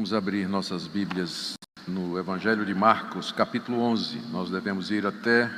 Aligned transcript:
Vamos 0.00 0.14
abrir 0.14 0.48
nossas 0.48 0.86
Bíblias 0.86 1.58
no 1.86 2.18
Evangelho 2.18 2.64
de 2.64 2.74
Marcos, 2.74 3.30
capítulo 3.30 3.80
11. 3.80 4.18
Nós 4.30 4.48
devemos 4.48 4.90
ir 4.90 5.04
até 5.04 5.50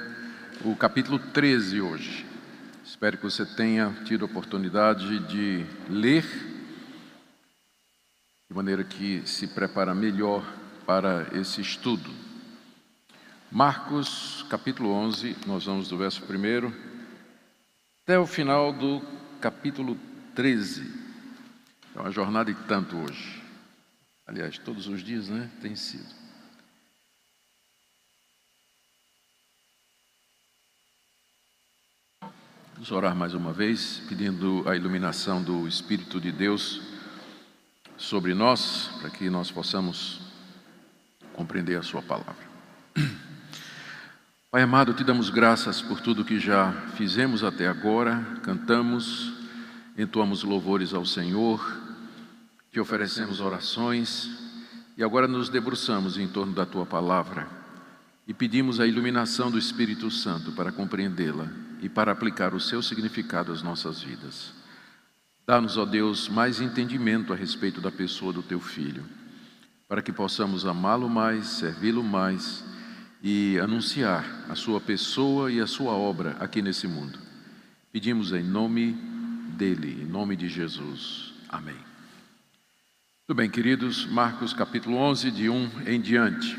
o 0.65 0.75
capítulo 0.75 1.17
13 1.17 1.81
hoje. 1.81 2.27
Espero 2.85 3.19
que 3.19 3.23
você 3.23 3.47
tenha 3.47 3.95
tido 4.05 4.25
a 4.25 4.27
oportunidade 4.27 5.21
de 5.29 5.65
ler, 5.89 6.25
de 8.51 8.57
maneira 8.57 8.83
que 8.83 9.23
se 9.25 9.47
prepara 9.47 9.95
melhor 9.95 10.45
para 10.85 11.29
esse 11.39 11.61
estudo. 11.61 12.11
Marcos, 13.49 14.45
capítulo 14.51 14.91
11, 14.91 15.37
nós 15.47 15.67
vamos 15.67 15.87
do 15.87 15.97
verso 15.97 16.21
1 16.21 16.73
até 18.03 18.19
o 18.19 18.27
final 18.27 18.73
do 18.73 19.01
capítulo 19.41 19.97
13. 20.35 20.91
É 21.95 22.01
uma 22.01 22.11
jornada 22.11 22.51
e 22.51 22.55
tanto 22.55 22.97
hoje. 22.97 23.42
Aliás, 24.27 24.57
todos 24.59 24.87
os 24.87 25.03
dias, 25.03 25.29
né? 25.29 25.51
Tem 25.61 25.75
sido. 25.75 26.23
Vamos 32.75 32.91
orar 32.91 33.15
mais 33.15 33.35
uma 33.35 33.53
vez, 33.53 34.03
pedindo 34.09 34.69
a 34.69 34.75
iluminação 34.75 35.43
do 35.43 35.69
Espírito 35.69 36.21
de 36.21 36.33
Deus 36.33 36.81
sobre 37.97 38.35
nós, 38.35 38.91
para 39.01 39.11
que 39.11 39.29
nós 39.29 39.51
possamos 39.51 40.21
compreender 41.33 41.79
a 41.79 41.83
Sua 41.83 42.03
palavra. 42.03 42.51
Pai 44.51 44.63
amado, 44.63 44.93
te 44.95 45.03
damos 45.03 45.31
graças 45.31 45.81
por 45.81 46.01
tudo 46.01 46.25
que 46.25 46.39
já 46.39 46.73
fizemos 46.97 47.43
até 47.43 47.67
agora, 47.67 48.23
cantamos, 48.43 49.33
entoamos 49.97 50.43
louvores 50.43 50.93
ao 50.93 51.07
Senhor, 51.07 51.82
te 52.73 52.81
oferecemos 52.81 53.39
orações 53.39 54.31
e 54.97 55.05
agora 55.05 55.29
nos 55.29 55.51
debruçamos 55.51 56.17
em 56.17 56.27
torno 56.27 56.55
da 56.55 56.65
tua 56.65 56.87
palavra 56.87 57.47
e 58.27 58.33
pedimos 58.33 58.81
a 58.81 58.87
iluminação 58.87 59.51
do 59.51 59.59
Espírito 59.59 60.11
Santo 60.11 60.53
para 60.53 60.73
compreendê-la 60.73 61.49
e 61.83 61.89
para 61.89 62.13
aplicar 62.13 62.55
o 62.55 62.61
seu 62.61 62.81
significado 62.81 63.53
às 63.53 63.63
nossas 63.63 64.01
vidas. 64.01 64.55
Dá-nos, 65.47 65.77
ó 65.77 65.85
Deus, 65.85 66.31
mais 66.31 66.63
entendimento 66.63 67.33
a 67.33 67.37
respeito 67.37 67.79
da 67.79 67.91
pessoa 67.91 68.33
do 68.33 68.43
teu 68.43 68.61
filho, 68.61 69.05
para 69.87 70.01
que 70.01 70.13
possamos 70.13 70.65
amá-lo 70.65 71.11
mais, 71.11 71.49
servi-lo 71.49 72.03
mais 72.03 72.65
e 73.23 73.59
anunciar 73.59 74.47
a 74.49 74.55
sua 74.55 74.81
pessoa 74.81 75.53
e 75.53 75.61
a 75.61 75.67
sua 75.67 75.93
obra 75.93 76.37
aqui 76.41 76.63
nesse 76.63 76.89
mundo. 76.89 77.19
Pedimos 77.93 78.33
em 78.33 78.43
nome 78.43 78.93
dele, 79.59 80.05
em 80.05 80.07
nome 80.07 80.37
de 80.37 80.49
Jesus. 80.49 81.35
Amém. 81.51 81.92
Tudo 83.33 83.39
bem, 83.39 83.49
queridos, 83.49 84.05
Marcos 84.05 84.53
capítulo 84.53 84.99
11, 84.99 85.31
de 85.31 85.49
1 85.49 85.71
em 85.87 85.99
diante. 85.99 86.55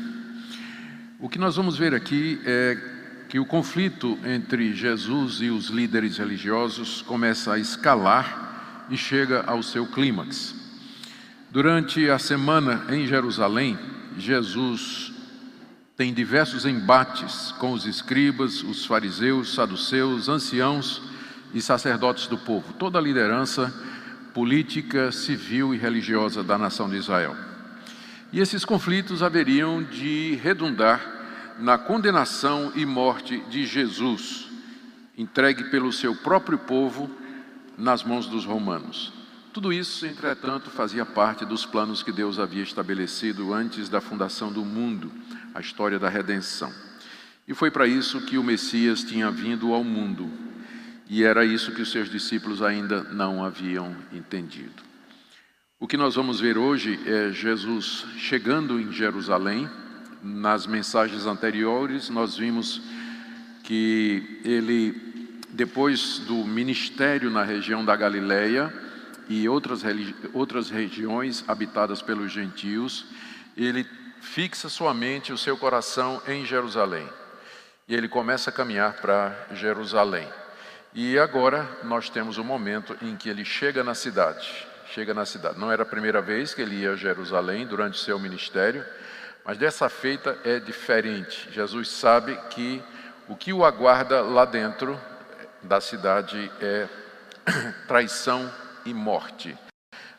O 1.20 1.28
que 1.28 1.38
nós 1.38 1.54
vamos 1.54 1.78
ver 1.78 1.94
aqui 1.94 2.40
é 2.44 2.76
que 3.28 3.38
o 3.38 3.46
conflito 3.46 4.18
entre 4.24 4.74
Jesus 4.74 5.40
e 5.40 5.50
os 5.50 5.68
líderes 5.68 6.18
religiosos 6.18 7.00
começa 7.00 7.52
a 7.52 7.60
escalar 7.60 8.86
e 8.90 8.96
chega 8.96 9.44
ao 9.46 9.62
seu 9.62 9.86
clímax. 9.86 10.52
Durante 11.48 12.10
a 12.10 12.18
semana 12.18 12.84
em 12.88 13.06
Jerusalém, 13.06 13.78
Jesus 14.18 15.12
tem 15.96 16.12
diversos 16.12 16.66
embates 16.66 17.52
com 17.52 17.72
os 17.72 17.86
escribas, 17.86 18.64
os 18.64 18.84
fariseus, 18.84 19.54
saduceus, 19.54 20.28
anciãos 20.28 21.00
e 21.54 21.62
sacerdotes 21.62 22.26
do 22.26 22.36
povo, 22.36 22.72
toda 22.72 22.98
a 22.98 23.00
liderança 23.00 23.72
política, 24.34 25.12
civil 25.12 25.72
e 25.72 25.78
religiosa 25.78 26.42
da 26.42 26.58
nação 26.58 26.90
de 26.90 26.96
Israel. 26.96 27.36
E 28.32 28.40
esses 28.40 28.64
conflitos 28.64 29.22
haveriam 29.22 29.82
de 29.82 30.34
redundar 30.42 31.54
na 31.60 31.78
condenação 31.78 32.72
e 32.74 32.84
morte 32.84 33.38
de 33.48 33.64
Jesus, 33.64 34.48
entregue 35.16 35.70
pelo 35.70 35.92
seu 35.92 36.16
próprio 36.16 36.58
povo 36.58 37.08
nas 37.78 38.02
mãos 38.02 38.26
dos 38.26 38.44
romanos. 38.44 39.12
Tudo 39.52 39.72
isso, 39.72 40.04
entretanto, 40.04 40.68
fazia 40.68 41.06
parte 41.06 41.44
dos 41.44 41.64
planos 41.64 42.02
que 42.02 42.10
Deus 42.10 42.40
havia 42.40 42.64
estabelecido 42.64 43.54
antes 43.54 43.88
da 43.88 44.00
fundação 44.00 44.52
do 44.52 44.64
mundo, 44.64 45.12
a 45.54 45.60
história 45.60 45.96
da 45.96 46.08
redenção. 46.08 46.72
E 47.46 47.54
foi 47.54 47.70
para 47.70 47.86
isso 47.86 48.22
que 48.22 48.36
o 48.36 48.42
Messias 48.42 49.04
tinha 49.04 49.30
vindo 49.30 49.72
ao 49.72 49.84
mundo, 49.84 50.28
e 51.08 51.22
era 51.22 51.44
isso 51.44 51.72
que 51.72 51.82
os 51.82 51.90
seus 51.90 52.08
discípulos 52.08 52.62
ainda 52.62 53.02
não 53.04 53.44
haviam 53.44 53.94
entendido. 54.12 54.82
O 55.78 55.86
que 55.86 55.96
nós 55.96 56.14
vamos 56.14 56.40
ver 56.40 56.56
hoje 56.56 56.98
é 57.06 57.30
Jesus 57.30 58.06
chegando 58.16 58.80
em 58.80 58.90
Jerusalém. 58.90 59.68
Nas 60.22 60.66
mensagens 60.66 61.26
anteriores, 61.26 62.08
nós 62.08 62.38
vimos 62.38 62.80
que 63.64 64.40
ele, 64.42 64.94
depois 65.50 66.20
do 66.20 66.36
ministério 66.44 67.30
na 67.30 67.42
região 67.42 67.84
da 67.84 67.94
Galileia 67.94 68.72
e 69.28 69.46
outras, 69.46 69.82
outras 70.32 70.70
regiões 70.70 71.44
habitadas 71.46 72.00
pelos 72.00 72.32
gentios, 72.32 73.04
ele 73.54 73.86
fixa 74.22 74.70
sua 74.70 74.94
mente, 74.94 75.34
o 75.34 75.38
seu 75.38 75.56
coração 75.56 76.22
em 76.26 76.46
Jerusalém. 76.46 77.06
E 77.86 77.94
ele 77.94 78.08
começa 78.08 78.48
a 78.48 78.52
caminhar 78.52 78.94
para 78.94 79.48
Jerusalém. 79.52 80.26
E 80.94 81.18
agora 81.18 81.68
nós 81.82 82.08
temos 82.08 82.38
o 82.38 82.42
um 82.42 82.44
momento 82.44 82.96
em 83.02 83.16
que 83.16 83.28
ele 83.28 83.44
chega 83.44 83.82
na 83.82 83.96
cidade. 83.96 84.64
Chega 84.92 85.12
na 85.12 85.26
cidade. 85.26 85.58
Não 85.58 85.72
era 85.72 85.82
a 85.82 85.86
primeira 85.86 86.22
vez 86.22 86.54
que 86.54 86.62
ele 86.62 86.76
ia 86.76 86.92
a 86.92 86.96
Jerusalém 86.96 87.66
durante 87.66 87.98
seu 87.98 88.16
ministério, 88.16 88.86
mas 89.44 89.58
dessa 89.58 89.88
feita 89.88 90.38
é 90.44 90.60
diferente. 90.60 91.50
Jesus 91.50 91.88
sabe 91.88 92.38
que 92.50 92.80
o 93.28 93.34
que 93.34 93.52
o 93.52 93.64
aguarda 93.64 94.22
lá 94.22 94.44
dentro 94.44 95.00
da 95.60 95.80
cidade 95.80 96.48
é 96.60 96.88
traição 97.88 98.48
e 98.84 98.94
morte. 98.94 99.58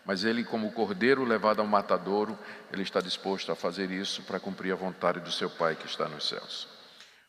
Mas 0.06 0.26
ele, 0.26 0.44
como 0.44 0.74
cordeiro 0.74 1.24
levado 1.24 1.62
ao 1.62 1.68
matadouro, 1.68 2.38
ele 2.74 2.84
está 2.84 3.00
disposto 3.00 3.50
a 3.50 3.56
fazer 3.56 3.90
isso 3.92 4.24
para 4.24 4.42
cumprir 4.42 4.74
a 4.74 4.76
vontade 4.76 5.22
do 5.22 5.32
seu 5.32 5.50
Pai 5.50 5.74
que 5.76 5.88
está 5.88 6.10
nos 6.10 6.28
céus. 6.28 6.75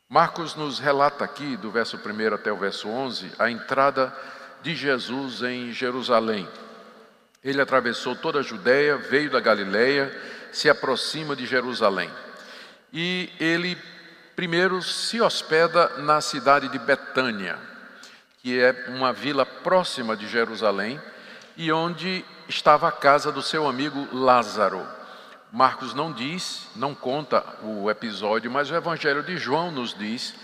Marcos 0.09 0.55
nos 0.55 0.79
relata 0.79 1.25
aqui, 1.25 1.57
do 1.57 1.71
verso 1.71 1.97
1 1.97 2.35
até 2.35 2.53
o 2.53 2.57
verso 2.57 2.89
11, 2.89 3.33
a 3.41 3.51
entrada 3.51 4.17
de 4.63 4.75
Jesus 4.75 5.43
em 5.43 5.73
Jerusalém. 5.73 6.49
Ele 7.43 7.61
atravessou 7.61 8.15
toda 8.15 8.39
a 8.39 8.43
Judéia, 8.43 8.97
veio 8.97 9.31
da 9.31 9.41
Galiléia, 9.41 10.17
se 10.53 10.71
aproxima 10.71 11.35
de 11.35 11.45
Jerusalém. 11.45 12.09
E 12.93 13.31
ele 13.41 13.77
primeiro 14.37 14.81
se 14.81 15.21
hospeda 15.21 15.89
na 15.99 16.21
cidade 16.21 16.69
de 16.69 16.79
Betânia, 16.79 17.59
que 18.43 18.61
é 18.61 18.87
uma 18.89 19.13
vila 19.13 19.45
próxima 19.45 20.17
de 20.17 20.29
Jerusalém 20.29 21.01
e 21.57 21.73
onde 21.73 22.25
estava 22.49 22.87
a 22.87 22.93
casa 22.93 23.33
do 23.33 23.43
seu 23.43 23.67
amigo 23.67 24.07
Lázaro. 24.13 24.87
Marcos 25.53 25.95
não 25.95 26.13
diz, 26.13 26.69
não 26.75 26.95
conta 26.95 27.45
o 27.63 27.91
episódio, 27.91 28.51
mas 28.51 28.71
o 28.71 28.75
Evangelho 28.75 29.23
de 29.23 29.37
João 29.37 29.71
nos 29.71 29.95
diz 29.95 30.35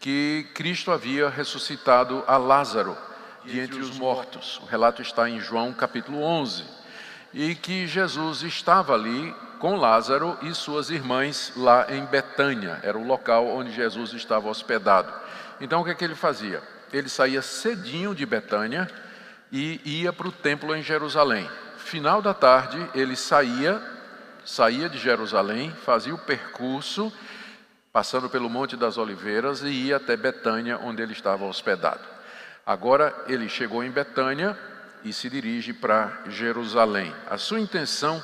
que 0.00 0.46
Cristo 0.54 0.90
havia 0.90 1.28
ressuscitado 1.28 2.22
a 2.26 2.36
Lázaro 2.36 2.96
de 3.44 3.58
entre 3.60 3.80
os 3.80 3.96
mortos. 3.96 4.60
O 4.62 4.66
relato 4.66 5.00
está 5.00 5.28
em 5.28 5.40
João 5.40 5.72
capítulo 5.72 6.22
11. 6.22 6.64
E 7.32 7.54
que 7.54 7.86
Jesus 7.86 8.42
estava 8.42 8.94
ali 8.94 9.34
com 9.58 9.76
Lázaro 9.76 10.36
e 10.42 10.54
suas 10.54 10.90
irmãs 10.90 11.52
lá 11.56 11.86
em 11.90 12.04
Betânia, 12.04 12.78
era 12.82 12.96
o 12.96 13.06
local 13.06 13.46
onde 13.48 13.72
Jesus 13.72 14.12
estava 14.12 14.48
hospedado. 14.48 15.12
Então 15.60 15.80
o 15.80 15.84
que, 15.84 15.90
é 15.90 15.94
que 15.94 16.04
ele 16.04 16.14
fazia? 16.14 16.62
Ele 16.92 17.08
saía 17.08 17.42
cedinho 17.42 18.14
de 18.14 18.24
Betânia 18.24 18.88
e 19.50 19.80
ia 20.02 20.12
para 20.12 20.28
o 20.28 20.32
templo 20.32 20.74
em 20.74 20.82
Jerusalém. 20.82 21.48
Final 21.76 22.22
da 22.22 22.32
tarde, 22.32 22.78
ele 22.94 23.16
saía 23.16 23.82
saía 24.48 24.88
de 24.88 24.96
Jerusalém, 24.96 25.70
fazia 25.84 26.14
o 26.14 26.18
percurso, 26.18 27.12
passando 27.92 28.30
pelo 28.30 28.48
Monte 28.48 28.76
das 28.76 28.96
Oliveiras 28.96 29.60
e 29.62 29.68
ia 29.68 29.96
até 29.96 30.16
Betânia, 30.16 30.78
onde 30.78 31.02
ele 31.02 31.12
estava 31.12 31.44
hospedado. 31.44 32.00
Agora 32.64 33.14
ele 33.26 33.46
chegou 33.46 33.84
em 33.84 33.90
Betânia 33.90 34.58
e 35.04 35.12
se 35.12 35.28
dirige 35.28 35.74
para 35.74 36.22
Jerusalém. 36.28 37.14
A 37.28 37.36
sua 37.36 37.60
intenção 37.60 38.22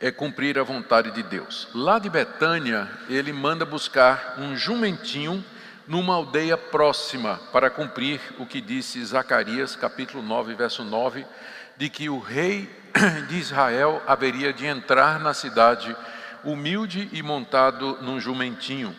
é 0.00 0.10
cumprir 0.10 0.58
a 0.58 0.62
vontade 0.62 1.10
de 1.10 1.22
Deus. 1.22 1.68
Lá 1.74 1.98
de 1.98 2.08
Betânia, 2.08 2.90
ele 3.06 3.34
manda 3.34 3.66
buscar 3.66 4.36
um 4.38 4.56
jumentinho 4.56 5.44
numa 5.86 6.14
aldeia 6.14 6.56
próxima 6.56 7.38
para 7.52 7.68
cumprir 7.68 8.18
o 8.38 8.46
que 8.46 8.62
disse 8.62 9.04
Zacarias, 9.04 9.76
capítulo 9.76 10.22
9, 10.22 10.54
verso 10.54 10.82
9, 10.82 11.26
de 11.76 11.90
que 11.90 12.08
o 12.08 12.18
rei 12.18 12.79
de 13.28 13.36
Israel 13.36 14.02
haveria 14.06 14.52
de 14.52 14.66
entrar 14.66 15.18
na 15.20 15.34
cidade 15.34 15.96
humilde 16.44 17.08
e 17.12 17.22
montado 17.22 17.98
num 18.00 18.20
jumentinho. 18.20 18.94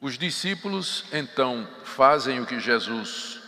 Os 0.00 0.18
discípulos 0.18 1.04
então 1.12 1.66
fazem 1.82 2.40
o 2.40 2.46
que 2.46 2.60
Jesus 2.60 3.40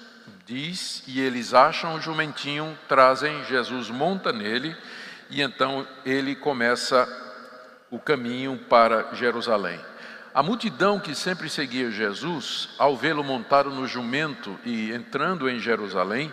diz 0.44 1.02
e 1.06 1.20
eles 1.20 1.52
acham 1.52 1.96
o 1.96 2.00
jumentinho, 2.00 2.78
trazem, 2.88 3.44
Jesus 3.44 3.90
monta 3.90 4.32
nele 4.32 4.76
e 5.28 5.42
então 5.42 5.86
ele 6.04 6.34
começa 6.34 7.06
o 7.90 7.98
caminho 7.98 8.58
para 8.68 9.14
Jerusalém. 9.14 9.80
A 10.32 10.42
multidão 10.42 11.00
que 11.00 11.14
sempre 11.14 11.48
seguia 11.48 11.90
Jesus, 11.90 12.68
ao 12.78 12.96
vê-lo 12.96 13.24
montado 13.24 13.70
no 13.70 13.86
jumento 13.86 14.58
e 14.64 14.92
entrando 14.92 15.48
em 15.48 15.58
Jerusalém, 15.58 16.32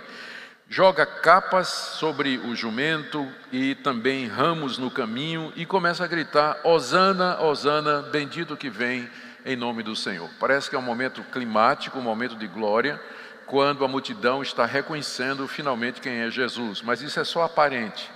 joga 0.74 1.06
capas 1.06 1.68
sobre 1.68 2.40
o 2.40 2.56
jumento 2.56 3.32
e 3.52 3.76
também 3.76 4.26
ramos 4.26 4.80
no 4.80 4.90
caminho 4.90 5.54
e 5.56 5.68
começa 5.68 6.04
a 6.04 6.08
gritar: 6.08 6.58
Hosana, 6.64 7.40
Hosana, 7.40 8.02
bendito 8.12 8.58
que 8.58 8.72
vem 8.72 9.08
em 9.46 9.56
nome 9.56 9.84
do 9.84 9.96
Senhor. 9.96 10.28
Parece 10.40 10.72
que 10.72 10.76
é 10.76 10.80
um 10.80 10.82
momento 10.82 11.22
climático, 11.32 12.00
um 12.00 12.02
momento 12.02 12.36
de 12.36 12.48
glória, 12.48 13.00
quando 13.46 13.86
a 13.86 13.88
multidão 13.88 14.42
está 14.42 14.66
reconhecendo 14.66 15.48
finalmente 15.48 16.02
quem 16.02 16.22
é 16.22 16.32
Jesus, 16.32 16.82
mas 16.82 17.04
isso 17.04 17.20
é 17.20 17.24
só 17.24 17.44
aparente. 17.44 18.10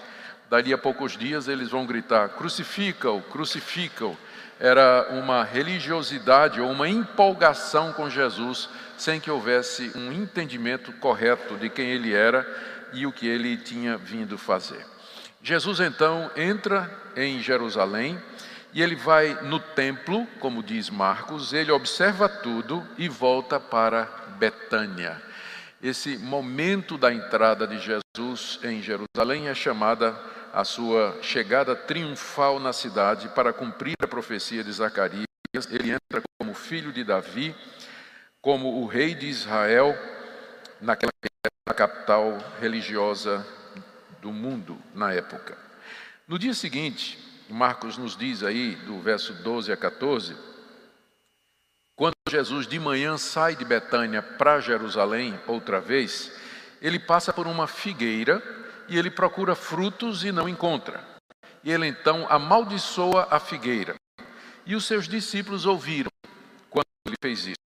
Dali 0.50 0.74
a 0.74 0.80
poucos 0.80 1.16
dias 1.16 1.48
eles 1.48 1.70
vão 1.70 1.86
gritar: 1.86 2.30
crucifica-o, 2.30 3.22
crucifica-o. 3.22 4.18
Era 4.60 5.10
uma 5.12 5.44
religiosidade 5.44 6.60
ou 6.60 6.72
uma 6.72 6.90
empolgação 6.90 7.94
com 7.94 8.10
Jesus, 8.10 8.68
sem 8.98 9.20
que 9.20 9.32
houvesse 9.32 9.92
um 9.96 10.12
entendimento 10.12 10.92
correto 10.94 11.56
de 11.56 11.70
quem 11.70 11.92
ele 11.92 12.14
era 12.14 12.46
e 12.94 13.06
o 13.06 13.12
que 13.12 13.28
ele 13.28 13.58
tinha 13.58 13.98
vindo 13.98 14.38
fazer. 14.38 14.86
Jesus 15.42 15.80
então 15.80 16.32
entra 16.36 16.92
em 17.16 17.42
Jerusalém 17.42 18.22
e 18.74 18.82
ele 18.82 18.96
vai 18.96 19.42
no 19.44 19.60
templo, 19.60 20.28
como 20.40 20.62
diz 20.62 20.90
Marcos, 20.90 21.54
ele 21.54 21.72
observa 21.72 22.28
tudo 22.28 22.86
e 22.98 23.08
volta 23.08 23.60
para 23.60 24.06
Betânia. 24.38 25.22
Esse 25.82 26.18
momento 26.18 26.98
da 26.98 27.14
entrada 27.14 27.68
de 27.68 27.80
Jesus 27.80 28.60
em 28.64 28.82
Jerusalém 28.82 29.48
é 29.48 29.54
chamada 29.54 30.20
a 30.54 30.64
sua 30.64 31.18
chegada 31.22 31.76
triunfal 31.76 32.60
na 32.60 32.74
cidade 32.74 33.30
para 33.30 33.54
cumprir 33.54 33.96
a 34.02 34.08
profecia 34.08 34.64
de 34.64 34.72
Zacarias. 34.72 35.28
Ele 35.70 35.92
entra 35.92 36.22
como 36.40 36.54
filho 36.54 36.92
de 36.92 37.04
Davi, 37.04 37.56
como 38.48 38.82
o 38.82 38.86
rei 38.86 39.14
de 39.14 39.26
Israel, 39.26 39.94
naquela 40.80 41.12
capital 41.76 42.38
religiosa 42.62 43.46
do 44.22 44.32
mundo 44.32 44.82
na 44.96 45.12
época. 45.12 45.58
No 46.26 46.40
dia 46.40 46.54
seguinte, 46.54 47.20
Marcos 47.50 47.98
nos 47.98 48.16
diz 48.16 48.44
aí, 48.44 48.78
do 48.86 49.02
verso 49.02 49.34
12 49.34 49.70
a 49.70 49.76
14, 49.76 50.34
quando 51.94 52.14
Jesus 52.30 52.66
de 52.68 52.80
manhã 52.80 53.18
sai 53.18 53.54
de 53.54 53.66
Betânia 53.66 54.22
para 54.22 54.62
Jerusalém 54.62 55.38
outra 55.46 55.82
vez, 55.82 56.32
ele 56.82 57.00
passa 57.00 57.34
por 57.34 57.48
uma 57.48 57.68
figueira 57.68 58.42
e 58.88 58.98
ele 58.98 59.12
procura 59.12 59.56
frutos 59.56 60.24
e 60.24 60.32
não 60.32 60.48
encontra. 60.48 61.04
E 61.66 61.70
ele 61.70 61.86
então 61.86 62.26
amaldiçoa 62.30 63.28
a 63.30 63.42
figueira. 63.42 63.96
E 64.66 64.74
os 64.74 64.86
seus 64.86 65.06
discípulos 65.06 65.66
ouviram 65.66 66.10
quando 66.70 66.86
ele 67.06 67.18
fez 67.22 67.40
isso, 67.48 67.67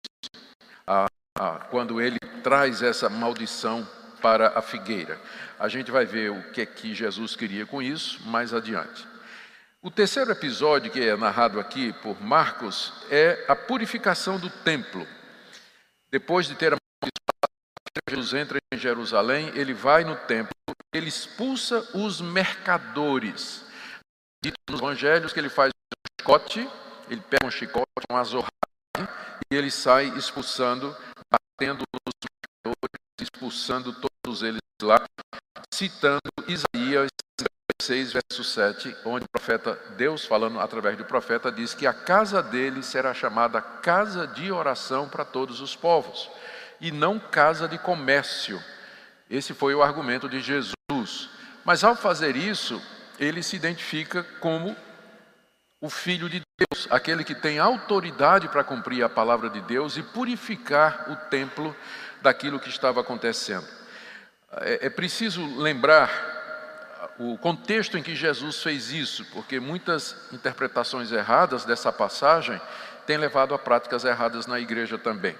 a, 0.85 1.05
a, 1.37 1.51
quando 1.69 2.01
ele 2.01 2.19
traz 2.43 2.81
essa 2.81 3.09
maldição 3.09 3.87
para 4.21 4.57
a 4.57 4.61
figueira. 4.61 5.19
A 5.59 5.67
gente 5.67 5.91
vai 5.91 6.05
ver 6.05 6.31
o 6.31 6.51
que 6.51 6.61
é 6.61 6.65
que 6.65 6.93
Jesus 6.93 7.35
queria 7.35 7.65
com 7.65 7.81
isso 7.81 8.21
mais 8.27 8.53
adiante. 8.53 9.07
O 9.81 9.91
terceiro 9.91 10.31
episódio 10.31 10.91
que 10.91 11.01
é 11.01 11.15
narrado 11.15 11.59
aqui 11.59 11.91
por 12.01 12.21
Marcos 12.21 12.93
é 13.09 13.45
a 13.47 13.55
purificação 13.55 14.39
do 14.39 14.49
templo. 14.49 15.05
Depois 16.09 16.47
de 16.47 16.55
ter 16.55 16.67
amaldiçoado, 16.67 18.09
Jesus 18.09 18.33
entra 18.33 18.59
em 18.73 18.77
Jerusalém, 18.77 19.51
ele 19.55 19.73
vai 19.73 20.03
no 20.03 20.15
templo 20.15 20.53
ele 20.93 21.09
expulsa 21.09 21.79
os 21.97 22.21
mercadores. 22.21 23.65
Dito 24.41 24.55
nos 24.69 24.79
evangelhos 24.79 25.33
que 25.33 25.39
ele 25.39 25.49
faz 25.49 25.71
um 25.71 26.21
chicote, 26.21 26.69
ele 27.09 27.21
pega 27.21 27.45
um 27.45 27.51
chicote, 27.51 27.87
um 28.11 28.15
azorrague, 28.15 28.51
e 28.97 29.55
ele 29.55 29.71
sai 29.71 30.07
expulsando, 30.17 30.95
batendo 31.31 31.83
os 31.83 32.13
mercadores, 32.65 32.99
expulsando 33.21 33.93
todos 33.93 34.41
eles 34.41 34.59
lá, 34.81 35.03
citando 35.73 36.21
Isaías 36.47 37.09
6, 37.81 38.13
verso 38.13 38.43
7, 38.43 38.95
onde 39.05 39.25
o 39.25 39.29
profeta, 39.29 39.77
Deus 39.97 40.25
falando 40.25 40.59
através 40.59 40.97
do 40.97 41.05
profeta, 41.05 41.51
diz 41.51 41.73
que 41.73 41.85
a 41.85 41.93
casa 41.93 42.41
dele 42.41 42.81
será 42.81 43.13
chamada 43.13 43.61
casa 43.61 44.25
de 44.25 44.51
oração 44.51 45.09
para 45.09 45.25
todos 45.25 45.59
os 45.59 45.75
povos, 45.75 46.29
e 46.79 46.91
não 46.91 47.19
casa 47.19 47.67
de 47.67 47.77
comércio. 47.77 48.61
Esse 49.29 49.53
foi 49.53 49.73
o 49.73 49.83
argumento 49.83 50.29
de 50.29 50.39
Jesus. 50.39 51.29
Mas 51.65 51.83
ao 51.83 51.95
fazer 51.95 52.35
isso, 52.35 52.81
ele 53.19 53.41
se 53.41 53.55
identifica 53.55 54.23
como 54.39 54.75
o 55.83 55.89
Filho 55.89 56.29
de 56.29 56.41
Deus, 56.57 56.87
aquele 56.89 57.25
que 57.25 57.35
tem 57.35 57.59
autoridade 57.59 58.47
para 58.47 58.63
cumprir 58.63 59.03
a 59.03 59.09
palavra 59.09 59.49
de 59.49 59.59
Deus 59.59 59.97
e 59.97 60.01
purificar 60.01 61.11
o 61.11 61.29
templo 61.29 61.75
daquilo 62.21 62.57
que 62.57 62.69
estava 62.69 63.01
acontecendo. 63.01 63.67
É, 64.61 64.87
é 64.87 64.89
preciso 64.89 65.45
lembrar 65.57 67.11
o 67.19 67.37
contexto 67.37 67.97
em 67.97 68.01
que 68.01 68.15
Jesus 68.15 68.63
fez 68.63 68.91
isso, 68.91 69.25
porque 69.33 69.59
muitas 69.59 70.15
interpretações 70.31 71.11
erradas 71.11 71.65
dessa 71.65 71.91
passagem 71.91 72.61
têm 73.05 73.17
levado 73.17 73.53
a 73.53 73.59
práticas 73.59 74.05
erradas 74.05 74.47
na 74.47 74.61
igreja 74.61 74.97
também. 74.97 75.37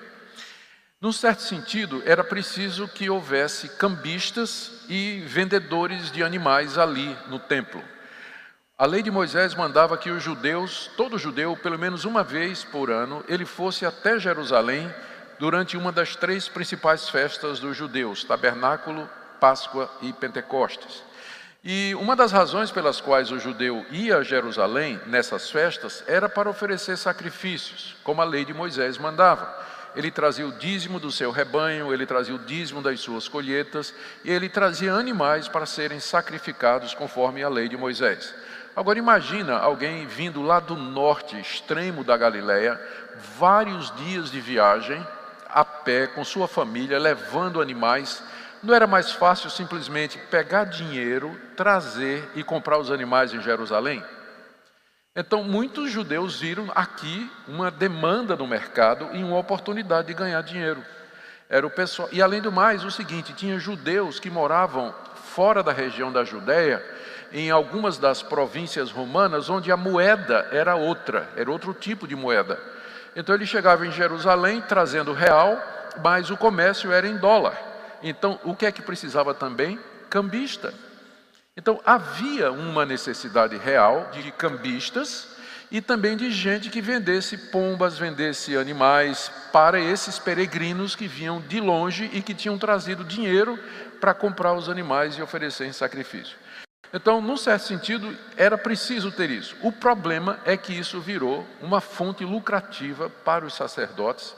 Num 1.00 1.14
certo 1.14 1.42
sentido, 1.44 2.04
era 2.06 2.22
preciso 2.22 2.86
que 2.90 3.10
houvesse 3.10 3.70
cambistas 3.78 4.84
e 4.90 5.24
vendedores 5.26 6.12
de 6.12 6.22
animais 6.22 6.78
ali 6.78 7.18
no 7.30 7.40
templo. 7.40 7.82
A 8.84 8.86
lei 8.86 9.02
de 9.02 9.10
Moisés 9.10 9.56
mandava 9.56 9.98
que 9.98 10.10
os 10.10 10.22
judeus, 10.22 10.92
todo 10.98 11.18
judeu, 11.18 11.56
pelo 11.56 11.80
menos 11.80 12.04
uma 12.04 12.22
vez 12.22 12.66
por 12.66 12.92
ano, 12.92 13.24
ele 13.30 13.46
fosse 13.46 13.86
até 13.86 14.20
Jerusalém 14.20 14.94
durante 15.40 15.78
uma 15.78 15.90
das 15.90 16.18
três 16.18 16.50
principais 16.50 17.08
festas 17.08 17.62
dos 17.62 17.78
judeus: 17.78 18.26
Tabernáculo, 18.26 19.10
Páscoa 19.40 19.90
e 20.02 20.12
Pentecostes. 20.12 21.02
E 21.64 21.96
uma 21.96 22.14
das 22.14 22.34
razões 22.34 22.72
pelas 22.72 23.00
quais 23.00 23.32
o 23.32 23.40
judeu 23.40 23.86
ia 23.90 24.18
a 24.18 24.22
Jerusalém 24.22 25.00
nessas 25.06 25.50
festas 25.50 26.04
era 26.06 26.28
para 26.28 26.50
oferecer 26.50 26.98
sacrifícios, 26.98 27.96
como 28.04 28.22
a 28.22 28.26
lei 28.26 28.44
de 28.44 28.54
Moisés 28.54 28.98
mandava 28.98 29.64
ele 29.96 30.10
trazia 30.10 30.48
o 30.48 30.52
dízimo 30.52 31.00
do 31.00 31.12
seu 31.12 31.32
rebanho, 31.32 31.94
ele 31.94 32.06
trazia 32.06 32.34
o 32.34 32.40
dízimo 32.40 32.82
das 32.82 33.00
suas 33.00 33.28
colheitas, 33.28 33.94
e 34.24 34.32
ele 34.32 34.50
trazia 34.50 34.94
animais 34.94 35.48
para 35.48 35.66
serem 35.66 36.00
sacrificados 36.00 36.94
conforme 36.94 37.44
a 37.44 37.50
lei 37.50 37.70
de 37.70 37.78
Moisés. 37.78 38.34
Agora 38.76 38.98
imagina 38.98 39.58
alguém 39.58 40.08
vindo 40.08 40.42
lá 40.42 40.60
do 40.60 40.76
norte, 40.76 41.40
extremo 41.40 42.04
da 42.04 42.18
Galileia, 42.18 42.80
vários 43.38 43.96
dias 43.98 44.32
de 44.32 44.42
viagem, 44.42 45.06
a 45.48 45.64
pé, 45.64 46.08
com 46.08 46.26
sua 46.26 46.48
família, 46.48 46.98
levando 46.98 47.62
animais. 47.62 48.24
Não 48.64 48.74
era 48.74 48.88
mais 48.88 49.12
fácil 49.12 49.52
simplesmente 49.52 50.18
pegar 50.32 50.64
dinheiro, 50.64 51.40
trazer 51.56 52.28
e 52.34 52.44
comprar 52.44 52.80
os 52.80 52.90
animais 52.90 53.32
em 53.32 53.42
Jerusalém? 53.42 54.04
Então, 55.16 55.44
muitos 55.44 55.92
judeus 55.92 56.40
viram 56.40 56.72
aqui 56.74 57.30
uma 57.48 57.70
demanda 57.70 58.36
no 58.36 58.48
mercado 58.48 59.10
e 59.14 59.24
uma 59.24 59.38
oportunidade 59.38 60.08
de 60.08 60.16
ganhar 60.16 60.42
dinheiro. 60.42 60.84
Era 61.48 61.68
o 61.68 61.70
pessoal. 61.70 62.10
E 62.12 62.20
além 62.20 62.42
do 62.42 62.52
mais, 62.52 62.84
o 62.84 62.90
seguinte, 62.90 63.34
tinha 63.34 63.60
judeus 63.60 64.20
que 64.20 64.32
moravam 64.32 64.92
fora 65.14 65.62
da 65.62 65.72
região 65.72 66.12
da 66.12 66.24
Judéia, 66.24 66.84
em 67.34 67.50
algumas 67.50 67.98
das 67.98 68.22
províncias 68.22 68.92
romanas, 68.92 69.50
onde 69.50 69.72
a 69.72 69.76
moeda 69.76 70.48
era 70.52 70.76
outra, 70.76 71.28
era 71.36 71.50
outro 71.50 71.74
tipo 71.74 72.08
de 72.08 72.16
moeda. 72.16 72.60
Então 73.16 73.34
ele 73.34 73.48
chegava 73.48 73.86
em 73.88 73.92
Jerusalém 73.92 74.62
trazendo 74.62 75.14
real, 75.14 75.60
mas 76.04 76.30
o 76.30 76.38
comércio 76.38 76.92
era 76.92 77.08
em 77.08 77.18
dólar. 77.18 77.60
Então, 78.04 78.40
o 78.44 78.56
que 78.56 78.68
é 78.68 78.72
que 78.72 78.82
precisava 78.82 79.34
também? 79.34 79.80
Cambista. 80.10 80.74
Então 81.58 81.82
havia 81.84 82.52
uma 82.52 82.86
necessidade 82.86 83.58
real 83.58 84.10
de 84.12 84.32
cambistas 84.32 85.36
e 85.72 85.82
também 85.82 86.16
de 86.16 86.32
gente 86.32 86.70
que 86.70 86.82
vendesse 86.82 87.36
pombas, 87.50 87.98
vendesse 87.98 88.56
animais 88.56 89.32
para 89.52 89.80
esses 89.80 90.20
peregrinos 90.20 90.96
que 90.96 91.08
vinham 91.08 91.42
de 91.42 91.60
longe 91.60 92.12
e 92.14 92.22
que 92.22 92.36
tinham 92.36 92.60
trazido 92.60 93.04
dinheiro 93.04 93.58
para 94.00 94.14
comprar 94.14 94.54
os 94.54 94.70
animais 94.70 95.16
e 95.16 95.22
oferecer 95.22 95.66
em 95.66 95.74
sacrifício. 95.74 96.43
Então, 96.92 97.22
num 97.22 97.38
certo 97.38 97.64
sentido, 97.64 98.16
era 98.38 98.58
preciso 98.58 99.12
ter 99.12 99.30
isso. 99.30 99.56
O 99.62 99.72
problema 99.72 100.40
é 100.46 100.56
que 100.58 100.74
isso 100.74 101.00
virou 101.00 101.46
uma 101.62 101.82
fonte 101.82 102.24
lucrativa 102.24 103.10
para 103.10 103.46
os 103.46 103.56
sacerdotes, 103.56 104.36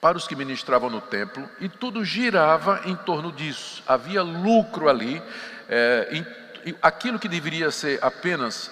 para 0.00 0.16
os 0.16 0.28
que 0.28 0.36
ministravam 0.36 0.90
no 0.90 1.00
templo, 1.00 1.48
e 1.60 1.68
tudo 1.68 2.04
girava 2.04 2.82
em 2.84 2.94
torno 2.94 3.32
disso. 3.32 3.82
Havia 3.86 4.22
lucro 4.22 4.88
ali, 4.88 5.20
é, 5.68 6.08
em, 6.12 6.76
aquilo 6.80 7.18
que 7.18 7.28
deveria 7.28 7.70
ser 7.70 7.98
apenas 8.02 8.70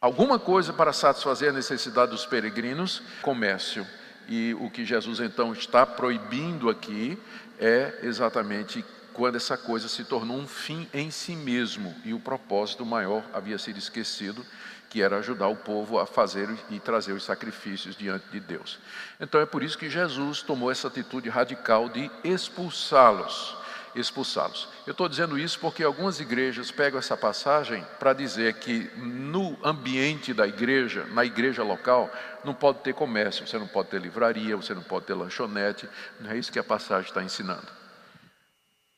alguma 0.00 0.38
coisa 0.38 0.72
para 0.72 0.92
satisfazer 0.92 1.50
a 1.50 1.54
necessidade 1.54 2.10
dos 2.10 2.26
peregrinos, 2.26 3.02
comércio. 3.22 3.86
E 4.28 4.54
o 4.60 4.70
que 4.70 4.84
Jesus 4.84 5.18
então 5.20 5.52
está 5.52 5.84
proibindo 5.84 6.70
aqui 6.70 7.18
é 7.58 8.00
exatamente 8.02 8.84
quando 9.12 9.36
essa 9.36 9.56
coisa 9.56 9.88
se 9.88 10.04
tornou 10.04 10.38
um 10.38 10.46
fim 10.46 10.88
em 10.92 11.10
si 11.10 11.36
mesmo 11.36 11.94
e 12.04 12.14
o 12.14 12.20
propósito 12.20 12.84
maior 12.84 13.24
havia 13.32 13.58
sido 13.58 13.78
esquecido, 13.78 14.44
que 14.88 15.00
era 15.00 15.18
ajudar 15.18 15.48
o 15.48 15.56
povo 15.56 15.98
a 15.98 16.06
fazer 16.06 16.48
e 16.68 16.80
trazer 16.80 17.12
os 17.12 17.24
sacrifícios 17.24 17.96
diante 17.96 18.26
de 18.30 18.40
Deus. 18.40 18.78
Então 19.20 19.40
é 19.40 19.46
por 19.46 19.62
isso 19.62 19.78
que 19.78 19.88
Jesus 19.88 20.42
tomou 20.42 20.70
essa 20.70 20.88
atitude 20.88 21.28
radical 21.28 21.88
de 21.88 22.10
expulsá-los. 22.24 23.56
Expulsá-los. 23.94 24.68
Eu 24.86 24.92
estou 24.92 25.08
dizendo 25.08 25.38
isso 25.38 25.58
porque 25.58 25.82
algumas 25.82 26.20
igrejas 26.20 26.70
pegam 26.70 26.98
essa 26.98 27.16
passagem 27.16 27.84
para 27.98 28.12
dizer 28.12 28.54
que 28.54 28.90
no 28.96 29.56
ambiente 29.64 30.32
da 30.32 30.46
igreja, 30.46 31.04
na 31.12 31.24
igreja 31.24 31.62
local, 31.62 32.10
não 32.44 32.54
pode 32.54 32.80
ter 32.80 32.94
comércio, 32.94 33.46
você 33.46 33.58
não 33.58 33.66
pode 33.66 33.88
ter 33.88 34.00
livraria, 34.00 34.56
você 34.56 34.74
não 34.74 34.82
pode 34.82 35.06
ter 35.06 35.14
lanchonete, 35.14 35.88
não 36.20 36.30
é 36.30 36.36
isso 36.36 36.52
que 36.52 36.58
a 36.58 36.64
passagem 36.64 37.08
está 37.08 37.22
ensinando. 37.22 37.79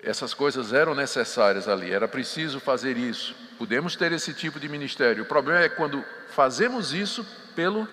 Essas 0.02 0.34
coisas 0.34 0.72
eram 0.72 0.94
necessárias 0.94 1.68
ali, 1.68 1.92
era 1.92 2.08
preciso 2.08 2.58
fazer 2.58 2.96
isso. 2.96 3.36
Podemos 3.56 3.94
ter 3.94 4.10
esse 4.10 4.34
tipo 4.34 4.58
de 4.58 4.68
ministério. 4.68 5.22
O 5.22 5.26
problema 5.26 5.60
é 5.60 5.68
quando 5.68 6.04
fazemos 6.30 6.92
isso 6.92 7.24
pelo 7.54 7.86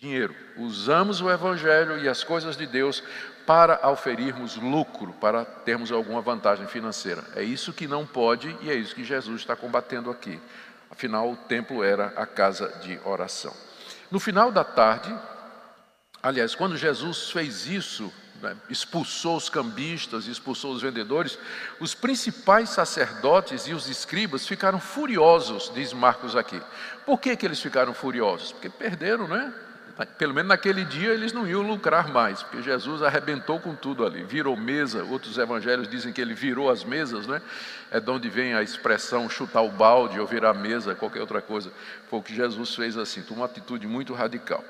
dinheiro. 0.00 0.34
Usamos 0.56 1.20
o 1.20 1.30
Evangelho 1.30 1.96
e 1.98 2.08
as 2.08 2.24
coisas 2.24 2.56
de 2.56 2.66
Deus 2.66 3.04
para 3.46 3.78
auferirmos 3.82 4.56
lucro, 4.56 5.12
para 5.14 5.44
termos 5.44 5.92
alguma 5.92 6.20
vantagem 6.20 6.66
financeira. 6.66 7.22
É 7.36 7.42
isso 7.42 7.72
que 7.72 7.86
não 7.86 8.04
pode 8.04 8.56
e 8.60 8.70
é 8.70 8.74
isso 8.74 8.94
que 8.94 9.04
Jesus 9.04 9.42
está 9.42 9.54
combatendo 9.54 10.10
aqui. 10.10 10.40
Afinal, 10.90 11.30
o 11.30 11.36
templo 11.36 11.84
era 11.84 12.08
a 12.16 12.26
casa 12.26 12.68
de 12.82 13.00
oração. 13.04 13.54
No 14.10 14.18
final 14.20 14.50
da 14.50 14.64
tarde, 14.64 15.14
aliás, 16.22 16.54
quando 16.54 16.76
Jesus 16.76 17.30
fez 17.30 17.66
isso, 17.66 18.12
né, 18.42 18.56
expulsou 18.68 19.36
os 19.36 19.48
cambistas, 19.48 20.26
expulsou 20.26 20.72
os 20.72 20.82
vendedores, 20.82 21.38
os 21.78 21.94
principais 21.94 22.70
sacerdotes 22.70 23.68
e 23.68 23.72
os 23.72 23.88
escribas 23.88 24.46
ficaram 24.46 24.80
furiosos, 24.80 25.70
diz 25.72 25.92
Marcos 25.92 26.34
aqui. 26.34 26.60
Por 27.06 27.20
que, 27.20 27.36
que 27.36 27.46
eles 27.46 27.60
ficaram 27.60 27.94
furiosos? 27.94 28.52
Porque 28.52 28.68
perderam, 28.68 29.28
né? 29.28 29.54
Pelo 30.18 30.32
menos 30.32 30.48
naquele 30.48 30.84
dia 30.84 31.12
eles 31.12 31.32
não 31.32 31.46
iam 31.46 31.60
lucrar 31.60 32.08
mais, 32.08 32.42
porque 32.42 32.62
Jesus 32.62 33.02
arrebentou 33.02 33.60
com 33.60 33.74
tudo 33.74 34.04
ali, 34.04 34.24
virou 34.24 34.56
mesa. 34.56 35.04
Outros 35.04 35.36
evangelhos 35.38 35.86
dizem 35.86 36.12
que 36.12 36.20
ele 36.20 36.34
virou 36.34 36.70
as 36.70 36.82
mesas, 36.82 37.26
né? 37.26 37.40
É 37.90 38.00
de 38.00 38.10
onde 38.10 38.28
vem 38.28 38.54
a 38.54 38.62
expressão 38.62 39.28
chutar 39.28 39.60
o 39.60 39.70
balde 39.70 40.18
ou 40.18 40.26
virar 40.26 40.50
a 40.50 40.54
mesa, 40.54 40.94
qualquer 40.94 41.20
outra 41.20 41.42
coisa. 41.42 41.70
Foi 42.08 42.18
o 42.18 42.22
que 42.22 42.34
Jesus 42.34 42.74
fez 42.74 42.96
assim, 42.96 43.22
uma 43.30 43.44
atitude 43.44 43.86
muito 43.86 44.14
radical. 44.14 44.64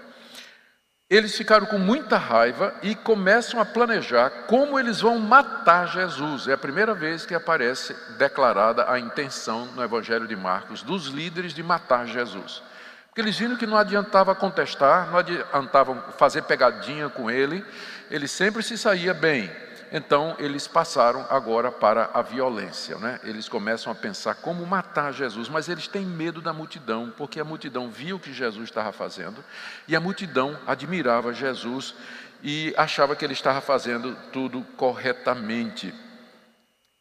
Eles 1.12 1.36
ficaram 1.36 1.66
com 1.66 1.76
muita 1.76 2.16
raiva 2.16 2.74
e 2.82 2.94
começam 2.94 3.60
a 3.60 3.66
planejar 3.66 4.30
como 4.46 4.80
eles 4.80 5.02
vão 5.02 5.18
matar 5.18 5.86
Jesus. 5.86 6.48
É 6.48 6.54
a 6.54 6.56
primeira 6.56 6.94
vez 6.94 7.26
que 7.26 7.34
aparece 7.34 7.94
declarada 8.16 8.90
a 8.90 8.98
intenção 8.98 9.66
no 9.76 9.84
Evangelho 9.84 10.26
de 10.26 10.34
Marcos 10.34 10.82
dos 10.82 11.08
líderes 11.08 11.52
de 11.52 11.62
matar 11.62 12.06
Jesus. 12.06 12.62
Porque 13.08 13.20
eles 13.20 13.36
viram 13.36 13.58
que 13.58 13.66
não 13.66 13.76
adiantava 13.76 14.34
contestar, 14.34 15.10
não 15.10 15.18
adiantava 15.18 15.94
fazer 16.16 16.44
pegadinha 16.44 17.10
com 17.10 17.30
ele, 17.30 17.62
ele 18.10 18.26
sempre 18.26 18.62
se 18.62 18.78
saía 18.78 19.12
bem. 19.12 19.50
Então 19.92 20.34
eles 20.38 20.66
passaram 20.66 21.26
agora 21.28 21.70
para 21.70 22.08
a 22.14 22.22
violência, 22.22 22.96
né? 22.96 23.20
Eles 23.24 23.46
começam 23.46 23.92
a 23.92 23.94
pensar 23.94 24.36
como 24.36 24.64
matar 24.64 25.12
Jesus, 25.12 25.50
mas 25.50 25.68
eles 25.68 25.86
têm 25.86 26.06
medo 26.06 26.40
da 26.40 26.50
multidão, 26.50 27.12
porque 27.14 27.38
a 27.38 27.44
multidão 27.44 27.90
via 27.90 28.16
o 28.16 28.18
que 28.18 28.32
Jesus 28.32 28.70
estava 28.70 28.90
fazendo 28.90 29.44
e 29.86 29.94
a 29.94 30.00
multidão 30.00 30.58
admirava 30.66 31.34
Jesus 31.34 31.94
e 32.42 32.72
achava 32.74 33.14
que 33.14 33.22
ele 33.22 33.34
estava 33.34 33.60
fazendo 33.60 34.16
tudo 34.32 34.62
corretamente. 34.78 35.94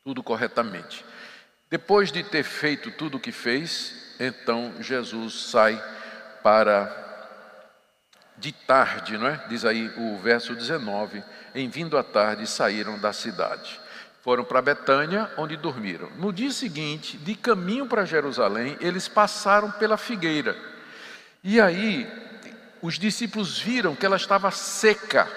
Tudo 0.03 0.21
corretamente. 0.21 1.05
Depois 1.69 2.11
de 2.11 2.21
ter 2.23 2.43
feito 2.43 2.91
tudo 2.91 3.15
o 3.15 3.19
que 3.19 3.31
fez, 3.31 4.15
então 4.19 4.73
Jesus 4.81 5.49
sai 5.49 5.81
para 6.43 7.10
de 8.41 8.51
tarde, 8.51 9.19
não 9.19 9.27
é? 9.27 9.39
Diz 9.47 9.63
aí 9.63 9.93
o 9.95 10.17
verso 10.17 10.55
19 10.55 11.23
em 11.53 11.69
vindo 11.69 11.95
à 11.97 12.03
tarde, 12.03 12.47
saíram 12.47 12.97
da 12.97 13.13
cidade. 13.13 13.79
Foram 14.23 14.43
para 14.43 14.61
Betânia, 14.61 15.29
onde 15.37 15.55
dormiram. 15.55 16.09
No 16.17 16.33
dia 16.33 16.51
seguinte, 16.51 17.17
de 17.17 17.35
caminho 17.35 17.85
para 17.85 18.03
Jerusalém, 18.03 18.77
eles 18.81 19.07
passaram 19.07 19.69
pela 19.71 19.95
figueira. 19.95 20.57
E 21.43 21.61
aí, 21.61 22.07
os 22.81 22.97
discípulos 22.97 23.59
viram 23.59 23.95
que 23.95 24.05
ela 24.05 24.15
estava 24.15 24.49
seca, 24.49 25.27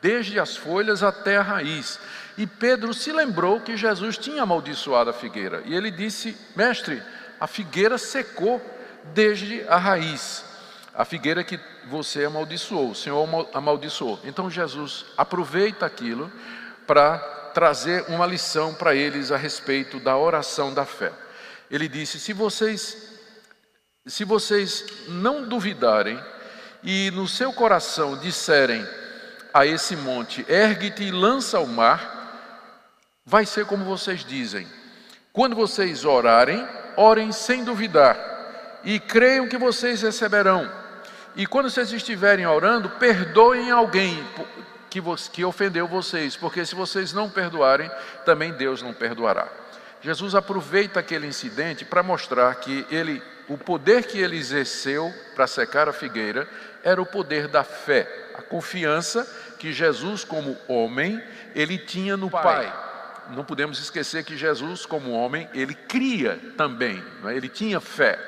desde 0.00 0.38
as 0.38 0.56
folhas 0.56 1.02
até 1.02 1.38
a 1.38 1.42
raiz. 1.42 1.98
E 2.36 2.46
Pedro 2.46 2.94
se 2.94 3.10
lembrou 3.10 3.60
que 3.60 3.76
Jesus 3.76 4.16
tinha 4.16 4.42
amaldiçoado 4.42 5.10
a 5.10 5.12
figueira. 5.12 5.62
E 5.64 5.74
ele 5.74 5.90
disse: 5.90 6.36
Mestre, 6.54 7.02
a 7.40 7.48
figueira 7.48 7.98
secou 7.98 8.62
desde 9.12 9.64
a 9.68 9.76
raiz 9.76 10.47
a 10.98 11.04
figueira 11.04 11.44
que 11.44 11.60
você 11.86 12.24
amaldiçoou, 12.24 12.90
o 12.90 12.94
Senhor 12.94 13.48
amaldiçoou. 13.54 14.18
Então 14.24 14.50
Jesus 14.50 15.06
aproveita 15.16 15.86
aquilo 15.86 16.28
para 16.88 17.18
trazer 17.54 18.04
uma 18.08 18.26
lição 18.26 18.74
para 18.74 18.96
eles 18.96 19.30
a 19.30 19.36
respeito 19.36 20.00
da 20.00 20.16
oração 20.16 20.74
da 20.74 20.84
fé. 20.84 21.12
Ele 21.70 21.86
disse: 21.86 22.18
se 22.18 22.32
vocês, 22.32 23.14
se 24.06 24.24
vocês 24.24 24.86
não 25.06 25.48
duvidarem 25.48 26.20
e 26.82 27.12
no 27.12 27.28
seu 27.28 27.52
coração 27.52 28.18
disserem 28.18 28.84
a 29.54 29.64
esse 29.64 29.94
monte: 29.94 30.44
ergue-te 30.48 31.04
e 31.04 31.12
lança 31.12 31.58
ao 31.58 31.66
mar, 31.68 32.74
vai 33.24 33.46
ser 33.46 33.66
como 33.66 33.84
vocês 33.84 34.24
dizem. 34.24 34.66
Quando 35.32 35.54
vocês 35.54 36.04
orarem, 36.04 36.66
orem 36.96 37.30
sem 37.30 37.62
duvidar 37.62 38.18
e 38.82 38.98
creiam 38.98 39.46
que 39.46 39.56
vocês 39.56 40.02
receberão. 40.02 40.77
E 41.38 41.46
quando 41.46 41.70
vocês 41.70 41.92
estiverem 41.92 42.44
orando, 42.48 42.90
perdoem 42.90 43.70
alguém 43.70 44.26
que, 44.90 45.00
que 45.32 45.44
ofendeu 45.44 45.86
vocês, 45.86 46.34
porque 46.34 46.66
se 46.66 46.74
vocês 46.74 47.12
não 47.12 47.30
perdoarem, 47.30 47.88
também 48.24 48.52
Deus 48.52 48.82
não 48.82 48.92
perdoará. 48.92 49.46
Jesus 50.02 50.34
aproveita 50.34 50.98
aquele 50.98 51.28
incidente 51.28 51.84
para 51.84 52.02
mostrar 52.02 52.56
que 52.56 52.84
ele, 52.90 53.22
o 53.48 53.56
poder 53.56 54.02
que 54.02 54.18
ele 54.18 54.36
exerceu 54.36 55.14
para 55.36 55.46
secar 55.46 55.88
a 55.88 55.92
figueira 55.92 56.48
era 56.82 57.00
o 57.00 57.06
poder 57.06 57.46
da 57.46 57.62
fé, 57.62 58.30
a 58.34 58.42
confiança 58.42 59.24
que 59.60 59.72
Jesus, 59.72 60.24
como 60.24 60.56
homem, 60.66 61.22
ele 61.54 61.78
tinha 61.78 62.16
no 62.16 62.28
Pai. 62.28 62.72
Não 63.30 63.44
podemos 63.44 63.78
esquecer 63.78 64.24
que 64.24 64.36
Jesus, 64.36 64.84
como 64.84 65.12
homem, 65.12 65.48
ele 65.54 65.74
cria 65.74 66.36
também, 66.56 67.00
é? 67.26 67.36
ele 67.36 67.48
tinha 67.48 67.78
fé. 67.78 68.18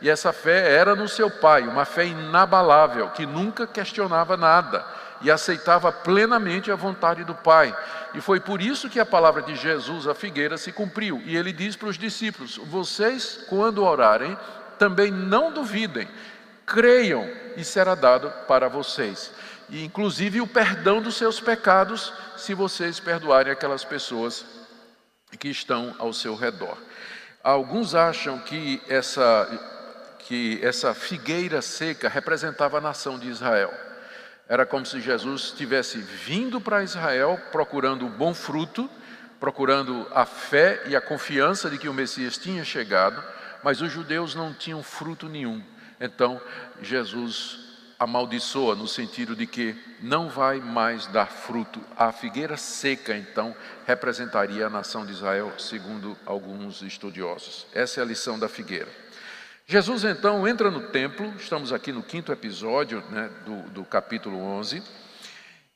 E 0.00 0.10
essa 0.10 0.32
fé 0.32 0.74
era 0.74 0.94
no 0.94 1.08
seu 1.08 1.30
pai, 1.30 1.62
uma 1.62 1.84
fé 1.84 2.06
inabalável, 2.06 3.10
que 3.10 3.24
nunca 3.24 3.66
questionava 3.66 4.36
nada 4.36 4.84
e 5.24 5.30
aceitava 5.30 5.90
plenamente 5.90 6.70
a 6.70 6.76
vontade 6.76 7.24
do 7.24 7.34
Pai. 7.34 7.74
E 8.12 8.20
foi 8.20 8.38
por 8.38 8.60
isso 8.60 8.90
que 8.90 9.00
a 9.00 9.06
palavra 9.06 9.42
de 9.42 9.56
Jesus 9.56 10.06
à 10.06 10.14
figueira 10.14 10.58
se 10.58 10.70
cumpriu. 10.70 11.20
E 11.24 11.36
ele 11.36 11.52
diz 11.52 11.74
para 11.74 11.88
os 11.88 11.98
discípulos: 11.98 12.58
Vocês, 12.64 13.44
quando 13.48 13.82
orarem, 13.82 14.36
também 14.78 15.10
não 15.10 15.52
duvidem, 15.52 16.06
creiam 16.66 17.26
e 17.56 17.64
será 17.64 17.94
dado 17.94 18.30
para 18.46 18.68
vocês. 18.68 19.32
E 19.70 19.82
inclusive 19.82 20.42
o 20.42 20.46
perdão 20.46 21.00
dos 21.00 21.16
seus 21.16 21.40
pecados, 21.40 22.12
se 22.36 22.52
vocês 22.52 23.00
perdoarem 23.00 23.52
aquelas 23.52 23.82
pessoas 23.82 24.44
que 25.38 25.48
estão 25.48 25.94
ao 25.98 26.12
seu 26.12 26.36
redor. 26.36 26.76
Alguns 27.42 27.94
acham 27.94 28.38
que 28.38 28.80
essa 28.88 29.48
que 30.24 30.58
essa 30.62 30.94
figueira 30.94 31.60
seca 31.60 32.08
representava 32.08 32.78
a 32.78 32.80
nação 32.80 33.18
de 33.18 33.28
Israel. 33.28 33.72
Era 34.48 34.66
como 34.66 34.84
se 34.84 35.00
Jesus 35.00 35.52
tivesse 35.52 35.98
vindo 35.98 36.60
para 36.60 36.82
Israel 36.82 37.38
procurando 37.52 38.06
o 38.06 38.10
bom 38.10 38.34
fruto, 38.34 38.90
procurando 39.38 40.06
a 40.12 40.24
fé 40.24 40.82
e 40.86 40.96
a 40.96 41.00
confiança 41.00 41.68
de 41.68 41.78
que 41.78 41.88
o 41.88 41.94
Messias 41.94 42.38
tinha 42.38 42.64
chegado, 42.64 43.22
mas 43.62 43.80
os 43.80 43.92
judeus 43.92 44.34
não 44.34 44.52
tinham 44.52 44.82
fruto 44.82 45.28
nenhum. 45.28 45.62
Então, 46.00 46.40
Jesus 46.82 47.60
amaldiçoa 47.98 48.74
no 48.74 48.88
sentido 48.88 49.36
de 49.36 49.46
que 49.46 49.76
não 50.00 50.28
vai 50.28 50.58
mais 50.58 51.06
dar 51.06 51.26
fruto. 51.26 51.80
A 51.96 52.12
figueira 52.12 52.56
seca, 52.56 53.16
então, 53.16 53.54
representaria 53.86 54.66
a 54.66 54.70
nação 54.70 55.06
de 55.06 55.12
Israel, 55.12 55.52
segundo 55.58 56.16
alguns 56.26 56.82
estudiosos. 56.82 57.66
Essa 57.72 58.00
é 58.00 58.02
a 58.02 58.06
lição 58.06 58.38
da 58.38 58.48
figueira. 58.48 59.03
Jesus 59.66 60.04
então 60.04 60.46
entra 60.46 60.70
no 60.70 60.88
templo, 60.88 61.32
estamos 61.38 61.72
aqui 61.72 61.90
no 61.90 62.02
quinto 62.02 62.30
episódio 62.30 63.02
né, 63.10 63.30
do, 63.46 63.62
do 63.70 63.84
capítulo 63.84 64.38
11. 64.38 64.82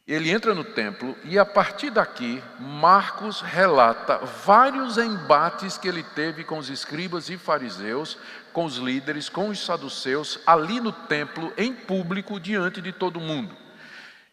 Ele 0.07 0.31
entra 0.31 0.55
no 0.55 0.63
templo 0.63 1.17
e 1.25 1.39
a 1.39 1.45
partir 1.45 1.89
daqui, 1.89 2.43
Marcos 2.59 3.41
relata 3.41 4.19
vários 4.19 4.99
embates 4.99 5.79
que 5.79 5.89
ele 5.89 6.03
teve 6.03 6.45
com 6.45 6.59
os 6.59 6.69
escribas 6.69 7.31
e 7.31 7.39
fariseus, 7.39 8.19
com 8.53 8.67
os 8.67 8.77
líderes, 8.77 9.31
com 9.31 9.49
os 9.49 9.65
saduceus, 9.65 10.39
ali 10.47 10.81
no 10.81 10.93
templo, 10.93 11.53
em 11.57 11.73
público, 11.73 12.39
diante 12.39 12.83
de 12.83 12.93
todo 12.93 13.21
mundo. 13.21 13.57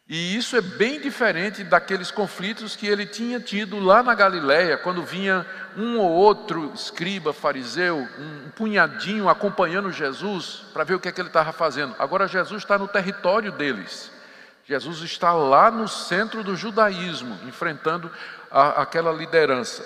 E 0.08 0.38
isso 0.38 0.56
é 0.56 0.62
bem 0.62 1.02
diferente 1.02 1.64
daqueles 1.64 2.12
conflitos 2.12 2.76
que 2.76 2.86
ele 2.86 3.08
tinha 3.08 3.40
tido 3.40 3.80
lá 3.80 4.04
na 4.04 4.14
Galiléia, 4.14 4.78
quando 4.78 5.02
vinha 5.02 5.44
um 5.76 5.98
ou 5.98 6.12
outro 6.12 6.72
escriba, 6.76 7.34
fariseu, 7.34 8.08
um 8.20 8.50
punhadinho 8.52 9.28
acompanhando 9.28 9.92
Jesus 9.92 10.64
para 10.72 10.84
ver 10.84 10.94
o 10.94 11.00
que 11.00 11.08
é 11.08 11.12
que 11.12 11.20
ele 11.20 11.30
estava 11.30 11.52
fazendo. 11.52 11.96
Agora 11.98 12.28
Jesus 12.28 12.62
está 12.62 12.78
no 12.78 12.88
território 12.88 13.52
deles. 13.52 14.12
Jesus 14.68 15.02
está 15.02 15.34
lá 15.34 15.72
no 15.72 15.88
centro 15.88 16.44
do 16.44 16.56
judaísmo, 16.56 17.40
enfrentando 17.48 18.12
a, 18.52 18.84
aquela 18.84 19.12
liderança. 19.12 19.84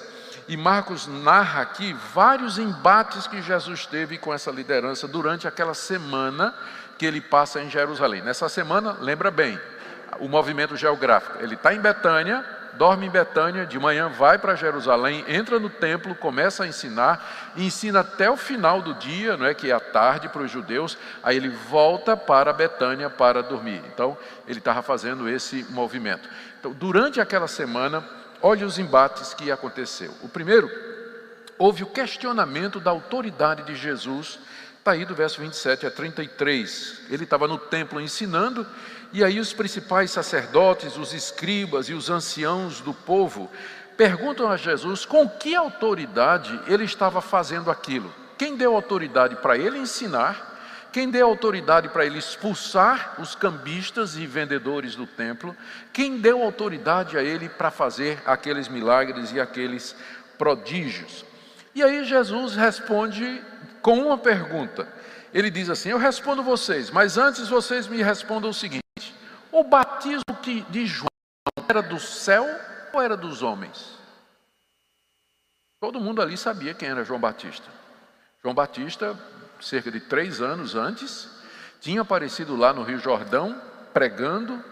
E 0.49 0.57
Marcos 0.57 1.07
narra 1.07 1.61
aqui 1.61 1.95
vários 2.13 2.57
embates 2.57 3.25
que 3.25 3.41
Jesus 3.41 3.85
teve 3.85 4.17
com 4.17 4.33
essa 4.33 4.51
liderança 4.51 5.07
durante 5.07 5.47
aquela 5.47 5.73
semana 5.73 6.53
que 6.97 7.05
ele 7.05 7.21
passa 7.21 7.61
em 7.61 7.69
Jerusalém. 7.69 8.21
Nessa 8.21 8.49
semana, 8.49 8.97
lembra 8.99 9.31
bem, 9.31 9.57
o 10.19 10.27
movimento 10.27 10.75
geográfico. 10.75 11.37
Ele 11.41 11.55
está 11.55 11.73
em 11.73 11.79
Betânia, 11.79 12.45
dorme 12.73 13.07
em 13.07 13.09
Betânia, 13.09 13.65
de 13.65 13.77
manhã 13.77 14.09
vai 14.09 14.37
para 14.37 14.55
Jerusalém, 14.55 15.25
entra 15.27 15.59
no 15.59 15.69
templo, 15.69 16.15
começa 16.15 16.63
a 16.63 16.67
ensinar, 16.67 17.51
ensina 17.57 17.99
até 17.99 18.29
o 18.31 18.37
final 18.37 18.81
do 18.81 18.93
dia, 18.93 19.35
não 19.35 19.45
é 19.45 19.53
que 19.53 19.69
é 19.69 19.73
a 19.73 19.79
tarde 19.79 20.29
para 20.29 20.41
os 20.41 20.49
judeus, 20.51 20.97
aí 21.21 21.35
ele 21.35 21.49
volta 21.49 22.15
para 22.15 22.53
Betânia 22.53 23.09
para 23.09 23.43
dormir. 23.43 23.81
Então, 23.93 24.17
ele 24.47 24.59
estava 24.59 24.81
fazendo 24.81 25.27
esse 25.27 25.65
movimento. 25.69 26.29
Então, 26.59 26.71
durante 26.71 27.19
aquela 27.19 27.47
semana, 27.47 28.03
olhe 28.41 28.63
os 28.63 28.79
embates 28.79 29.33
que 29.33 29.51
aconteceu. 29.51 30.13
O 30.21 30.29
primeiro, 30.29 30.69
houve 31.57 31.83
o 31.83 31.87
questionamento 31.87 32.79
da 32.79 32.91
autoridade 32.91 33.63
de 33.63 33.75
Jesus, 33.75 34.39
está 34.77 34.91
aí 34.91 35.03
do 35.03 35.13
verso 35.13 35.41
27 35.41 35.85
a 35.85 35.91
33. 35.91 37.01
Ele 37.09 37.25
estava 37.25 37.47
no 37.47 37.57
templo 37.57 37.99
ensinando, 37.99 38.65
e 39.11 39.23
aí 39.23 39.39
os 39.39 39.53
principais 39.53 40.11
sacerdotes, 40.11 40.97
os 40.97 41.13
escribas 41.13 41.89
e 41.89 41.93
os 41.93 42.09
anciãos 42.09 42.79
do 42.79 42.93
povo 42.93 43.49
perguntam 43.97 44.49
a 44.49 44.55
Jesus 44.55 45.03
com 45.03 45.27
que 45.27 45.55
autoridade 45.55 46.59
ele 46.67 46.85
estava 46.85 47.21
fazendo 47.21 47.71
aquilo. 47.71 48.13
Quem 48.37 48.55
deu 48.55 48.75
autoridade 48.75 49.35
para 49.37 49.57
ele 49.57 49.79
ensinar? 49.79 50.47
Quem 50.91 51.09
deu 51.09 51.27
autoridade 51.27 51.89
para 51.89 52.05
ele 52.05 52.17
expulsar 52.17 53.15
os 53.19 53.35
cambistas 53.35 54.15
e 54.15 54.25
vendedores 54.25 54.95
do 54.95 55.05
templo? 55.05 55.55
Quem 55.91 56.17
deu 56.17 56.41
autoridade 56.41 57.17
a 57.17 57.23
ele 57.23 57.49
para 57.49 57.69
fazer 57.69 58.21
aqueles 58.25 58.67
milagres 58.67 59.31
e 59.31 59.39
aqueles 59.39 59.95
prodígios? 60.37 61.25
E 61.75 61.83
aí 61.83 62.03
Jesus 62.05 62.55
responde 62.55 63.41
com 63.81 63.99
uma 63.99 64.17
pergunta. 64.17 64.87
Ele 65.33 65.49
diz 65.51 65.69
assim: 65.69 65.89
Eu 65.89 65.97
respondo 65.97 66.41
vocês, 66.41 66.89
mas 66.89 67.17
antes 67.17 67.47
vocês 67.47 67.87
me 67.87 68.01
respondam 68.01 68.49
o 68.49 68.53
seguinte: 68.53 68.83
o 69.51 69.63
batismo 69.63 70.23
de 70.69 70.85
João 70.85 71.07
era 71.67 71.81
do 71.81 71.99
céu 71.99 72.45
ou 72.93 73.01
era 73.01 73.15
dos 73.15 73.41
homens? 73.41 73.97
Todo 75.79 76.01
mundo 76.01 76.21
ali 76.21 76.37
sabia 76.37 76.73
quem 76.73 76.89
era 76.89 77.05
João 77.05 77.19
Batista. 77.19 77.67
João 78.41 78.53
Batista, 78.53 79.17
cerca 79.61 79.91
de 79.91 79.99
três 79.99 80.41
anos 80.41 80.75
antes, 80.75 81.29
tinha 81.79 82.01
aparecido 82.01 82.55
lá 82.55 82.73
no 82.73 82.83
Rio 82.83 82.99
Jordão, 82.99 83.59
pregando 83.93 84.63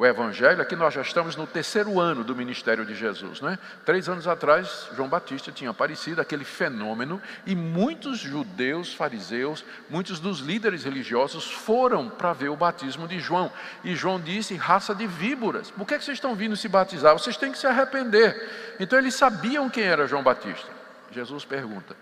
o 0.00 0.06
Evangelho, 0.06 0.62
aqui 0.62 0.74
nós 0.74 0.94
já 0.94 1.02
estamos 1.02 1.36
no 1.36 1.46
terceiro 1.46 2.00
ano 2.00 2.24
do 2.24 2.34
ministério 2.34 2.86
de 2.86 2.94
Jesus. 2.94 3.42
Né? 3.42 3.58
Três 3.84 4.08
anos 4.08 4.26
atrás, 4.26 4.88
João 4.96 5.10
Batista 5.10 5.52
tinha 5.52 5.68
aparecido, 5.68 6.22
aquele 6.22 6.42
fenômeno, 6.42 7.20
e 7.44 7.54
muitos 7.54 8.18
judeus, 8.18 8.94
fariseus, 8.94 9.62
muitos 9.90 10.18
dos 10.18 10.38
líderes 10.38 10.84
religiosos 10.84 11.50
foram 11.50 12.08
para 12.08 12.32
ver 12.32 12.48
o 12.48 12.56
batismo 12.56 13.06
de 13.06 13.20
João. 13.20 13.52
E 13.84 13.94
João 13.94 14.18
disse: 14.18 14.56
raça 14.56 14.94
de 14.94 15.06
víboras, 15.06 15.70
por 15.70 15.86
que, 15.86 15.98
que 15.98 16.04
vocês 16.04 16.16
estão 16.16 16.34
vindo 16.34 16.56
se 16.56 16.66
batizar? 16.66 17.12
Vocês 17.12 17.36
têm 17.36 17.52
que 17.52 17.58
se 17.58 17.66
arrepender. 17.66 18.74
Então 18.80 18.98
eles 18.98 19.14
sabiam 19.14 19.68
quem 19.68 19.84
era 19.84 20.06
João 20.06 20.22
Batista. 20.22 20.72
Jesus 21.10 21.44
pergunta: 21.44 21.94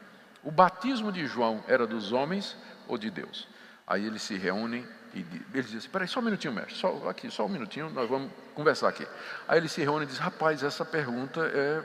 o 0.45 0.53
batismo 0.53 1.11
de 1.11 1.27
João 1.27 1.65
era 1.67 1.85
dos 1.85 2.13
homens 2.13 2.57
ou 2.87 2.97
de 2.97 3.11
Deus? 3.11 3.49
Aí 3.85 4.07
eles 4.07 4.23
se 4.23 4.37
reúnem 4.37 4.87
e 5.15 5.27
ele 5.55 5.63
diz 5.63 5.77
assim, 5.77 5.89
peraí, 5.89 6.09
só 6.09 6.21
um 6.21 6.23
minutinho, 6.23 6.53
mestre, 6.53 6.75
só, 6.75 7.09
aqui, 7.09 7.31
só 7.31 7.47
um 7.47 7.49
minutinho, 7.49 7.91
nós 7.91 8.09
vamos 8.09 8.31
conversar 8.55 8.89
aqui. 8.89 9.07
Aí 9.47 9.59
ele 9.59 9.69
se 9.69 9.81
reúne 9.81 10.05
e 10.05 10.09
diz, 10.09 10.19
rapaz, 10.19 10.63
essa 10.63 10.85
pergunta 10.85 11.41
é 11.47 11.83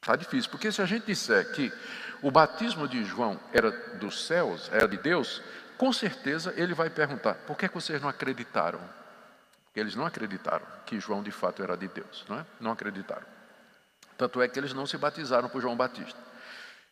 está 0.00 0.14
difícil, 0.14 0.50
porque 0.50 0.70
se 0.70 0.80
a 0.80 0.86
gente 0.86 1.06
disser 1.06 1.50
que 1.52 1.72
o 2.22 2.30
batismo 2.30 2.86
de 2.86 3.04
João 3.04 3.40
era 3.52 3.70
dos 3.96 4.24
céus, 4.24 4.70
era 4.72 4.86
de 4.86 4.96
Deus, 4.96 5.42
com 5.76 5.92
certeza 5.92 6.54
ele 6.56 6.74
vai 6.74 6.88
perguntar, 6.88 7.34
por 7.46 7.56
que, 7.56 7.64
é 7.64 7.68
que 7.68 7.74
vocês 7.74 8.00
não 8.00 8.08
acreditaram? 8.08 8.80
Porque 9.64 9.80
eles 9.80 9.96
não 9.96 10.06
acreditaram 10.06 10.64
que 10.86 11.00
João 11.00 11.22
de 11.22 11.32
fato 11.32 11.62
era 11.62 11.76
de 11.76 11.88
Deus, 11.88 12.24
não 12.28 12.38
é? 12.38 12.46
Não 12.60 12.70
acreditaram. 12.70 13.26
Tanto 14.16 14.40
é 14.40 14.48
que 14.48 14.58
eles 14.58 14.72
não 14.72 14.86
se 14.86 14.96
batizaram 14.96 15.48
por 15.48 15.60
João 15.60 15.76
Batista. 15.76 16.18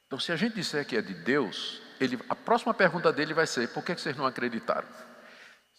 Então, 0.07 0.19
se 0.19 0.31
a 0.33 0.37
gente 0.37 0.57
disser 0.57 0.85
que 0.87 0.97
é 0.97 1.01
de 1.01 1.15
Deus, 1.15 1.81
ele, 1.99 2.19
a 2.29 2.35
próxima 2.35 2.75
pergunta 2.75 3.13
dele 3.13 3.33
vai 3.33 3.47
ser: 3.47 3.69
por 3.69 3.83
que, 3.83 3.93
é 3.93 3.95
que 3.95 4.01
vocês 4.01 4.17
não 4.17 4.27
acreditaram? 4.27 4.87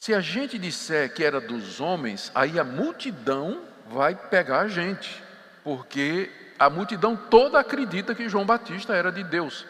Se 0.06 0.14
a 0.14 0.22
gente 0.22 0.60
disser 0.60 1.12
que 1.16 1.24
era 1.24 1.42
dos 1.42 1.82
homens, 1.82 2.32
aí 2.36 2.60
a 2.60 2.64
multidão 2.64 3.64
vai 3.88 4.14
pegar 4.14 4.60
a 4.60 4.68
gente, 4.68 5.20
porque 5.64 6.32
a 6.60 6.70
multidão 6.70 7.18
toda 7.18 7.60
acredita 7.60 8.14
que 8.14 8.30
João 8.30 8.46
Batista 8.46 8.96
era 8.96 9.12
de 9.12 9.24
Deus. 9.24 9.66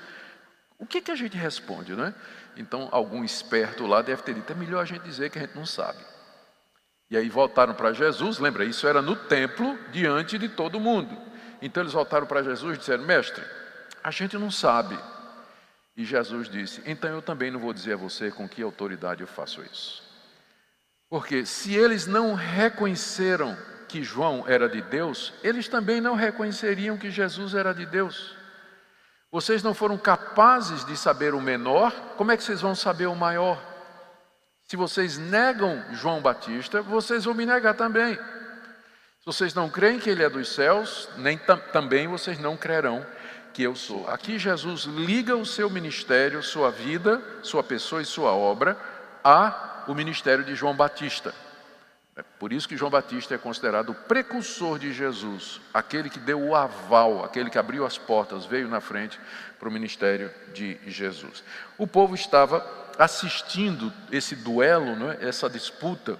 O 0.77 0.85
que, 0.85 0.99
que 0.99 1.09
a 1.09 1.15
gente 1.15 1.37
responde, 1.37 1.95
né? 1.95 2.13
Então, 2.57 2.89
algum 2.91 3.23
esperto 3.23 3.87
lá 3.87 4.01
deve 4.01 4.23
ter 4.23 4.33
dito: 4.33 4.51
é 4.51 4.55
melhor 4.55 4.81
a 4.81 4.85
gente 4.85 5.03
dizer 5.03 5.29
que 5.29 5.39
a 5.39 5.41
gente 5.43 5.55
não 5.55 5.65
sabe. 5.65 6.03
E 7.09 7.15
aí 7.15 7.29
voltaram 7.29 7.73
para 7.73 7.93
Jesus, 7.93 8.37
lembra, 8.37 8.65
isso 8.65 8.85
era 8.85 9.01
no 9.01 9.15
templo, 9.15 9.79
diante 9.93 10.37
de 10.37 10.49
todo 10.49 10.81
mundo. 10.81 11.17
Então 11.61 11.81
eles 11.81 11.93
voltaram 11.93 12.27
para 12.27 12.43
Jesus 12.43 12.75
e 12.75 12.79
disseram: 12.79 13.05
Mestre, 13.05 13.45
a 14.03 14.11
gente 14.11 14.37
não 14.37 14.51
sabe. 14.51 14.99
E 15.95 16.03
Jesus 16.03 16.49
disse: 16.49 16.81
Então 16.85 17.09
eu 17.09 17.21
também 17.21 17.49
não 17.49 17.59
vou 17.61 17.71
dizer 17.71 17.93
a 17.93 17.97
você 17.97 18.29
com 18.29 18.49
que 18.49 18.61
autoridade 18.61 19.21
eu 19.21 19.27
faço 19.27 19.61
isso. 19.61 20.04
Porque 21.09 21.45
se 21.45 21.75
eles 21.75 22.07
não 22.07 22.33
reconheceram 22.33 23.57
que 23.87 24.03
João 24.03 24.43
era 24.47 24.67
de 24.67 24.81
Deus, 24.81 25.33
eles 25.43 25.67
também 25.67 26.01
não 26.01 26.15
reconheceriam 26.15 26.97
que 26.97 27.11
Jesus 27.11 27.53
era 27.53 27.73
de 27.73 27.85
Deus. 27.85 28.35
Vocês 29.31 29.61
não 29.61 29.73
foram 29.73 29.97
capazes 29.97 30.85
de 30.85 30.97
saber 30.97 31.33
o 31.33 31.41
menor, 31.41 31.91
como 32.17 32.31
é 32.31 32.37
que 32.37 32.43
vocês 32.43 32.61
vão 32.61 32.73
saber 32.73 33.07
o 33.07 33.15
maior? 33.15 33.61
Se 34.63 34.75
vocês 34.75 35.17
negam 35.17 35.83
João 35.91 36.21
Batista, 36.21 36.81
vocês 36.81 37.25
vão 37.25 37.33
me 37.33 37.45
negar 37.45 37.75
também. 37.75 38.15
Se 38.15 39.25
vocês 39.25 39.53
não 39.53 39.69
creem 39.69 39.99
que 39.99 40.09
ele 40.09 40.23
é 40.23 40.29
dos 40.29 40.49
céus, 40.49 41.09
nem 41.17 41.39
também 41.71 42.07
vocês 42.07 42.39
não 42.39 42.57
crerão 42.57 43.05
que 43.53 43.63
eu 43.63 43.75
sou. 43.75 44.07
Aqui 44.09 44.39
Jesus 44.39 44.83
liga 44.83 45.35
o 45.35 45.45
seu 45.45 45.69
ministério, 45.69 46.41
sua 46.41 46.71
vida, 46.71 47.21
sua 47.41 47.63
pessoa 47.63 48.01
e 48.01 48.05
sua 48.05 48.31
obra 48.31 48.77
a 49.23 49.74
o 49.87 49.95
ministério 49.95 50.43
de 50.43 50.55
João 50.55 50.75
Batista. 50.75 51.33
É 52.15 52.23
por 52.39 52.53
isso 52.53 52.67
que 52.67 52.77
João 52.77 52.89
Batista 52.89 53.35
é 53.35 53.37
considerado 53.37 53.89
o 53.89 53.95
precursor 53.95 54.79
de 54.79 54.93
Jesus, 54.93 55.59
aquele 55.73 56.09
que 56.09 56.19
deu 56.19 56.41
o 56.41 56.55
aval, 56.55 57.25
aquele 57.25 57.49
que 57.49 57.57
abriu 57.57 57.85
as 57.85 57.97
portas, 57.97 58.45
veio 58.45 58.69
na 58.69 58.79
frente 58.79 59.19
para 59.59 59.67
o 59.67 59.71
ministério 59.71 60.31
de 60.53 60.79
Jesus. 60.87 61.43
O 61.77 61.85
povo 61.85 62.15
estava 62.15 62.65
assistindo 62.97 63.91
esse 64.09 64.33
duelo, 64.33 64.95
né, 64.95 65.17
essa 65.19 65.49
disputa 65.49 66.17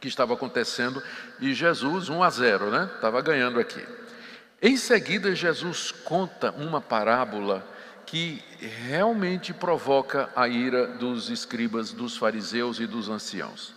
que 0.00 0.08
estava 0.08 0.32
acontecendo, 0.32 1.02
e 1.40 1.52
Jesus, 1.52 2.08
1 2.08 2.22
a 2.22 2.30
0, 2.30 2.70
né, 2.70 2.90
estava 2.94 3.20
ganhando 3.20 3.60
aqui. 3.60 3.86
Em 4.62 4.78
seguida, 4.78 5.34
Jesus 5.34 5.92
conta 5.92 6.50
uma 6.52 6.80
parábola 6.80 7.62
que 8.06 8.42
realmente 8.86 9.52
provoca 9.52 10.30
a 10.34 10.46
ira 10.46 10.86
dos 10.86 11.28
escribas, 11.28 11.92
dos 11.92 12.16
fariseus 12.16 12.78
e 12.78 12.86
dos 12.86 13.08
anciãos. 13.08 13.74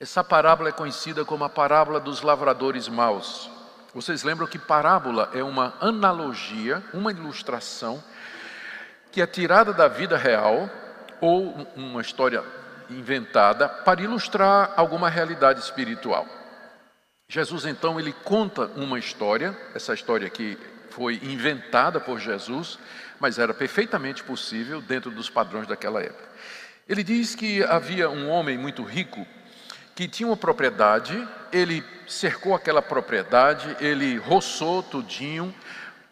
Essa 0.00 0.24
parábola 0.24 0.70
é 0.70 0.72
conhecida 0.72 1.24
como 1.24 1.44
a 1.44 1.48
parábola 1.48 2.00
dos 2.00 2.20
lavradores 2.20 2.88
maus. 2.88 3.48
Vocês 3.94 4.24
lembram 4.24 4.48
que 4.48 4.58
parábola 4.58 5.30
é 5.32 5.42
uma 5.42 5.72
analogia, 5.80 6.82
uma 6.92 7.12
ilustração 7.12 8.02
que 9.12 9.22
é 9.22 9.26
tirada 9.26 9.72
da 9.72 9.86
vida 9.86 10.16
real 10.16 10.68
ou 11.20 11.54
uma 11.76 12.02
história 12.02 12.42
inventada 12.90 13.68
para 13.68 14.02
ilustrar 14.02 14.72
alguma 14.76 15.08
realidade 15.08 15.60
espiritual. 15.60 16.26
Jesus 17.28 17.64
então 17.64 17.98
ele 17.98 18.12
conta 18.12 18.66
uma 18.74 18.98
história, 18.98 19.56
essa 19.74 19.94
história 19.94 20.26
aqui 20.26 20.58
foi 20.94 21.20
inventada 21.22 21.98
por 21.98 22.20
Jesus, 22.20 22.78
mas 23.18 23.38
era 23.38 23.52
perfeitamente 23.52 24.22
possível 24.22 24.80
dentro 24.80 25.10
dos 25.10 25.28
padrões 25.28 25.66
daquela 25.66 26.00
época. 26.00 26.28
Ele 26.88 27.02
diz 27.02 27.34
que 27.34 27.64
havia 27.64 28.08
um 28.08 28.28
homem 28.28 28.56
muito 28.56 28.82
rico 28.84 29.26
que 29.94 30.06
tinha 30.06 30.28
uma 30.28 30.36
propriedade, 30.36 31.26
ele 31.52 31.84
cercou 32.06 32.54
aquela 32.54 32.82
propriedade, 32.82 33.76
ele 33.80 34.18
roçou 34.18 34.82
tudinho, 34.82 35.54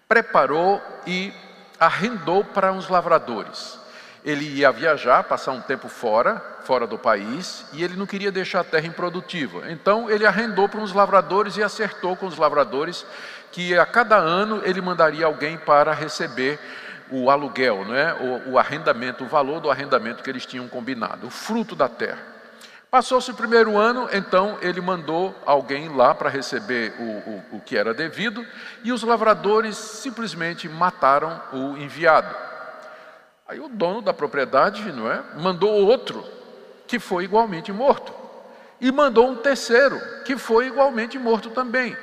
preparou 0.09 0.81
e 1.07 1.33
arrendou 1.79 2.45
para 2.45 2.73
uns 2.73 2.89
lavradores. 2.89 3.79
Ele 4.25 4.45
ia 4.45 4.71
viajar, 4.71 5.25
passar 5.25 5.51
um 5.51 5.61
tempo 5.61 5.89
fora, 5.89 6.41
fora 6.65 6.87
do 6.87 6.97
país, 6.97 7.67
e 7.73 7.83
ele 7.83 7.97
não 7.97 8.07
queria 8.07 8.31
deixar 8.31 8.61
a 8.61 8.65
terra 8.65 8.87
improdutiva. 8.87 9.71
Então 9.71 10.09
ele 10.09 10.25
arrendou 10.25 10.69
para 10.69 10.81
uns 10.81 10.93
lavradores 10.93 11.57
e 11.57 11.63
acertou 11.63 12.17
com 12.17 12.27
os 12.27 12.39
lavradores 12.39 13.05
que 13.53 13.79
a 13.79 13.87
cada 13.87 14.17
ano 14.17 14.63
ele 14.65 14.81
mandaria 14.81 15.27
alguém 15.27 15.57
para 15.57 15.93
receber 15.93 16.59
o 17.11 17.31
aluguel, 17.31 17.85
né? 17.85 18.15
o, 18.47 18.53
o 18.53 18.59
arrendamento, 18.59 19.23
o 19.23 19.29
valor 19.29 19.61
do 19.61 19.71
arrendamento 19.71 20.23
que 20.23 20.31
eles 20.31 20.47
tinham 20.47 20.67
combinado, 20.67 21.27
o 21.27 21.31
fruto 21.31 21.77
da 21.77 21.89
terra. 21.89 22.33
Passou-se 22.91 23.31
o 23.31 23.35
primeiro 23.35 23.79
ano, 23.79 24.09
então 24.13 24.59
ele 24.61 24.81
mandou 24.81 25.35
alguém 25.47 25.95
lá 25.95 26.15
para 26.15 26.29
receber 26.29 26.93
o, 26.99 27.03
o, 27.03 27.57
o, 27.57 27.61
que 27.61 27.77
era 27.77 27.95
devido, 27.95 28.45
e 28.83 28.93
os 28.93 29.03
lavradores 29.03 29.77
simplesmente 29.77 30.69
mataram 30.69 31.41
o 31.53 31.77
enviado. 31.77 32.35
Aí 33.49 33.61
o 33.61 33.69
dono 33.69 34.03
da 34.03 34.13
propriedade, 34.13 34.93
não 34.93 35.11
é, 35.11 35.23
mandou 35.39 35.71
outro 35.71 36.25
que 36.87 36.99
foi 36.99 37.25
igualmente 37.25 37.73
morto, 37.73 38.13
e 38.81 38.91
mandou 38.93 39.27
um 39.31 39.37
terceiro 39.37 39.99
que 40.25 40.37
foi 40.37 40.67
igualmente 40.67 41.19
morto 41.19 41.51
também. 41.51 41.97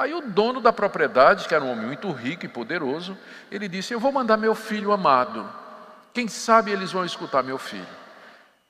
Aí 0.00 0.14
o 0.14 0.22
dono 0.22 0.62
da 0.62 0.72
propriedade, 0.72 1.46
que 1.46 1.54
era 1.54 1.62
um 1.62 1.72
homem 1.72 1.84
muito 1.84 2.10
rico 2.10 2.46
e 2.46 2.48
poderoso, 2.48 3.18
ele 3.50 3.68
disse: 3.68 3.92
Eu 3.92 4.00
vou 4.00 4.10
mandar 4.10 4.38
meu 4.38 4.54
filho 4.54 4.92
amado. 4.92 5.46
Quem 6.14 6.26
sabe 6.26 6.70
eles 6.70 6.90
vão 6.90 7.04
escutar 7.04 7.42
meu 7.42 7.58
filho. 7.58 7.86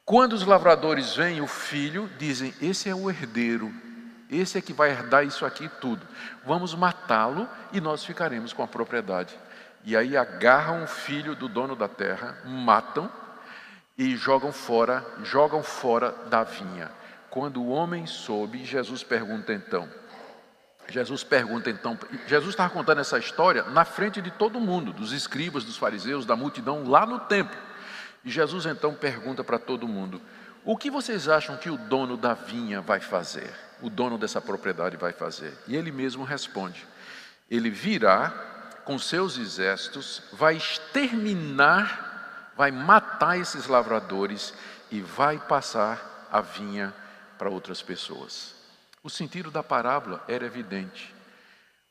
Quando 0.05 0.33
os 0.33 0.45
lavradores 0.45 1.14
veem 1.14 1.40
o 1.40 1.47
filho, 1.47 2.11
dizem: 2.19 2.53
Esse 2.61 2.88
é 2.88 2.95
o 2.97 3.09
herdeiro, 3.09 3.73
esse 4.29 4.59
é 4.59 4.61
que 4.61 4.73
vai 4.73 4.90
herdar 4.90 5.25
isso 5.25 5.47
aqui 5.47 5.71
tudo. 5.81 6.05
Vamos 6.45 6.75
matá-lo 6.75 7.49
e 7.73 7.81
nós 7.81 8.05
ficaremos 8.05 8.53
com 8.53 8.64
a 8.64 8.66
propriedade. 8.66 9.38
E 9.85 9.97
aí 9.97 10.16
agarram 10.16 10.83
o 10.83 10.88
filho 10.88 11.37
do 11.37 11.49
dono 11.49 11.77
da 11.77 11.87
terra, 11.87 12.38
matam 12.45 13.09
e 13.97 14.16
jogam 14.16 14.51
fora, 14.51 15.07
jogam 15.23 15.62
fora 15.62 16.11
da 16.29 16.43
vinha. 16.43 16.90
Quando 17.31 17.62
o 17.62 17.69
homem 17.69 18.05
soube, 18.05 18.64
Jesus 18.64 19.05
pergunta 19.05 19.53
então: 19.53 19.88
Jesus 20.90 21.22
pergunta 21.22 21.70
então, 21.70 21.98
Jesus 22.26 22.50
estava 22.50 22.68
contando 22.70 23.00
essa 23.00 23.18
história 23.18 23.62
na 23.64 23.85
frente 23.85 24.20
de 24.20 24.31
todo 24.31 24.61
mundo, 24.61 24.92
dos 24.92 25.12
escribas, 25.12 25.64
dos 25.64 25.76
fariseus, 25.76 26.26
da 26.26 26.37
multidão 26.37 26.88
lá 26.88 27.07
no 27.07 27.20
templo. 27.20 27.57
E 28.24 28.31
Jesus 28.31 28.66
então 28.66 28.92
pergunta 28.92 29.42
para 29.42 29.59
todo 29.59 29.88
mundo: 29.88 30.20
o 30.64 30.76
que 30.76 30.90
vocês 30.90 31.29
acham 31.29 31.57
que 31.57 31.70
o 31.70 31.79
dono 31.79 32.16
da 32.16 32.35
vinha 32.35 32.81
vai 32.81 33.00
fazer? 33.00 33.50
O 33.81 33.88
dono 33.88 34.18
dessa 34.18 34.40
propriedade 34.40 34.96
vai 34.96 35.12
fazer? 35.12 35.57
E 35.66 35.74
ele 35.76 35.90
mesmo 35.90 36.24
responde: 36.24 36.87
ele 37.50 37.70
virá 37.70 38.31
com 38.85 38.98
seus 38.98 39.38
exércitos, 39.38 40.22
vai 40.33 40.57
exterminar, 40.57 42.53
vai 42.57 42.70
matar 42.70 43.38
esses 43.38 43.66
lavradores 43.66 44.53
e 44.90 45.00
vai 45.00 45.38
passar 45.38 46.29
a 46.31 46.40
vinha 46.40 46.92
para 47.38 47.48
outras 47.48 47.81
pessoas. 47.81 48.60
O 49.03 49.09
sentido 49.09 49.51
da 49.51 49.63
parábola 49.63 50.23
era 50.29 50.45
evidente. 50.45 51.15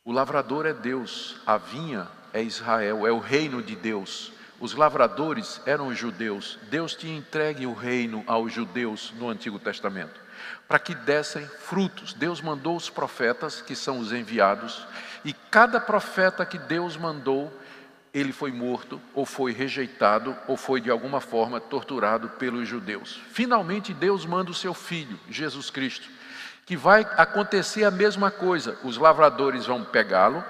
O 0.06 0.12
lavrador 0.12 0.68
é 0.68 0.74
Deus, 0.74 1.38
a 1.46 1.58
vinha 1.58 2.08
é 2.32 2.44
Israel, 2.44 3.08
é 3.08 3.12
o 3.12 3.18
reino 3.18 3.64
de 3.64 3.76
Deus. 3.76 4.32
Os 4.60 4.76
lavradores 4.76 5.60
eram 5.66 5.88
os 5.88 5.98
judeus. 5.98 6.60
Deus 6.70 6.94
tinha 6.94 7.18
entregue 7.18 7.66
o 7.66 7.74
reino 7.74 8.24
aos 8.28 8.54
judeus 8.54 9.12
no 9.18 9.28
Antigo 9.28 9.58
Testamento, 9.58 10.20
para 10.68 10.78
que 10.78 10.94
dessem 10.94 11.48
frutos. 11.48 12.14
Deus 12.14 12.42
mandou 12.42 12.76
os 12.76 12.92
profetas, 12.92 13.60
que 13.60 13.76
são 13.76 13.98
os 13.98 14.14
enviados, 14.14 14.86
e 15.26 15.34
cada 15.34 15.80
profeta 15.80 16.46
que 16.46 16.60
Deus 16.60 16.96
mandou, 16.96 17.52
ele 18.14 18.32
foi 18.32 18.52
morto, 18.52 19.02
ou 19.16 19.26
foi 19.26 19.52
rejeitado, 19.52 20.38
ou 20.48 20.56
foi 20.56 20.80
de 20.80 20.92
alguma 20.92 21.20
forma 21.20 21.60
torturado 21.60 22.30
pelos 22.30 22.68
judeus. 22.68 23.20
Finalmente, 23.32 23.96
Deus 23.96 24.28
manda 24.28 24.52
o 24.52 24.56
seu 24.56 24.76
filho, 24.76 25.20
Jesus 25.28 25.72
Cristo, 25.72 26.19
que 26.70 26.78
vai 26.78 27.02
acontecer 27.18 27.84
a 27.84 27.90
mesma 27.90 28.30
coisa. 28.30 28.78
Os 28.84 28.96
lavradores 28.96 29.66
vão 29.66 29.84
pegá-lo 29.84 30.44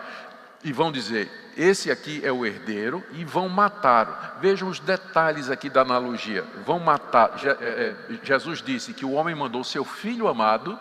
e 0.62 0.74
vão 0.74 0.92
dizer: 0.92 1.32
esse 1.56 1.90
aqui 1.90 2.20
é 2.26 2.30
o 2.30 2.46
herdeiro 2.46 3.02
e 3.14 3.24
vão 3.24 3.48
matá-lo. 3.48 4.14
Vejam 4.42 4.68
os 4.68 4.82
detalhes 4.82 5.50
aqui 5.50 5.70
da 5.70 5.80
analogia. 5.80 6.44
Vão 6.66 6.78
matar. 6.78 7.40
É, 7.42 7.50
é, 7.50 7.96
Jesus 8.22 8.62
disse 8.62 8.94
que 8.94 9.06
o 9.06 9.14
homem 9.14 9.34
mandou 9.34 9.64
seu 9.64 9.86
filho 9.86 10.28
amado 10.28 10.78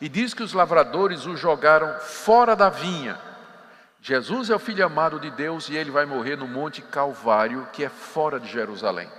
e 0.00 0.08
diz 0.08 0.32
que 0.32 0.42
os 0.42 0.54
lavradores 0.54 1.26
o 1.26 1.36
jogaram 1.36 2.00
fora 2.00 2.56
da 2.56 2.70
vinha. 2.70 3.18
Jesus 4.00 4.48
é 4.48 4.56
o 4.56 4.58
filho 4.58 4.86
amado 4.86 5.20
de 5.20 5.30
Deus 5.30 5.68
e 5.68 5.76
ele 5.76 5.90
vai 5.90 6.06
morrer 6.06 6.36
no 6.36 6.48
Monte 6.48 6.80
Calvário, 6.80 7.68
que 7.74 7.84
é 7.84 7.90
fora 7.90 8.40
de 8.40 8.50
Jerusalém. 8.50 9.10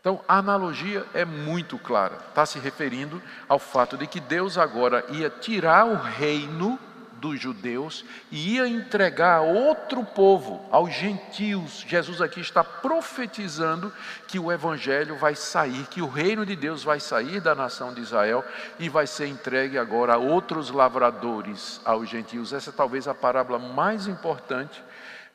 Então, 0.00 0.20
a 0.26 0.38
analogia 0.38 1.04
é 1.12 1.26
muito 1.26 1.78
clara. 1.78 2.16
Está 2.28 2.46
se 2.46 2.58
referindo 2.58 3.22
ao 3.46 3.58
fato 3.58 3.98
de 3.98 4.06
que 4.06 4.18
Deus 4.18 4.56
agora 4.56 5.04
ia 5.10 5.28
tirar 5.28 5.86
o 5.86 5.94
reino 5.94 6.78
dos 7.20 7.38
judeus 7.38 8.02
e 8.30 8.54
ia 8.54 8.66
entregar 8.66 9.36
a 9.36 9.40
outro 9.42 10.02
povo, 10.02 10.66
aos 10.70 10.94
gentios. 10.94 11.84
Jesus 11.86 12.22
aqui 12.22 12.40
está 12.40 12.64
profetizando 12.64 13.92
que 14.26 14.38
o 14.38 14.50
evangelho 14.50 15.16
vai 15.16 15.34
sair, 15.34 15.86
que 15.88 16.00
o 16.00 16.08
reino 16.08 16.46
de 16.46 16.56
Deus 16.56 16.82
vai 16.82 16.98
sair 16.98 17.38
da 17.38 17.54
nação 17.54 17.92
de 17.92 18.00
Israel 18.00 18.42
e 18.78 18.88
vai 18.88 19.06
ser 19.06 19.26
entregue 19.26 19.76
agora 19.76 20.14
a 20.14 20.18
outros 20.18 20.70
lavradores, 20.70 21.78
aos 21.84 22.08
gentios. 22.08 22.54
Essa 22.54 22.70
é 22.70 22.72
talvez 22.72 23.06
a 23.06 23.14
parábola 23.14 23.58
mais 23.58 24.06
importante 24.06 24.82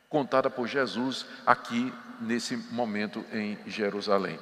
contada 0.09 0.49
por 0.49 0.67
Jesus 0.67 1.25
aqui 1.45 1.93
nesse 2.19 2.57
momento 2.71 3.23
em 3.31 3.59
Jerusalém. 3.67 4.39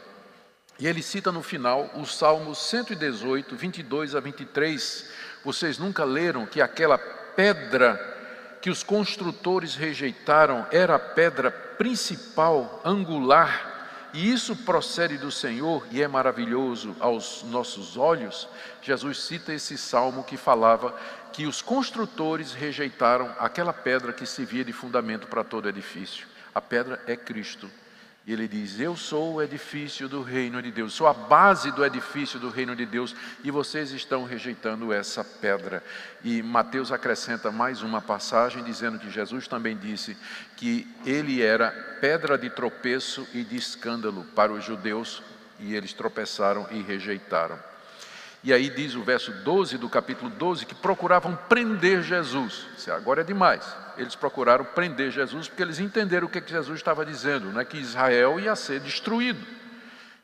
E 0.79 0.87
ele 0.87 1.03
cita 1.03 1.31
no 1.31 1.43
final 1.43 1.91
o 1.95 2.05
Salmo 2.05 2.55
118, 2.55 3.55
22 3.55 4.15
a 4.15 4.19
23. 4.19 5.09
Vocês 5.43 5.77
nunca 5.77 6.03
leram 6.03 6.45
que 6.45 6.61
aquela 6.61 6.97
pedra 6.97 8.11
que 8.61 8.69
os 8.69 8.81
construtores 8.81 9.75
rejeitaram 9.75 10.65
era 10.71 10.95
a 10.95 10.99
pedra 10.99 11.51
principal, 11.51 12.81
angular, 12.85 13.73
e 14.13 14.31
isso 14.31 14.55
procede 14.55 15.17
do 15.17 15.31
Senhor 15.31 15.85
e 15.91 16.01
é 16.01 16.07
maravilhoso 16.07 16.95
aos 16.99 17.43
nossos 17.43 17.97
olhos. 17.97 18.47
Jesus 18.81 19.23
cita 19.23 19.51
esse 19.51 19.77
salmo 19.77 20.23
que 20.23 20.37
falava 20.37 20.95
que 21.31 21.47
os 21.47 21.61
construtores 21.61 22.53
rejeitaram 22.53 23.35
aquela 23.39 23.73
pedra 23.73 24.13
que 24.13 24.25
servia 24.25 24.63
de 24.63 24.71
fundamento 24.71 25.27
para 25.27 25.43
todo 25.43 25.67
edifício. 25.67 26.27
A 26.53 26.61
pedra 26.61 27.01
é 27.07 27.17
Cristo. 27.17 27.69
E 28.25 28.31
ele 28.31 28.47
diz: 28.47 28.79
Eu 28.79 28.95
sou 28.95 29.33
o 29.33 29.41
edifício 29.41 30.07
do 30.07 30.21
reino 30.21 30.61
de 30.61 30.71
Deus, 30.71 30.93
sou 30.93 31.07
a 31.07 31.13
base 31.13 31.71
do 31.71 31.83
edifício 31.83 32.39
do 32.39 32.49
reino 32.49 32.75
de 32.75 32.85
Deus, 32.85 33.13
e 33.43 33.51
vocês 33.51 33.91
estão 33.91 34.23
rejeitando 34.23 34.93
essa 34.93 35.23
pedra. 35.23 35.83
E 36.23 36.41
Mateus 36.41 36.91
acrescenta 36.91 37.51
mais 37.51 37.81
uma 37.81 38.01
passagem, 38.01 38.63
dizendo 38.63 38.97
que 38.97 39.09
Jesus 39.09 39.47
também 39.47 39.75
disse 39.75 40.15
que 40.55 40.87
ele 41.05 41.41
era 41.41 41.71
pedra 41.99 42.37
de 42.37 42.49
tropeço 42.49 43.27
e 43.33 43.43
de 43.43 43.57
escândalo 43.57 44.23
para 44.35 44.53
os 44.53 44.63
judeus, 44.63 45.21
e 45.59 45.75
eles 45.75 45.91
tropeçaram 45.91 46.65
e 46.71 46.81
rejeitaram. 46.81 47.72
E 48.43 48.51
aí 48.51 48.69
diz 48.69 48.93
o 48.93 49.03
verso 49.03 49.31
12 49.31 49.77
do 49.77 49.87
capítulo 49.87 50.29
12 50.29 50.65
que 50.65 50.75
procuravam 50.75 51.33
prender 51.47 52.03
Jesus. 52.03 52.67
Isso 52.77 52.91
agora 52.91 53.21
é 53.21 53.23
demais. 53.23 53.63
Eles 53.97 54.15
procuraram 54.15 54.65
prender 54.65 55.11
Jesus 55.11 55.47
porque 55.47 55.63
eles 55.63 55.79
entenderam 55.79 56.27
o 56.27 56.29
que, 56.29 56.43
Jesus 56.45 56.77
estava 56.77 57.05
dizendo, 57.05 57.47
né? 57.53 57.63
que 57.63 57.77
Israel 57.77 58.37
ia 58.41 58.53
ser 58.55 58.81
destruído 58.81 59.39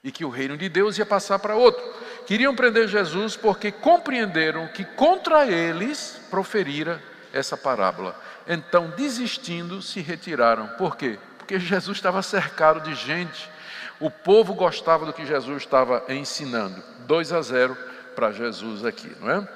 e 0.04 0.12
que 0.12 0.26
o 0.26 0.30
reino 0.30 0.58
de 0.58 0.68
Deus 0.68 0.98
ia 0.98 1.06
passar 1.06 1.40
para 1.40 1.56
outro. 1.56 1.82
Queriam 2.26 2.54
prender 2.54 2.90
Jesus 2.90 3.38
porque 3.38 3.72
compreenderam 3.72 4.68
que 4.68 4.84
contra 4.84 5.48
eles 5.48 6.20
proferira 6.30 7.02
essa 7.32 7.56
parábola. 7.56 8.20
Então, 8.46 8.92
desistindo, 8.98 9.82
se 9.82 10.02
retiraram. 10.02 10.68
Por 10.78 10.98
quê? 10.98 11.18
Porque 11.38 11.58
Jesus 11.58 11.98
estava 11.98 12.22
cercado 12.22 12.82
de 12.82 12.96
gente. 12.96 13.50
O 13.98 14.12
povo 14.12 14.54
gostava 14.54 15.06
do 15.06 15.14
que 15.14 15.26
Jesus 15.26 15.64
estava 15.64 16.04
ensinando. 16.10 16.84
2 17.06 17.34
a 17.34 17.42
0 17.42 17.89
para 18.20 18.34
Jesus 18.34 18.84
aqui, 18.84 19.10
não 19.22 19.32
é? 19.32 19.48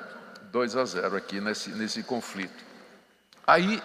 2 0.50 0.78
a 0.78 0.86
0 0.86 1.18
aqui 1.18 1.42
nesse, 1.42 1.72
nesse 1.72 2.02
conflito. 2.02 2.64
Aí 3.46 3.84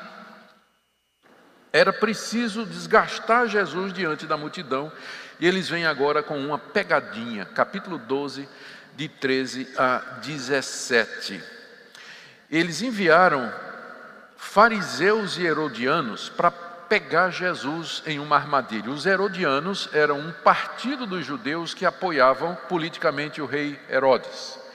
era 1.73 1.93
preciso 1.93 2.65
desgastar 2.65 3.49
Jesus 3.49 3.93
diante 3.93 4.25
da 4.25 4.37
multidão, 4.37 4.93
e 5.41 5.49
eles 5.49 5.69
vêm 5.69 5.85
agora 5.85 6.23
com 6.23 6.39
uma 6.39 6.61
pegadinha, 6.61 7.45
capítulo 7.45 7.99
12, 7.99 8.49
de 8.95 9.09
13 9.09 9.69
a 9.77 9.99
17. 10.23 11.43
Eles 12.49 12.81
enviaram 12.81 13.53
fariseus 14.37 15.39
e 15.39 15.45
herodianos 15.45 16.29
para 16.29 16.53
pegar 16.53 17.31
Jesus 17.31 18.01
em 18.07 18.21
uma 18.21 18.37
armadilha. 18.37 18.93
Os 18.93 19.07
herodianos 19.07 19.89
eram 19.93 20.21
um 20.21 20.31
partido 20.31 21.05
dos 21.05 21.27
judeus 21.27 21.75
que 21.75 21.85
apoiavam 21.85 22.57
politicamente 22.69 23.43
o 23.43 23.47
rei 23.47 23.77
Herodes 23.91 24.68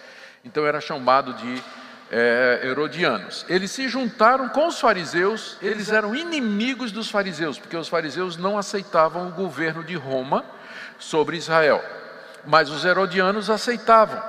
então 0.44 0.66
era 0.66 0.82
chamado 0.82 1.34
de 1.34 1.64
é, 2.12 2.62
herodianos. 2.64 3.46
Eles 3.48 3.72
se 3.72 3.88
juntaram 3.88 4.50
com 4.50 4.68
os 4.68 4.80
fariseus, 4.80 5.58
eles 5.62 5.92
eram 5.92 6.14
inimigos 6.14 6.92
dos 6.92 7.10
fariseus, 7.10 7.58
porque 7.58 7.78
os 7.78 7.88
fariseus 7.88 8.38
não 8.38 8.58
aceitavam 8.58 9.28
o 9.28 9.32
governo 9.32 9.84
de 9.84 9.96
Roma, 9.96 10.46
sobre 11.00 11.38
Israel. 11.38 11.84
Mas 12.46 12.70
os 12.70 12.84
herodianos 12.86 13.50
aceitavam. 13.50 14.22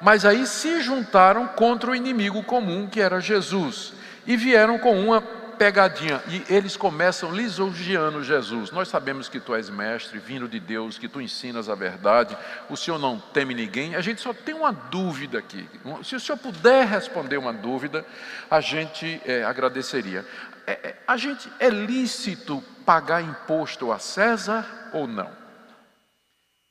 Mas 0.00 0.24
aí 0.24 0.46
se 0.46 0.80
juntaram 0.82 1.46
contra 1.46 1.90
o 1.90 1.94
inimigo 1.94 2.42
comum 2.42 2.86
que 2.86 3.00
era 3.00 3.20
Jesus 3.20 3.92
e 4.26 4.36
vieram 4.36 4.78
com 4.78 4.98
uma 4.98 5.22
pegadinha. 5.56 6.22
E 6.28 6.44
eles 6.52 6.76
começam 6.76 7.32
lisonjeando 7.32 8.22
Jesus. 8.22 8.70
Nós 8.70 8.88
sabemos 8.88 9.28
que 9.28 9.40
tu 9.40 9.54
és 9.54 9.70
mestre, 9.70 10.18
vindo 10.18 10.48
de 10.48 10.60
Deus, 10.60 10.98
que 10.98 11.08
tu 11.08 11.20
ensinas 11.20 11.68
a 11.68 11.74
verdade, 11.74 12.36
o 12.68 12.76
Senhor 12.76 12.98
não 12.98 13.18
teme 13.18 13.54
ninguém. 13.54 13.94
A 13.94 14.00
gente 14.00 14.20
só 14.20 14.32
tem 14.32 14.54
uma 14.54 14.72
dúvida 14.72 15.38
aqui. 15.38 15.68
Se 16.02 16.16
o 16.16 16.20
Senhor 16.20 16.38
puder 16.38 16.86
responder 16.86 17.36
uma 17.36 17.52
dúvida, 17.52 18.04
a 18.50 18.60
gente 18.60 19.20
é, 19.24 19.44
agradeceria. 19.44 20.24
É, 20.66 20.72
é, 20.72 20.96
a 21.06 21.16
gente 21.16 21.50
é 21.58 21.68
lícito 21.68 22.62
pagar 22.84 23.22
imposto 23.22 23.92
a 23.92 23.98
César 23.98 24.90
ou 24.92 25.06
não? 25.06 25.43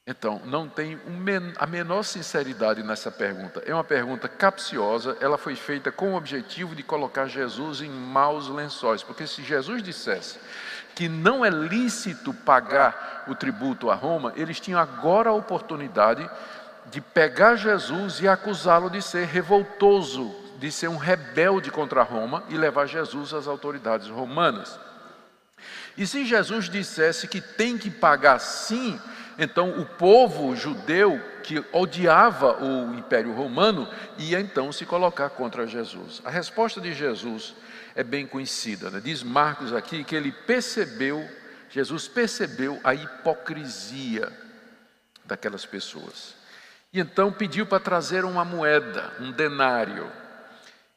Então, 0.06 0.42
não 0.44 0.68
tem 0.68 1.00
a 1.58 1.66
menor 1.66 2.04
sinceridade 2.04 2.84
nessa 2.84 3.10
pergunta. 3.10 3.64
É 3.66 3.74
uma 3.74 3.86
pergunta 3.86 4.28
capciosa, 4.28 5.18
ela 5.22 5.38
foi 5.38 5.56
feita 5.56 5.94
com 5.94 6.12
o 6.12 6.18
objetivo 6.18 6.76
de 6.76 6.84
colocar 6.84 7.28
Jesus 7.28 7.80
em 7.80 7.90
maus 7.90 8.50
lençóis. 8.50 9.02
Porque 9.02 9.26
se 9.26 9.42
Jesus 9.42 9.82
dissesse 9.82 10.40
que 10.94 11.08
não 11.08 11.44
é 11.44 11.50
lícito 11.50 12.34
pagar 12.34 13.24
o 13.28 13.34
tributo 13.34 13.90
a 13.90 13.96
Roma, 13.96 14.34
eles 14.36 14.60
tinham 14.60 14.80
agora 14.80 15.30
a 15.30 15.34
oportunidade 15.34 16.30
de 16.92 17.00
pegar 17.00 17.56
Jesus 17.56 18.20
e 18.20 18.28
acusá-lo 18.28 18.90
de 18.90 19.02
ser 19.02 19.26
revoltoso, 19.26 20.36
de 20.60 20.70
ser 20.70 20.90
um 20.90 20.98
rebelde 20.98 21.72
contra 21.72 22.04
Roma 22.04 22.44
e 22.50 22.58
levar 22.58 22.88
Jesus 22.88 23.34
às 23.34 23.48
autoridades 23.48 24.10
romanas. 24.10 24.78
E 25.98 26.06
se 26.06 26.26
Jesus 26.26 26.70
dissesse 26.70 27.28
que 27.28 27.40
tem 27.40 27.78
que 27.78 27.90
pagar 27.90 28.40
sim, 28.40 29.00
então 29.38 29.80
o 29.80 29.86
povo 29.86 30.56
judeu 30.56 31.20
que 31.44 31.64
odiava 31.72 32.64
o 32.64 32.94
Império 32.94 33.34
Romano 33.34 33.88
ia 34.18 34.40
então 34.40 34.72
se 34.72 34.86
colocar 34.86 35.30
contra 35.30 35.68
Jesus. 35.68 36.22
A 36.24 36.30
resposta 36.30 36.80
de 36.80 36.94
Jesus 36.94 37.56
é 37.96 38.04
bem 38.04 38.26
conhecida. 38.26 38.90
Né? 38.90 39.02
Diz 39.04 39.24
Marcos 39.24 39.74
aqui 39.74 40.04
que 40.04 40.16
ele 40.16 40.32
percebeu, 40.32 41.28
Jesus 41.70 42.08
percebeu 42.08 42.80
a 42.84 42.94
hipocrisia 42.94 44.32
daquelas 45.26 45.66
pessoas. 45.66 46.36
E 46.92 47.00
então 47.00 47.32
pediu 47.32 47.66
para 47.66 47.80
trazer 47.80 48.24
uma 48.24 48.46
moeda, 48.46 49.12
um 49.20 49.32
denário. 49.32 50.12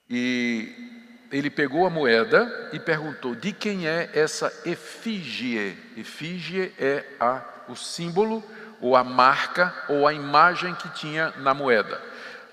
E 0.08 0.92
ele 1.32 1.50
pegou 1.50 1.86
a 1.86 1.90
moeda 1.90 2.70
e 2.72 2.78
perguntou: 2.78 3.34
de 3.34 3.52
quem 3.52 3.88
é 3.88 4.10
essa 4.12 4.52
efígie? 4.64 5.76
Efígie 5.96 6.72
é 6.78 7.04
a 7.18 7.55
o 7.68 7.76
símbolo, 7.76 8.42
ou 8.80 8.96
a 8.96 9.02
marca, 9.02 9.74
ou 9.88 10.06
a 10.06 10.12
imagem 10.12 10.74
que 10.74 10.88
tinha 10.90 11.32
na 11.38 11.54
moeda. 11.54 12.00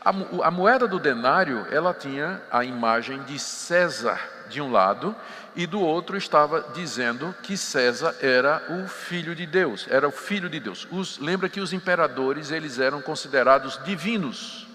A, 0.04 0.10
a 0.48 0.52
moeda 0.52 0.88
do 0.88 1.00
denário, 1.00 1.66
ela 1.72 1.94
tinha 1.94 2.42
a 2.52 2.64
imagem 2.64 3.24
de 3.24 3.40
César 3.40 4.20
de 4.50 4.62
um 4.62 4.72
lado, 4.72 5.16
e 5.56 5.66
do 5.68 5.80
outro 5.80 6.18
estava 6.18 6.62
dizendo 6.74 7.34
que 7.44 7.56
César 7.56 8.16
era 8.22 8.62
o 8.70 8.88
filho 8.88 9.36
de 9.36 9.46
Deus, 9.46 9.88
era 9.90 10.08
o 10.08 10.12
filho 10.12 10.50
de 10.50 10.60
Deus. 10.60 10.88
Os, 10.92 11.20
lembra 11.20 11.48
que 11.48 11.60
os 11.60 11.74
imperadores, 11.74 12.52
eles 12.52 12.80
eram 12.80 13.02
considerados 13.02 13.80
divinos 13.84 14.68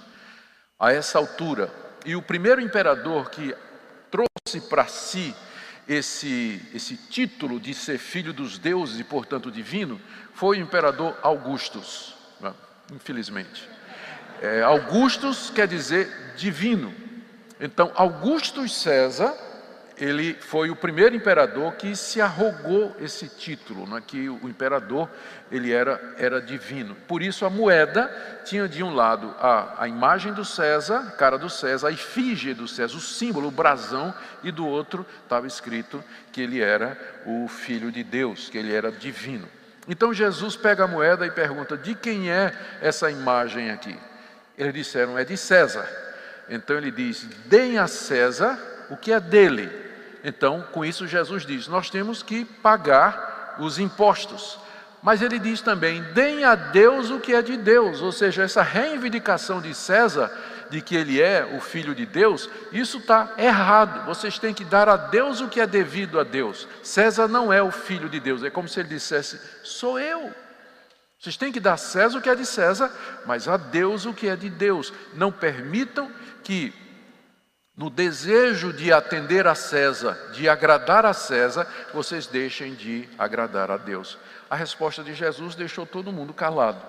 a 0.78 0.92
essa 0.92 1.18
altura. 1.18 1.70
E 2.06 2.14
o 2.14 2.22
primeiro 2.22 2.60
imperador 2.60 3.28
que 3.30 3.54
trouxe 4.10 4.68
para 4.68 4.86
si 4.86 5.34
esse, 5.88 6.60
esse 6.74 6.96
título 6.96 7.58
de 7.58 7.72
ser 7.72 7.98
filho 7.98 8.32
dos 8.32 8.58
deuses 8.58 9.00
e, 9.00 9.04
portanto, 9.04 9.50
divino, 9.50 10.00
foi 10.34 10.58
o 10.58 10.60
imperador 10.60 11.18
Augustus, 11.22 12.14
né? 12.40 12.52
infelizmente. 12.92 13.68
É, 14.42 14.62
Augustus 14.62 15.50
quer 15.50 15.66
dizer 15.66 16.34
divino. 16.36 16.94
Então, 17.58 17.90
Augustus 17.94 18.72
César 18.76 19.34
ele 20.00 20.34
foi 20.34 20.70
o 20.70 20.76
primeiro 20.76 21.16
imperador 21.16 21.72
que 21.74 21.96
se 21.96 22.20
arrogou 22.20 22.96
esse 23.00 23.28
título, 23.28 23.86
né, 23.86 24.02
que 24.06 24.28
o 24.28 24.48
imperador 24.48 25.10
ele 25.50 25.72
era, 25.72 26.14
era 26.16 26.40
divino. 26.40 26.94
Por 27.06 27.22
isso 27.22 27.44
a 27.44 27.50
moeda 27.50 28.10
tinha 28.44 28.68
de 28.68 28.82
um 28.82 28.94
lado 28.94 29.34
a, 29.40 29.82
a 29.82 29.88
imagem 29.88 30.32
do 30.32 30.44
César, 30.44 31.14
cara 31.18 31.36
do 31.36 31.50
César, 31.50 31.88
a 31.88 31.92
efígie 31.92 32.54
do 32.54 32.68
César, 32.68 32.96
o 32.96 33.00
símbolo, 33.00 33.48
o 33.48 33.52
brasão, 33.52 34.14
e 34.42 34.52
do 34.52 34.66
outro 34.66 35.04
estava 35.24 35.46
escrito 35.46 36.02
que 36.32 36.40
ele 36.40 36.60
era 36.60 36.96
o 37.26 37.48
filho 37.48 37.90
de 37.90 38.04
Deus, 38.04 38.48
que 38.48 38.58
ele 38.58 38.72
era 38.72 38.92
divino. 38.92 39.48
Então 39.88 40.14
Jesus 40.14 40.54
pega 40.54 40.84
a 40.84 40.88
moeda 40.88 41.26
e 41.26 41.30
pergunta: 41.30 41.76
de 41.76 41.94
quem 41.94 42.30
é 42.30 42.52
essa 42.80 43.10
imagem 43.10 43.70
aqui? 43.70 43.96
Eles 44.56 44.74
disseram: 44.74 45.18
é 45.18 45.24
de 45.24 45.36
César. 45.36 45.88
Então 46.48 46.76
ele 46.76 46.90
diz: 46.90 47.24
deem 47.46 47.78
a 47.78 47.86
César 47.86 48.58
o 48.90 48.96
que 48.96 49.12
é 49.12 49.18
dele 49.18 49.87
então, 50.24 50.64
com 50.72 50.84
isso, 50.84 51.06
Jesus 51.06 51.46
diz: 51.46 51.68
nós 51.68 51.90
temos 51.90 52.22
que 52.22 52.44
pagar 52.44 53.56
os 53.58 53.78
impostos. 53.78 54.58
Mas 55.02 55.22
ele 55.22 55.38
diz 55.38 55.60
também: 55.60 56.02
deem 56.12 56.44
a 56.44 56.54
Deus 56.54 57.10
o 57.10 57.20
que 57.20 57.34
é 57.34 57.42
de 57.42 57.56
Deus, 57.56 58.02
ou 58.02 58.12
seja, 58.12 58.42
essa 58.42 58.62
reivindicação 58.62 59.60
de 59.60 59.74
César, 59.74 60.30
de 60.70 60.80
que 60.80 60.96
ele 60.96 61.20
é 61.20 61.56
o 61.56 61.60
filho 61.60 61.94
de 61.94 62.04
Deus, 62.04 62.48
isso 62.72 62.98
está 62.98 63.32
errado. 63.38 64.04
Vocês 64.06 64.38
têm 64.38 64.52
que 64.52 64.64
dar 64.64 64.88
a 64.88 64.96
Deus 64.96 65.40
o 65.40 65.48
que 65.48 65.60
é 65.60 65.66
devido 65.66 66.18
a 66.18 66.24
Deus. 66.24 66.68
César 66.82 67.28
não 67.28 67.52
é 67.52 67.62
o 67.62 67.70
filho 67.70 68.08
de 68.08 68.20
Deus, 68.20 68.42
é 68.42 68.50
como 68.50 68.68
se 68.68 68.80
ele 68.80 68.88
dissesse: 68.88 69.40
sou 69.62 69.98
eu. 69.98 70.32
Vocês 71.18 71.36
têm 71.36 71.50
que 71.50 71.58
dar 71.58 71.72
a 71.72 71.78
César 71.78 72.18
o 72.18 72.22
que 72.22 72.30
é 72.30 72.34
de 72.34 72.46
César, 72.46 72.92
mas 73.26 73.48
a 73.48 73.56
Deus 73.56 74.06
o 74.06 74.14
que 74.14 74.28
é 74.28 74.36
de 74.36 74.48
Deus. 74.48 74.92
Não 75.14 75.32
permitam 75.32 76.10
que 76.44 76.72
no 77.78 77.88
desejo 77.88 78.72
de 78.72 78.92
atender 78.92 79.46
a 79.46 79.54
César, 79.54 80.32
de 80.32 80.48
agradar 80.48 81.06
a 81.06 81.12
César, 81.12 81.64
vocês 81.94 82.26
deixem 82.26 82.74
de 82.74 83.08
agradar 83.16 83.70
a 83.70 83.76
Deus. 83.76 84.18
A 84.50 84.56
resposta 84.56 85.04
de 85.04 85.14
Jesus 85.14 85.54
deixou 85.54 85.86
todo 85.86 86.12
mundo 86.12 86.34
calado. 86.34 86.84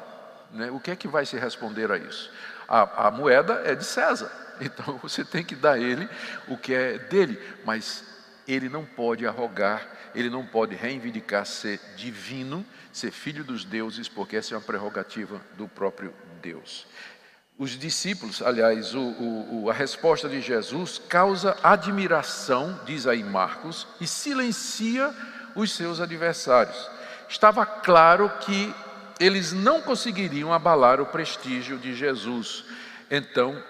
Né? 0.52 0.72
O 0.72 0.80
que 0.80 0.90
é 0.90 0.96
que 0.96 1.08
vai 1.08 1.28
se 1.28 1.38
responder 1.38 1.92
a 1.92 1.98
isso? 1.98 2.32
A, 2.68 3.08
a 3.08 3.12
moeda 3.12 3.62
é 3.66 3.76
de 3.76 3.86
César, 3.86 4.32
então 4.60 4.98
você 4.98 5.24
tem 5.24 5.44
que 5.46 5.56
dar 5.56 5.80
ele 5.80 6.10
o 6.48 6.58
que 6.58 6.74
é 6.74 6.98
dele, 6.98 7.40
mas 7.64 8.04
ele 8.48 8.68
não 8.68 8.84
pode 8.84 9.28
arrogar, 9.28 9.88
ele 10.16 10.28
não 10.32 10.44
pode 10.44 10.76
reivindicar 10.76 11.46
ser 11.46 11.80
divino, 11.96 12.66
ser 12.92 13.12
filho 13.12 13.44
dos 13.44 13.64
deuses, 13.64 14.10
porque 14.10 14.38
essa 14.38 14.56
é 14.56 14.58
uma 14.58 14.64
prerrogativa 14.64 15.40
do 15.56 15.68
próprio 15.68 16.12
Deus 16.42 16.88
os 17.60 17.72
discípulos, 17.72 18.42
aliás, 18.42 18.96
o, 18.96 19.02
o, 19.02 19.70
a 19.70 19.74
resposta 19.74 20.30
de 20.30 20.40
Jesus 20.40 20.98
causa 21.10 21.58
admiração, 21.62 22.80
diz 22.86 23.06
aí 23.06 23.22
Marcos, 23.22 23.86
e 24.00 24.08
silencia 24.08 25.14
os 25.54 25.74
seus 25.74 26.00
adversários. 26.00 26.90
Estava 27.28 27.66
claro 27.66 28.32
que 28.40 28.74
eles 29.20 29.52
não 29.52 29.82
conseguiriam 29.82 30.54
abalar 30.54 31.02
o 31.02 31.06
prestígio 31.06 31.78
de 31.78 31.94
Jesus. 31.94 32.64
Então, 33.12 33.62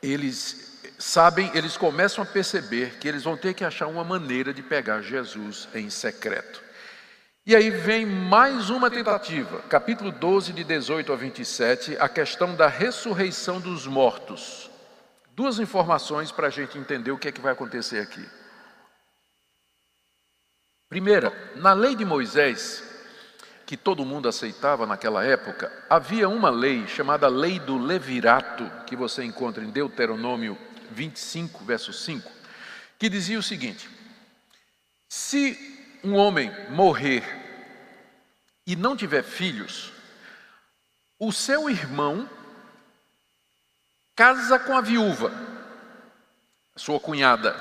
eles 0.00 0.78
sabem, 0.96 1.50
eles 1.54 1.76
começam 1.76 2.22
a 2.22 2.26
perceber 2.26 2.98
que 3.00 3.08
eles 3.08 3.24
vão 3.24 3.36
ter 3.36 3.54
que 3.54 3.64
achar 3.64 3.88
uma 3.88 4.04
maneira 4.04 4.54
de 4.54 4.62
pegar 4.62 5.02
Jesus 5.02 5.68
em 5.74 5.90
secreto. 5.90 6.67
E 7.48 7.56
aí 7.56 7.70
vem 7.70 8.04
mais 8.04 8.68
uma 8.68 8.90
tentativa, 8.90 9.62
capítulo 9.70 10.12
12, 10.12 10.52
de 10.52 10.62
18 10.62 11.10
a 11.10 11.16
27, 11.16 11.96
a 11.98 12.06
questão 12.06 12.54
da 12.54 12.66
ressurreição 12.66 13.58
dos 13.58 13.86
mortos. 13.86 14.70
Duas 15.34 15.58
informações 15.58 16.30
para 16.30 16.48
a 16.48 16.50
gente 16.50 16.76
entender 16.76 17.10
o 17.10 17.16
que 17.16 17.28
é 17.28 17.32
que 17.32 17.40
vai 17.40 17.54
acontecer 17.54 18.00
aqui. 18.00 18.22
Primeira, 20.90 21.32
na 21.56 21.72
lei 21.72 21.96
de 21.96 22.04
Moisés, 22.04 22.84
que 23.64 23.78
todo 23.78 24.04
mundo 24.04 24.28
aceitava 24.28 24.84
naquela 24.84 25.24
época, 25.24 25.72
havia 25.88 26.28
uma 26.28 26.50
lei 26.50 26.86
chamada 26.86 27.28
Lei 27.28 27.58
do 27.58 27.78
Levirato, 27.78 28.70
que 28.86 28.94
você 28.94 29.24
encontra 29.24 29.64
em 29.64 29.70
Deuteronômio 29.70 30.58
25, 30.90 31.64
verso 31.64 31.94
5, 31.94 32.30
que 32.98 33.08
dizia 33.08 33.38
o 33.38 33.42
seguinte: 33.42 33.88
Se 35.08 35.78
um 36.04 36.14
homem 36.14 36.52
morrer 36.70 37.37
e 38.68 38.76
não 38.76 38.94
tiver 38.94 39.22
filhos, 39.22 39.90
o 41.18 41.32
seu 41.32 41.70
irmão 41.70 42.28
casa 44.14 44.58
com 44.58 44.76
a 44.76 44.82
viúva, 44.82 45.32
sua 46.76 47.00
cunhada, 47.00 47.56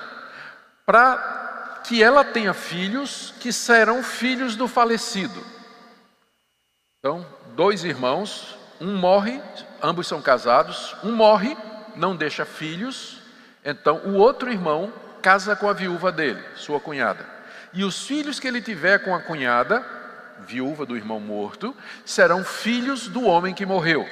para 0.85 1.81
que 1.85 2.03
ela 2.03 2.25
tenha 2.25 2.53
filhos 2.53 3.33
que 3.39 3.53
serão 3.53 4.03
filhos 4.03 4.57
do 4.57 4.67
falecido. 4.67 5.41
Então, 6.99 7.25
dois 7.55 7.85
irmãos, 7.85 8.57
um 8.81 8.97
morre, 8.97 9.41
ambos 9.81 10.07
são 10.07 10.21
casados, 10.21 10.93
um 11.05 11.13
morre, 11.13 11.55
não 11.95 12.17
deixa 12.17 12.43
filhos, 12.43 13.21
então 13.63 13.99
o 13.99 14.15
outro 14.15 14.51
irmão 14.51 14.91
casa 15.21 15.55
com 15.55 15.69
a 15.69 15.73
viúva 15.73 16.11
dele, 16.11 16.43
sua 16.57 16.81
cunhada. 16.81 17.25
E 17.73 17.85
os 17.85 18.05
filhos 18.05 18.41
que 18.41 18.47
ele 18.47 18.61
tiver 18.61 18.99
com 19.05 19.15
a 19.15 19.21
cunhada 19.21 19.96
viúva 20.45 20.86
do 20.86 20.95
irmão 20.95 21.19
morto, 21.19 21.76
serão 22.06 22.43
filhos 22.43 23.08
do 23.08 23.23
homem 23.26 23.54
que 23.54 23.65
morreu. 23.65 24.08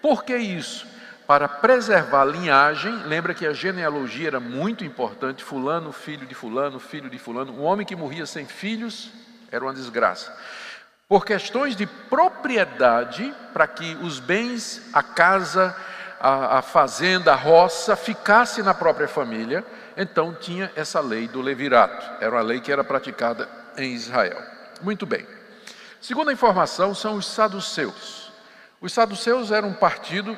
Por 0.00 0.24
que 0.24 0.36
isso? 0.36 0.86
Para 1.26 1.48
preservar 1.48 2.22
a 2.22 2.26
linhagem, 2.26 2.94
lembra 3.06 3.32
que 3.32 3.46
a 3.46 3.52
genealogia 3.52 4.28
era 4.28 4.40
muito 4.40 4.84
importante: 4.84 5.44
Fulano, 5.44 5.92
filho 5.92 6.26
de 6.26 6.34
Fulano, 6.34 6.78
filho 6.78 7.08
de 7.08 7.18
Fulano. 7.18 7.52
Um 7.52 7.62
homem 7.62 7.86
que 7.86 7.96
morria 7.96 8.26
sem 8.26 8.46
filhos 8.46 9.10
era 9.50 9.64
uma 9.64 9.72
desgraça. 9.72 10.36
Por 11.08 11.24
questões 11.24 11.76
de 11.76 11.86
propriedade, 11.86 13.32
para 13.52 13.66
que 13.66 13.94
os 14.02 14.18
bens, 14.18 14.82
a 14.92 15.02
casa, 15.02 15.76
a, 16.18 16.58
a 16.58 16.62
fazenda, 16.62 17.32
a 17.32 17.36
roça, 17.36 17.94
ficasse 17.94 18.62
na 18.62 18.72
própria 18.72 19.06
família, 19.06 19.64
então 19.96 20.34
tinha 20.34 20.72
essa 20.74 21.00
lei 21.00 21.28
do 21.28 21.40
levirato. 21.40 22.22
Era 22.22 22.36
uma 22.36 22.42
lei 22.42 22.60
que 22.60 22.72
era 22.72 22.82
praticada 22.82 23.48
em 23.76 23.92
Israel. 23.92 24.40
Muito 24.80 25.04
bem. 25.04 25.26
Segunda 26.02 26.32
informação 26.32 26.94
são 26.96 27.14
os 27.14 27.26
saduceus. 27.26 28.32
Os 28.80 28.92
saduceus 28.92 29.52
eram 29.52 29.68
um 29.68 29.74
partido, 29.74 30.36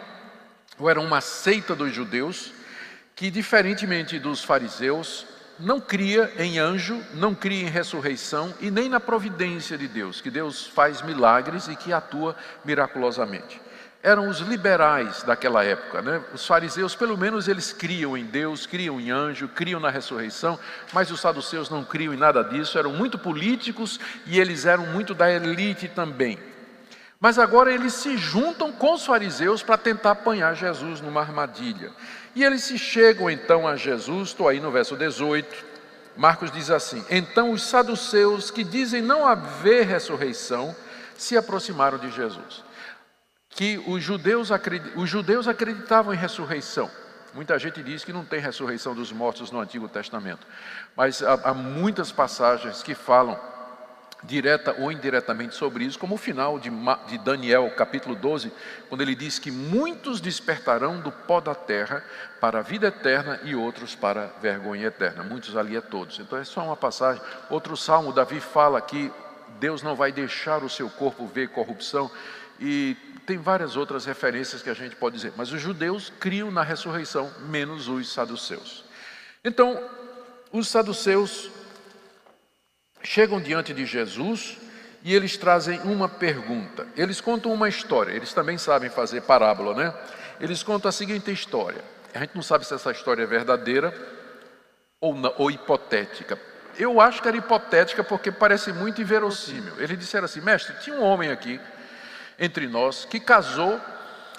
ou 0.78 0.90
eram 0.90 1.02
uma 1.02 1.22
seita 1.22 1.74
dos 1.74 1.90
judeus, 1.90 2.52
que, 3.16 3.30
diferentemente 3.30 4.18
dos 4.18 4.44
fariseus, 4.44 5.26
não 5.58 5.80
cria 5.80 6.30
em 6.36 6.58
anjo, 6.58 7.02
não 7.14 7.34
cria 7.34 7.62
em 7.62 7.70
ressurreição 7.70 8.52
e 8.60 8.70
nem 8.70 8.90
na 8.90 9.00
providência 9.00 9.78
de 9.78 9.88
Deus, 9.88 10.20
que 10.20 10.30
Deus 10.30 10.66
faz 10.66 11.00
milagres 11.00 11.66
e 11.66 11.74
que 11.74 11.94
atua 11.94 12.36
miraculosamente 12.62 13.58
eram 14.04 14.28
os 14.28 14.40
liberais 14.40 15.22
daquela 15.22 15.64
época. 15.64 16.02
Né? 16.02 16.20
Os 16.34 16.46
fariseus, 16.46 16.94
pelo 16.94 17.16
menos, 17.16 17.48
eles 17.48 17.72
criam 17.72 18.14
em 18.14 18.26
Deus, 18.26 18.66
criam 18.66 19.00
em 19.00 19.10
anjo, 19.10 19.48
criam 19.48 19.80
na 19.80 19.88
ressurreição, 19.88 20.60
mas 20.92 21.10
os 21.10 21.20
saduceus 21.20 21.70
não 21.70 21.82
criam 21.82 22.12
em 22.12 22.18
nada 22.18 22.44
disso, 22.44 22.78
eram 22.78 22.92
muito 22.92 23.18
políticos 23.18 23.98
e 24.26 24.38
eles 24.38 24.66
eram 24.66 24.84
muito 24.86 25.14
da 25.14 25.32
elite 25.32 25.88
também. 25.88 26.38
Mas 27.18 27.38
agora 27.38 27.72
eles 27.72 27.94
se 27.94 28.18
juntam 28.18 28.70
com 28.70 28.92
os 28.92 29.06
fariseus 29.06 29.62
para 29.62 29.78
tentar 29.78 30.10
apanhar 30.10 30.54
Jesus 30.54 31.00
numa 31.00 31.22
armadilha. 31.22 31.90
E 32.34 32.44
eles 32.44 32.62
se 32.62 32.76
chegam 32.76 33.30
então 33.30 33.66
a 33.66 33.74
Jesus, 33.74 34.28
estou 34.28 34.48
aí 34.48 34.60
no 34.60 34.70
verso 34.70 34.96
18. 34.96 35.64
Marcos 36.14 36.50
diz 36.50 36.70
assim: 36.70 37.02
Então 37.08 37.52
os 37.52 37.62
saduceus 37.62 38.50
que 38.50 38.62
dizem 38.62 39.00
não 39.00 39.26
haver 39.26 39.86
ressurreição 39.86 40.76
se 41.16 41.38
aproximaram 41.38 41.96
de 41.96 42.10
Jesus 42.10 42.62
que 43.54 43.82
os 43.86 44.02
judeus, 44.02 44.50
os 44.96 45.08
judeus 45.08 45.48
acreditavam 45.48 46.12
em 46.12 46.16
ressurreição. 46.16 46.90
Muita 47.32 47.58
gente 47.58 47.82
diz 47.82 48.04
que 48.04 48.12
não 48.12 48.24
tem 48.24 48.40
ressurreição 48.40 48.94
dos 48.94 49.10
mortos 49.10 49.50
no 49.50 49.60
Antigo 49.60 49.88
Testamento, 49.88 50.46
mas 50.96 51.22
há, 51.22 51.50
há 51.50 51.54
muitas 51.54 52.12
passagens 52.12 52.82
que 52.82 52.94
falam 52.94 53.38
direta 54.22 54.74
ou 54.78 54.90
indiretamente 54.90 55.54
sobre 55.54 55.84
isso, 55.84 55.98
como 55.98 56.14
o 56.14 56.18
final 56.18 56.58
de, 56.58 56.70
de, 57.08 57.18
Daniel, 57.18 57.70
capítulo 57.76 58.14
12, 58.14 58.52
quando 58.88 59.02
ele 59.02 59.14
diz 59.14 59.38
que 59.38 59.50
muitos 59.50 60.20
despertarão 60.20 61.00
do 61.00 61.12
pó 61.12 61.40
da 61.40 61.54
terra 61.54 62.02
para 62.40 62.60
a 62.60 62.62
vida 62.62 62.86
eterna 62.86 63.38
e 63.44 63.54
outros 63.54 63.94
para 63.94 64.24
a 64.24 64.40
vergonha 64.40 64.86
eterna. 64.86 65.22
Muitos 65.22 65.56
ali 65.56 65.76
é 65.76 65.80
todos. 65.80 66.18
Então 66.18 66.38
é 66.38 66.44
só 66.44 66.64
uma 66.64 66.76
passagem. 66.76 67.22
Outro 67.50 67.76
salmo, 67.76 68.12
Davi 68.12 68.40
fala 68.40 68.80
que 68.80 69.12
Deus 69.60 69.82
não 69.82 69.94
vai 69.94 70.10
deixar 70.10 70.62
o 70.62 70.70
seu 70.70 70.88
corpo 70.88 71.26
ver 71.26 71.48
corrupção 71.48 72.10
e 72.58 72.96
tem 73.26 73.38
várias 73.38 73.76
outras 73.76 74.04
referências 74.04 74.62
que 74.62 74.70
a 74.70 74.74
gente 74.74 74.96
pode 74.96 75.16
dizer, 75.16 75.32
mas 75.36 75.52
os 75.52 75.60
judeus 75.60 76.12
criam 76.20 76.50
na 76.50 76.62
ressurreição, 76.62 77.32
menos 77.48 77.88
os 77.88 78.12
saduceus. 78.12 78.84
Então, 79.44 79.82
os 80.52 80.68
saduceus 80.68 81.50
chegam 83.02 83.40
diante 83.40 83.74
de 83.74 83.84
Jesus 83.84 84.56
e 85.02 85.14
eles 85.14 85.36
trazem 85.36 85.80
uma 85.80 86.08
pergunta. 86.08 86.86
Eles 86.96 87.20
contam 87.20 87.52
uma 87.52 87.68
história, 87.68 88.12
eles 88.12 88.32
também 88.32 88.56
sabem 88.56 88.88
fazer 88.88 89.22
parábola, 89.22 89.74
né? 89.74 89.94
Eles 90.40 90.62
contam 90.62 90.88
a 90.88 90.92
seguinte 90.92 91.30
história. 91.30 91.82
A 92.14 92.20
gente 92.20 92.34
não 92.34 92.42
sabe 92.42 92.66
se 92.66 92.72
essa 92.72 92.90
história 92.90 93.22
é 93.22 93.26
verdadeira 93.26 93.92
ou, 95.00 95.14
ou 95.36 95.50
hipotética. 95.50 96.38
Eu 96.78 97.00
acho 97.00 97.20
que 97.20 97.28
era 97.28 97.36
hipotética 97.36 98.02
porque 98.02 98.32
parece 98.32 98.72
muito 98.72 99.00
inverossímil. 99.00 99.74
Eles 99.78 99.98
disseram 99.98 100.24
assim: 100.24 100.40
mestre, 100.40 100.74
tinha 100.80 100.96
um 100.96 101.02
homem 101.02 101.30
aqui 101.30 101.60
entre 102.38 102.66
nós 102.66 103.04
que 103.04 103.20
casou, 103.20 103.80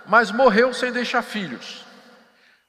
mas 0.05 0.31
morreu 0.31 0.73
sem 0.73 0.91
deixar 0.91 1.21
filhos. 1.21 1.85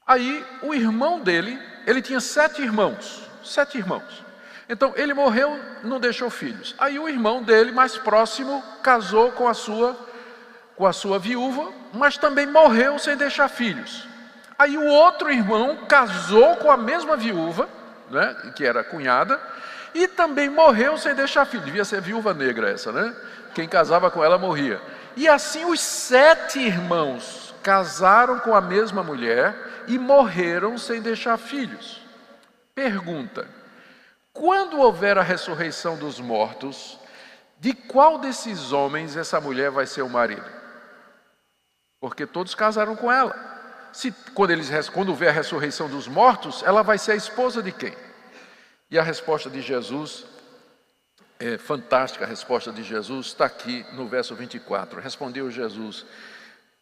Aí 0.06 0.44
o 0.62 0.74
irmão 0.74 1.20
dele, 1.20 1.60
ele 1.86 2.00
tinha 2.00 2.20
sete 2.20 2.62
irmãos, 2.62 3.22
sete 3.44 3.78
irmãos. 3.78 4.24
Então 4.68 4.92
ele 4.96 5.14
morreu, 5.14 5.58
não 5.82 6.00
deixou 6.00 6.30
filhos. 6.30 6.74
Aí 6.78 6.98
o 6.98 7.08
irmão 7.08 7.42
dele, 7.42 7.72
mais 7.72 7.96
próximo, 7.96 8.62
casou 8.82 9.32
com 9.32 9.48
a 9.48 9.54
sua 9.54 9.96
com 10.76 10.86
a 10.86 10.92
sua 10.92 11.18
viúva, 11.18 11.72
mas 11.94 12.18
também 12.18 12.46
morreu 12.46 12.98
sem 12.98 13.16
deixar 13.16 13.48
filhos. 13.48 14.06
Aí 14.58 14.76
o 14.76 14.84
outro 14.84 15.30
irmão 15.30 15.86
casou 15.88 16.56
com 16.56 16.70
a 16.70 16.76
mesma 16.76 17.16
viúva, 17.16 17.66
né, 18.10 18.36
que 18.54 18.64
era 18.64 18.84
cunhada, 18.84 19.40
e 19.94 20.06
também 20.06 20.50
morreu 20.50 20.98
sem 20.98 21.14
deixar 21.14 21.46
filhos. 21.46 21.64
Devia 21.64 21.84
ser 21.84 22.02
viúva 22.02 22.34
negra 22.34 22.70
essa, 22.70 22.92
né? 22.92 23.14
Quem 23.54 23.66
casava 23.66 24.10
com 24.10 24.22
ela 24.22 24.36
morria. 24.36 24.78
E 25.16 25.26
assim 25.26 25.64
os 25.64 25.80
sete 25.80 26.58
irmãos 26.58 27.54
casaram 27.62 28.38
com 28.38 28.54
a 28.54 28.60
mesma 28.60 29.02
mulher 29.02 29.84
e 29.88 29.98
morreram 29.98 30.76
sem 30.76 31.00
deixar 31.00 31.38
filhos. 31.38 32.02
Pergunta: 32.74 33.48
quando 34.32 34.78
houver 34.78 35.16
a 35.16 35.22
ressurreição 35.22 35.96
dos 35.96 36.20
mortos, 36.20 37.00
de 37.58 37.72
qual 37.72 38.18
desses 38.18 38.72
homens 38.72 39.16
essa 39.16 39.40
mulher 39.40 39.70
vai 39.70 39.86
ser 39.86 40.02
o 40.02 40.10
marido? 40.10 40.44
Porque 41.98 42.26
todos 42.26 42.54
casaram 42.54 42.94
com 42.94 43.10
ela. 43.10 43.34
Se, 43.94 44.12
quando, 44.34 44.50
eles, 44.50 44.90
quando 44.90 45.08
houver 45.08 45.30
a 45.30 45.32
ressurreição 45.32 45.88
dos 45.88 46.06
mortos, 46.06 46.62
ela 46.62 46.82
vai 46.82 46.98
ser 46.98 47.12
a 47.12 47.16
esposa 47.16 47.62
de 47.62 47.72
quem? 47.72 47.96
E 48.90 48.98
a 48.98 49.02
resposta 49.02 49.48
de 49.48 49.62
Jesus 49.62 50.26
é, 51.38 51.58
fantástica 51.58 52.24
a 52.24 52.28
resposta 52.28 52.72
de 52.72 52.82
Jesus, 52.82 53.26
está 53.26 53.46
aqui 53.46 53.84
no 53.92 54.08
verso 54.08 54.34
24. 54.34 55.00
Respondeu 55.00 55.50
Jesus: 55.50 56.06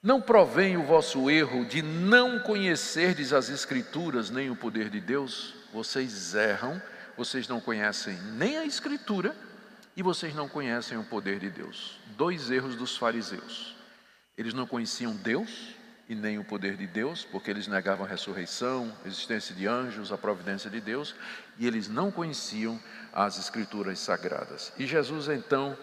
Não 0.03 0.21
provém 0.21 0.77
o 0.77 0.83
vosso 0.83 1.31
erro 1.31 1.65
de 1.65 1.83
não 1.83 2.39
conhecerdes 2.39 3.33
as 3.33 3.49
Escrituras 3.49 4.31
nem 4.31 4.51
o 4.51 4.57
poder 4.57 4.89
de 4.89 5.01
Deus? 5.01 5.55
Vocês 5.73 6.35
erram, 6.35 6.81
vocês 7.17 7.49
não 7.49 7.61
conhecem 7.61 8.17
nem 8.35 8.59
a 8.59 8.65
Escritura 8.65 9.35
e 9.97 10.03
vocês 10.03 10.35
não 10.35 10.49
conhecem 10.49 10.99
o 10.99 11.05
poder 11.05 11.39
de 11.39 11.51
Deus. 11.51 11.99
Dois 12.17 12.51
erros 12.51 12.77
dos 12.77 12.97
fariseus. 12.97 13.75
Eles 14.37 14.55
não 14.55 14.67
conheciam 14.67 15.15
Deus 15.15 15.75
e 16.09 16.15
nem 16.15 16.39
o 16.39 16.45
poder 16.45 16.77
de 16.77 16.87
Deus, 16.87 17.25
porque 17.25 17.51
eles 17.51 17.67
negavam 17.67 18.05
a 18.05 18.09
ressurreição, 18.09 18.93
a 19.05 19.09
existência 19.09 19.55
de 19.55 19.67
anjos, 19.67 20.13
a 20.13 20.19
providência 20.19 20.69
de 20.69 20.81
Deus, 20.81 21.15
e 21.59 21.67
eles 21.67 21.89
não 21.89 22.11
conheciam 22.11 22.79
as 23.13 23.39
Escrituras 23.39 23.99
sagradas. 23.99 24.73
E 24.77 24.87
Jesus 24.87 25.29
então 25.29 25.77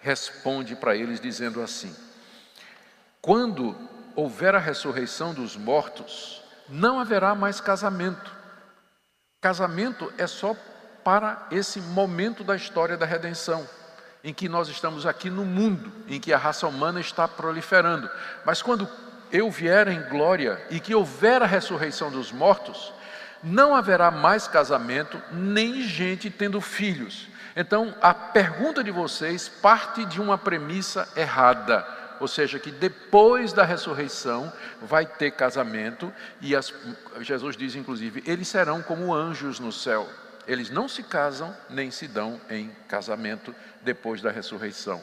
responde 0.00 0.76
para 0.76 0.94
eles 0.94 1.20
dizendo 1.20 1.62
assim: 1.62 1.94
Quando 3.20 3.76
houver 4.14 4.54
a 4.54 4.58
ressurreição 4.58 5.32
dos 5.32 5.56
mortos, 5.56 6.42
não 6.68 7.00
haverá 7.00 7.34
mais 7.34 7.60
casamento. 7.60 8.30
Casamento 9.40 10.12
é 10.18 10.26
só 10.26 10.54
para 11.02 11.46
esse 11.50 11.80
momento 11.80 12.44
da 12.44 12.54
história 12.54 12.96
da 12.96 13.06
redenção, 13.06 13.68
em 14.22 14.32
que 14.32 14.48
nós 14.48 14.68
estamos 14.68 15.06
aqui 15.06 15.28
no 15.30 15.44
mundo, 15.44 15.92
em 16.06 16.20
que 16.20 16.32
a 16.32 16.38
raça 16.38 16.66
humana 16.66 17.00
está 17.00 17.26
proliferando. 17.26 18.08
Mas 18.44 18.62
quando 18.62 18.88
eu 19.32 19.50
vier 19.50 19.88
em 19.88 20.02
glória 20.02 20.60
e 20.70 20.78
que 20.78 20.94
houver 20.94 21.42
a 21.42 21.46
ressurreição 21.46 22.10
dos 22.10 22.30
mortos, 22.30 22.92
não 23.42 23.74
haverá 23.74 24.10
mais 24.10 24.46
casamento, 24.46 25.20
nem 25.32 25.82
gente 25.82 26.30
tendo 26.30 26.60
filhos. 26.60 27.28
Então, 27.56 27.94
a 28.00 28.14
pergunta 28.14 28.84
de 28.84 28.90
vocês 28.90 29.48
parte 29.48 30.04
de 30.04 30.20
uma 30.20 30.38
premissa 30.38 31.08
errada, 31.16 31.86
ou 32.20 32.28
seja, 32.28 32.58
que 32.58 32.70
depois 32.70 33.52
da 33.52 33.64
ressurreição 33.64 34.52
vai 34.80 35.04
ter 35.04 35.32
casamento, 35.32 36.12
e 36.40 36.54
as, 36.54 36.72
Jesus 37.20 37.56
diz 37.56 37.74
inclusive: 37.74 38.22
eles 38.26 38.48
serão 38.48 38.80
como 38.82 39.14
anjos 39.14 39.58
no 39.58 39.72
céu. 39.72 40.08
Eles 40.46 40.70
não 40.70 40.88
se 40.88 41.02
casam 41.04 41.56
nem 41.70 41.90
se 41.90 42.08
dão 42.08 42.40
em 42.50 42.70
casamento 42.88 43.54
depois 43.82 44.20
da 44.20 44.30
ressurreição. 44.30 45.00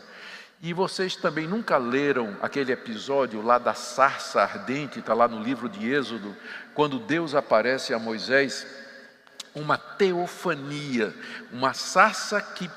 E 0.61 0.73
vocês 0.73 1.15
também 1.15 1.47
nunca 1.47 1.77
leram 1.77 2.35
aquele 2.41 2.73
episódio 2.73 3.41
lá 3.41 3.57
da 3.57 3.73
sarça 3.73 4.41
ardente, 4.41 4.99
está 4.99 5.13
lá 5.13 5.25
no 5.25 5.41
livro 5.41 5.69
de 5.69 5.89
Êxodo, 5.89 6.35
quando 6.73 6.99
Deus 6.99 7.33
aparece 7.33 7.93
a 7.93 7.99
Moisés, 7.99 8.67
uma 9.55 9.77
teofania, 9.77 11.15
uma 11.51 11.73
sarça 11.73 12.41
que 12.41 12.69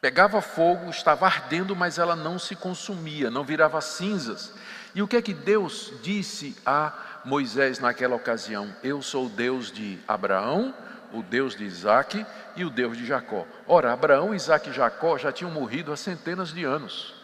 pegava 0.00 0.42
fogo, 0.42 0.90
estava 0.90 1.26
ardendo, 1.26 1.76
mas 1.76 1.96
ela 1.96 2.16
não 2.16 2.40
se 2.40 2.56
consumia, 2.56 3.30
não 3.30 3.44
virava 3.44 3.80
cinzas. 3.80 4.52
E 4.92 5.00
o 5.00 5.06
que 5.06 5.16
é 5.16 5.22
que 5.22 5.32
Deus 5.32 5.92
disse 6.02 6.56
a 6.66 6.92
Moisés 7.24 7.78
naquela 7.78 8.16
ocasião? 8.16 8.74
Eu 8.82 9.00
sou 9.00 9.26
o 9.26 9.30
Deus 9.30 9.70
de 9.70 9.96
Abraão, 10.08 10.74
o 11.12 11.22
Deus 11.22 11.54
de 11.54 11.64
Isaac 11.64 12.26
e 12.56 12.64
o 12.64 12.70
Deus 12.70 12.96
de 12.96 13.06
Jacó. 13.06 13.46
Ora, 13.66 13.92
Abraão, 13.92 14.34
Isaac 14.34 14.70
e 14.70 14.72
Jacó 14.72 15.18
já 15.18 15.30
tinham 15.32 15.50
morrido 15.50 15.92
há 15.92 15.96
centenas 15.96 16.52
de 16.52 16.64
anos. 16.64 17.14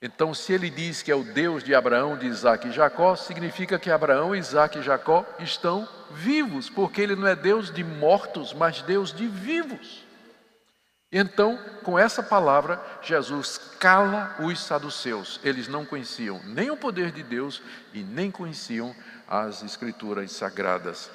Então, 0.00 0.34
se 0.34 0.52
ele 0.52 0.68
diz 0.68 1.02
que 1.02 1.10
é 1.10 1.14
o 1.14 1.24
Deus 1.24 1.64
de 1.64 1.74
Abraão, 1.74 2.18
de 2.18 2.26
Isaac 2.26 2.68
e 2.68 2.72
Jacó, 2.72 3.16
significa 3.16 3.78
que 3.78 3.90
Abraão, 3.90 4.36
Isaac 4.36 4.78
e 4.78 4.82
Jacó 4.82 5.24
estão 5.38 5.88
vivos, 6.10 6.68
porque 6.68 7.00
ele 7.00 7.16
não 7.16 7.26
é 7.26 7.34
Deus 7.34 7.72
de 7.72 7.82
mortos, 7.82 8.52
mas 8.52 8.82
Deus 8.82 9.12
de 9.12 9.26
vivos. 9.26 10.04
Então, 11.10 11.58
com 11.82 11.98
essa 11.98 12.22
palavra, 12.22 12.82
Jesus 13.00 13.58
cala 13.78 14.36
os 14.40 14.60
saduceus. 14.60 15.40
Eles 15.42 15.66
não 15.66 15.86
conheciam 15.86 16.40
nem 16.44 16.70
o 16.70 16.76
poder 16.76 17.10
de 17.10 17.22
Deus 17.22 17.62
e 17.94 18.02
nem 18.02 18.30
conheciam 18.30 18.94
as 19.26 19.62
Escrituras 19.62 20.30
sagradas. 20.32 21.10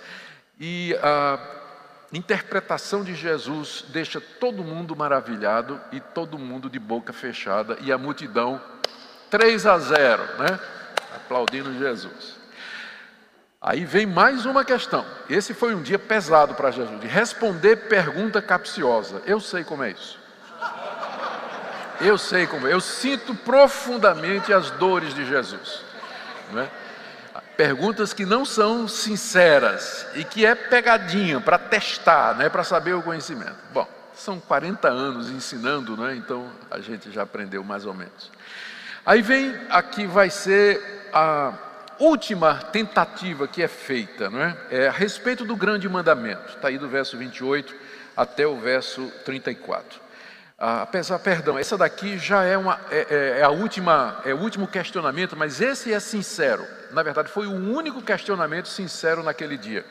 E 0.64 0.96
a 1.02 1.40
interpretação 2.14 3.04
de 3.04 3.16
Jesus 3.16 3.84
deixa 3.88 4.22
todo 4.22 4.64
mundo 4.64 4.96
maravilhado 4.96 5.82
e 5.92 6.00
todo 6.00 6.38
mundo 6.38 6.70
de 6.70 6.78
boca 6.78 7.12
fechada 7.12 7.80
e 7.82 7.92
a 7.92 7.98
multidão 7.98 8.62
3 9.32 9.66
a 9.66 9.80
0, 9.80 10.24
né? 10.38 10.60
Aplaudindo 11.16 11.76
Jesus. 11.80 12.38
Aí 13.60 13.86
vem 13.86 14.06
mais 14.06 14.46
uma 14.46 14.64
questão. 14.64 15.04
Esse 15.28 15.52
foi 15.56 15.74
um 15.74 15.82
dia 15.82 15.98
pesado 15.98 16.54
para 16.54 16.70
Jesus, 16.70 17.02
de 17.02 17.08
responder 17.08 17.88
pergunta 17.88 18.40
capciosa. 18.40 19.24
Eu 19.26 19.40
sei 19.40 19.64
como 19.64 19.84
é 19.84 19.90
isso. 19.90 20.20
Eu 22.00 22.20
sei 22.20 22.46
como 22.46 22.68
é. 22.68 22.74
Eu 22.74 22.82
sinto 22.82 23.34
profundamente 23.34 24.54
as 24.54 24.70
dores 24.70 25.16
de 25.16 25.26
Jesus. 25.26 25.82
Não 26.52 26.62
é? 26.62 26.70
Perguntas 27.58 28.14
que 28.14 28.26
não 28.26 28.46
são 28.46 28.88
sinceras 28.88 30.06
e 30.16 30.24
que 30.24 30.46
é 30.46 30.56
pegadinha 30.56 31.40
para 31.40 31.58
testar, 31.58 32.36
né, 32.36 32.50
para 32.50 32.64
saber 32.64 32.94
o 32.94 33.02
conhecimento. 33.02 33.56
Bom, 33.74 33.88
são 34.16 34.40
40 34.40 34.88
anos 34.88 35.30
ensinando, 35.30 35.96
né, 35.98 36.16
então 36.16 36.50
a 36.70 36.80
gente 36.80 37.12
já 37.12 37.24
aprendeu 37.24 37.64
mais 37.64 37.86
ou 37.86 37.94
menos. 37.94 38.32
Aí 39.06 39.22
vem 39.22 39.56
aqui 39.70 40.06
vai 40.06 40.30
ser 40.30 41.10
a 41.14 41.54
última 42.00 42.56
tentativa 42.56 43.48
que 43.48 43.62
é 43.62 43.68
feita, 43.68 44.30
não 44.30 44.42
é? 44.42 44.58
é 44.70 44.88
a 44.88 44.92
respeito 44.92 45.46
do 45.46 45.56
grande 45.56 45.88
mandamento. 45.88 46.56
Está 46.56 46.68
aí 46.68 46.78
do 46.78 46.88
verso 46.90 47.18
28 47.18 47.76
até 48.16 48.46
o 48.46 48.58
verso 48.58 49.12
34. 49.24 50.00
Ah, 50.58 50.84
apesar, 50.84 51.18
perdão, 51.18 51.58
essa 51.58 51.76
daqui 51.76 52.20
já 52.20 52.44
é, 52.44 52.56
uma, 52.56 52.80
é, 52.92 53.08
é, 53.10 53.40
é, 53.40 53.44
a 53.44 53.50
última, 53.50 54.22
é 54.24 54.32
o 54.32 54.38
último 54.38 54.68
questionamento, 54.68 55.36
mas 55.36 55.60
esse 55.60 55.92
é 55.92 56.00
sincero. 56.00 56.68
Na 56.94 57.04
verdade, 57.04 57.30
foi 57.30 57.48
o 57.48 57.54
único 57.54 58.02
questionamento 58.02 58.68
sincero 58.68 59.24
naquele 59.24 59.58
dia. 59.58 59.86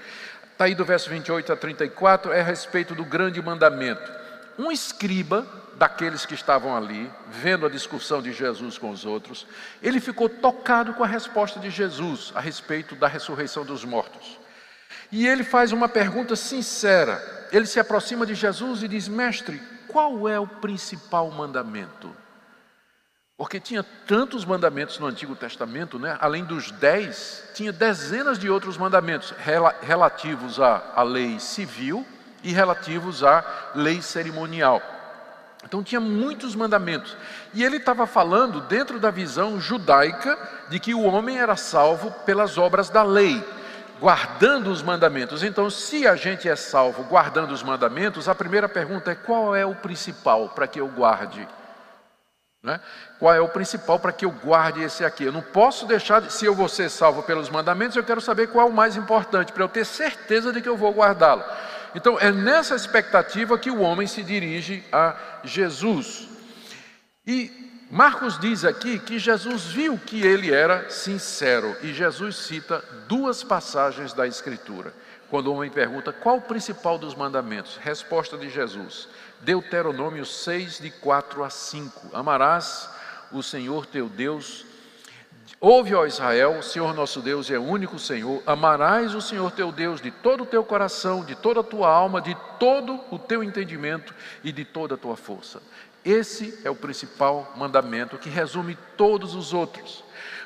Está 0.53 0.67
aí 0.67 0.75
do 0.75 0.85
verso 0.85 1.09
28 1.09 1.53
a 1.53 1.57
34, 1.57 2.33
é 2.33 2.41
a 2.41 2.45
respeito 2.45 2.95
do 2.95 3.05
grande 3.05 3.41
mandamento. 3.41 4.13
Um 4.59 4.71
escriba 4.71 5.47
daqueles 5.77 6.27
que 6.27 6.35
estavam 6.35 6.77
ali, 6.77 7.11
vendo 7.31 7.65
a 7.65 7.71
discussão 7.71 8.21
de 8.21 8.33
Jesus 8.33 8.77
com 8.77 8.91
os 8.91 9.07
outros, 9.07 9.47
ele 9.83 9.99
ficou 9.99 10.29
tocado 10.29 10.93
com 10.93 11.03
a 11.03 11.07
resposta 11.07 11.59
de 11.59 11.71
Jesus 11.71 12.31
a 12.35 12.41
respeito 12.41 12.95
da 12.95 13.09
ressurreição 13.09 13.65
dos 13.65 13.83
mortos. 13.83 14.39
E 15.11 15.27
ele 15.27 15.43
faz 15.43 15.73
uma 15.73 15.89
pergunta 15.89 16.37
sincera. 16.37 17.49
Ele 17.51 17.65
se 17.65 17.81
aproxima 17.81 18.27
de 18.27 18.35
Jesus 18.35 18.83
e 18.83 18.89
diz: 18.89 19.09
Mestre, 19.09 19.61
qual 19.89 20.29
é 20.29 20.39
o 20.39 20.47
principal 20.47 21.31
mandamento? 21.31 22.15
Porque 23.41 23.59
tinha 23.59 23.83
tantos 24.07 24.45
mandamentos 24.45 24.99
no 24.99 25.07
Antigo 25.07 25.35
Testamento, 25.35 25.99
né? 25.99 26.15
além 26.21 26.45
dos 26.45 26.71
dez, 26.73 27.43
tinha 27.55 27.73
dezenas 27.73 28.39
de 28.39 28.51
outros 28.51 28.77
mandamentos 28.77 29.33
relativos 29.81 30.61
à, 30.61 30.93
à 30.95 31.03
lei 31.03 31.41
civil 31.41 32.07
e 32.45 32.53
relativos 32.53 33.25
à 33.25 33.43
lei 33.75 34.03
cerimonial. 34.03 34.83
Então 35.65 35.83
tinha 35.83 36.03
muitos 36.03 36.55
mandamentos. 36.55 37.17
E 37.55 37.65
ele 37.65 37.79
estava 37.79 38.07
falando 38.07 38.61
dentro 38.61 39.01
da 39.01 39.11
visão 39.11 39.59
judaica 39.59 40.39
de 40.69 40.79
que 40.79 40.93
o 40.93 41.05
homem 41.05 41.39
era 41.39 41.57
salvo 41.57 42.11
pelas 42.27 42.59
obras 42.59 42.91
da 42.91 43.03
lei 43.03 43.43
guardando 43.99 44.71
os 44.71 44.83
mandamentos. 44.83 45.43
Então, 45.43 45.71
se 45.71 46.07
a 46.07 46.15
gente 46.15 46.47
é 46.47 46.57
salvo 46.57 47.05
guardando 47.05 47.53
os 47.53 47.63
mandamentos, 47.63 48.29
a 48.29 48.35
primeira 48.35 48.69
pergunta 48.69 49.11
é: 49.11 49.15
qual 49.15 49.57
é 49.57 49.65
o 49.65 49.75
principal 49.75 50.51
para 50.51 50.67
que 50.67 50.79
eu 50.79 50.89
guarde? 50.89 51.49
Né? 52.63 52.79
Qual 53.19 53.33
é 53.33 53.41
o 53.41 53.49
principal 53.49 53.99
para 53.99 54.13
que 54.13 54.25
eu 54.25 54.31
guarde 54.31 54.83
esse 54.83 55.05
aqui? 55.05 55.25
Eu 55.25 55.33
não 55.33 55.41
posso 55.41 55.87
deixar, 55.87 56.31
se 56.31 56.45
eu 56.45 56.55
vou 56.55 56.69
ser 56.69 56.91
salvo 56.91 57.23
pelos 57.23 57.49
mandamentos, 57.49 57.97
eu 57.97 58.05
quero 58.05 58.21
saber 58.21 58.49
qual 58.49 58.67
é 58.67 58.71
o 58.71 58.73
mais 58.73 58.97
importante, 58.97 59.53
para 59.53 59.65
eu 59.65 59.69
ter 59.69 59.87
certeza 59.87 60.53
de 60.53 60.61
que 60.61 60.69
eu 60.69 60.77
vou 60.77 60.93
guardá-lo. 60.93 61.43
Então, 61.95 62.19
é 62.21 62.31
nessa 62.31 62.77
expectativa 62.77 63.59
que 63.59 63.71
o 63.71 63.81
homem 63.81 64.07
se 64.07 64.23
dirige 64.23 64.85
a 64.93 65.17
Jesus. 65.43 66.29
E 67.27 67.51
Marcos 67.91 68.39
diz 68.39 68.65
aqui 68.65 68.99
que 68.99 69.19
Jesus 69.19 69.65
viu 69.65 69.99
que 69.99 70.25
ele 70.25 70.53
era 70.53 70.89
sincero 70.91 71.77
e 71.83 71.93
Jesus 71.93 72.37
cita 72.37 72.85
duas 73.09 73.43
passagens 73.43 74.13
da 74.13 74.27
Escritura. 74.27 74.95
Quando 75.29 75.49
o 75.49 75.55
homem 75.55 75.71
pergunta 75.71 76.13
qual 76.13 76.37
o 76.37 76.43
principal 76.43 76.99
dos 76.99 77.15
mandamentos, 77.15 77.79
resposta 77.83 78.37
de 78.37 78.49
Jesus: 78.49 79.09
Deuteronômio 79.43 80.25
6, 80.25 80.81
de 80.81 80.91
4 80.91 81.43
a 81.43 81.51
5. 81.51 82.17
Amarás 82.17 82.89
o 83.33 83.43
Senhor 83.43 83.87
teu 83.87 84.09
Deus. 84.09 84.67
Ouve, 85.59 85.95
ó 85.95 86.07
Israel, 86.07 86.59
o 86.59 86.63
Senhor 86.63 86.95
nosso 86.95 87.21
Deus 87.21 87.51
é 87.51 87.59
o 87.59 87.63
único 87.63 87.99
Senhor. 87.99 88.43
Amarás 88.47 89.15
o 89.15 89.21
Senhor 89.21 89.51
teu 89.53 89.71
Deus 89.71 90.01
de 90.01 90.11
todo 90.11 90.45
o 90.45 90.47
teu 90.47 90.65
coração, 90.65 91.25
de 91.25 91.35
toda 91.35 91.61
a 91.61 91.65
tua 91.65 91.89
alma, 91.89 92.21
de 92.21 92.37
todo 92.59 93.01
o 93.11 93.19
teu 93.19 93.43
entendimento 93.45 94.15
e 94.43 94.53
de 94.53 94.65
toda 94.65 94.95
a 94.95 94.99
tua 94.99 95.17
força. 95.17 95.61
Esse 96.05 96.59
é 96.65 96.71
o 96.71 96.75
principal 96.75 97.53
mandamento 97.57 98.17
que 98.17 98.31
resume 98.31 98.77
todos 98.97 99.35
os 99.35 99.53
outros. 99.53 100.03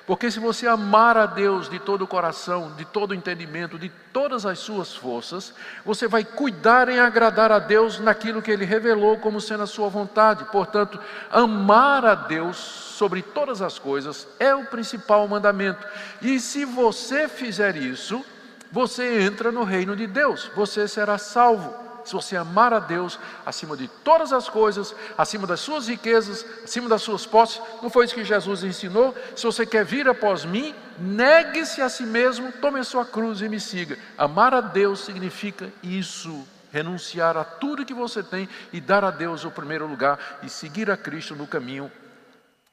Porque 0.07 0.31
se 0.31 0.39
você 0.39 0.67
amar 0.67 1.17
a 1.17 1.25
Deus 1.25 1.69
de 1.69 1.79
todo 1.79 2.03
o 2.03 2.07
coração, 2.07 2.73
de 2.77 2.85
todo 2.85 3.13
o 3.13 3.15
entendimento, 3.15 3.79
de 3.79 3.89
todas 4.13 4.45
as 4.45 4.59
suas 4.59 4.95
forças, 4.95 5.55
você 5.85 6.07
vai 6.07 6.23
cuidar 6.23 6.91
em 6.91 6.99
agradar 6.99 7.51
a 7.51 7.59
Deus 7.59 7.99
naquilo 7.99 8.43
que 8.43 8.51
Ele 8.51 8.67
revelou 8.67 9.19
como 9.19 9.41
sendo 9.41 9.63
a 9.63 9.67
sua 9.67 9.89
vontade. 9.89 10.45
Portanto, 10.53 11.01
amar 11.31 12.05
a 12.05 12.15
Deus 12.15 12.57
sobre 12.57 13.23
todas 13.23 13.63
as 13.63 13.79
coisas 13.79 14.29
é 14.39 14.55
o 14.55 14.67
principal 14.67 15.27
mandamento. 15.27 15.87
E 16.21 16.39
se 16.39 16.67
você 16.67 17.27
fizer 17.27 17.75
isso, 17.75 18.23
você 18.71 19.23
entra 19.23 19.51
no 19.51 19.65
reino 19.65 19.97
de 19.97 20.07
Deus, 20.07 20.51
você 20.55 20.87
será 20.87 21.17
salvo 21.17 21.85
se 22.05 22.13
você 22.13 22.37
amar 22.37 22.73
a 22.73 22.79
Deus 22.79 23.19
acima 23.45 23.77
de 23.77 23.89
todas 23.89 24.33
as 24.33 24.49
coisas, 24.49 24.95
acima 25.17 25.47
das 25.47 25.61
suas 25.61 25.89
riquezas, 25.89 26.45
acima 26.63 26.89
das 26.89 27.03
suas 27.03 27.25
posses, 27.25 27.61
não 27.83 27.89
foi 27.89 28.05
isso 28.05 28.15
que 28.15 28.25
Jesus 28.25 28.63
ensinou? 28.63 29.15
Se 29.35 29.45
você 29.45 29.65
quer 29.65 29.85
vir 29.85 30.09
após 30.09 30.45
mim, 30.45 30.75
negue-se 30.99 31.81
a 31.81 31.89
si 31.89 32.05
mesmo, 32.05 32.53
tome 32.53 32.79
a 32.79 32.85
sua 32.85 33.05
cruz 33.05 33.41
e 33.41 33.49
me 33.49 33.59
siga. 33.59 33.99
Amar 34.19 34.55
a 34.55 34.61
Deus 34.61 35.01
significa 35.01 35.73
isso, 35.83 36.47
renunciar 36.71 37.37
a 37.37 37.45
tudo 37.45 37.85
que 37.85 37.95
você 37.95 38.23
tem 38.23 38.49
e 38.73 38.81
dar 38.81 39.05
a 39.05 39.11
Deus 39.11 39.45
o 39.45 39.51
primeiro 39.51 39.87
lugar 39.87 40.39
e 40.43 40.49
seguir 40.49 40.91
a 40.91 40.97
Cristo 40.97 41.35
no 41.35 41.47
caminho 41.47 41.91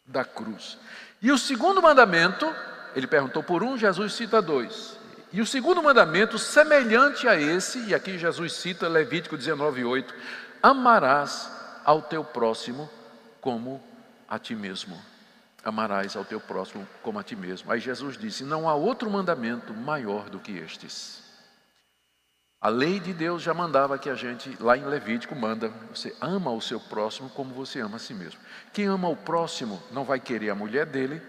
da 0.05 0.25
cruz. 0.25 0.77
E 1.21 1.31
o 1.31 1.37
segundo 1.37 1.81
mandamento, 1.81 2.53
ele 2.95 3.07
perguntou 3.07 3.43
por 3.43 3.63
um, 3.63 3.77
Jesus 3.77 4.13
cita 4.13 4.41
dois. 4.41 4.99
E 5.33 5.39
o 5.39 5.45
segundo 5.45 5.81
mandamento, 5.81 6.37
semelhante 6.37 7.27
a 7.27 7.39
esse, 7.39 7.79
e 7.85 7.95
aqui 7.95 8.17
Jesus 8.17 8.53
cita 8.53 8.87
Levítico 8.87 9.37
19:8, 9.37 10.13
amarás 10.61 11.49
ao 11.85 12.01
teu 12.01 12.23
próximo 12.23 12.89
como 13.39 13.81
a 14.27 14.37
ti 14.37 14.55
mesmo. 14.55 15.01
Amarás 15.63 16.15
ao 16.15 16.25
teu 16.25 16.39
próximo 16.39 16.87
como 17.01 17.17
a 17.17 17.23
ti 17.23 17.35
mesmo. 17.35 17.71
Aí 17.71 17.79
Jesus 17.79 18.17
disse: 18.17 18.43
Não 18.43 18.67
há 18.67 18.75
outro 18.75 19.09
mandamento 19.09 19.73
maior 19.73 20.29
do 20.29 20.39
que 20.39 20.51
estes. 20.51 21.21
A 22.59 22.69
lei 22.69 22.99
de 22.99 23.11
Deus 23.11 23.41
já 23.41 23.53
mandava 23.53 23.97
que 23.97 24.09
a 24.09 24.13
gente, 24.13 24.55
lá 24.59 24.77
em 24.77 24.85
Levítico, 24.85 25.35
manda: 25.35 25.69
você 25.93 26.15
ama 26.19 26.51
o 26.51 26.61
seu 26.61 26.79
próximo 26.79 27.29
como 27.29 27.53
você 27.53 27.79
ama 27.79 27.95
a 27.95 27.99
si 27.99 28.13
mesmo. 28.13 28.39
Quem 28.73 28.85
ama 28.85 29.07
o 29.07 29.15
próximo 29.15 29.81
não 29.91 30.03
vai 30.03 30.19
querer 30.19 30.49
a 30.49 30.55
mulher 30.55 30.85
dele, 30.85 31.21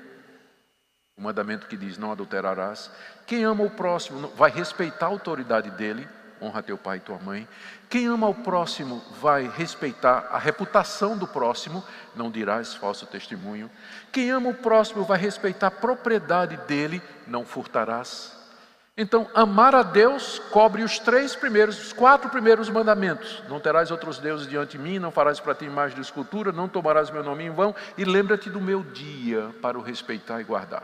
o 1.17 1.23
mandamento 1.23 1.67
que 1.67 1.77
diz: 1.77 1.99
Não 1.99 2.13
adulterarás. 2.13 2.91
Quem 3.27 3.45
ama 3.45 3.65
o 3.65 3.71
próximo 3.71 4.29
vai 4.37 4.51
respeitar 4.51 5.07
a 5.07 5.11
autoridade 5.11 5.71
dele, 5.71 6.09
honra 6.41 6.63
teu 6.63 6.77
pai 6.77 6.97
e 6.97 7.01
tua 7.01 7.19
mãe. 7.19 7.47
Quem 7.89 8.07
ama 8.07 8.29
o 8.29 8.35
próximo 8.35 9.03
vai 9.21 9.49
respeitar 9.49 10.29
a 10.31 10.39
reputação 10.39 11.17
do 11.17 11.27
próximo, 11.27 11.85
não 12.17 12.31
dirás 12.31 12.75
falso 12.75 13.07
testemunho. 13.07 13.71
Quem 14.11 14.31
ama 14.31 14.51
o 14.51 14.55
próximo 14.55 15.05
vai 15.05 15.19
respeitar 15.19 15.69
a 15.69 15.71
propriedade 15.71 16.57
dele, 16.67 17.03
não 17.27 17.45
furtarás. 17.45 18.41
Então, 18.95 19.27
amar 19.35 19.75
a 19.75 19.83
Deus 19.83 20.39
cobre 20.51 20.83
os 20.83 20.99
três 20.99 21.35
primeiros, 21.35 21.87
os 21.87 21.93
quatro 21.95 22.29
primeiros 22.29 22.69
mandamentos. 22.69 23.43
Não 23.49 23.59
terás 23.59 23.91
outros 23.91 24.19
deuses 24.19 24.47
diante 24.47 24.77
de 24.77 24.83
mim, 24.83 24.99
não 24.99 25.11
farás 25.11 25.41
para 25.41 25.55
ti 25.55 25.65
imagem 25.65 25.95
de 25.95 26.03
escultura, 26.03 26.53
não 26.53 26.69
tomarás 26.69 27.11
meu 27.11 27.25
nome 27.25 27.45
em 27.45 27.51
vão, 27.51 27.75
e 27.97 28.05
lembra-te 28.05 28.51
do 28.51 28.61
meu 28.61 28.83
dia 28.83 29.49
para 29.63 29.79
o 29.79 29.83
respeitar 29.83 30.43
e 30.43 30.45
guardar. 30.45 30.83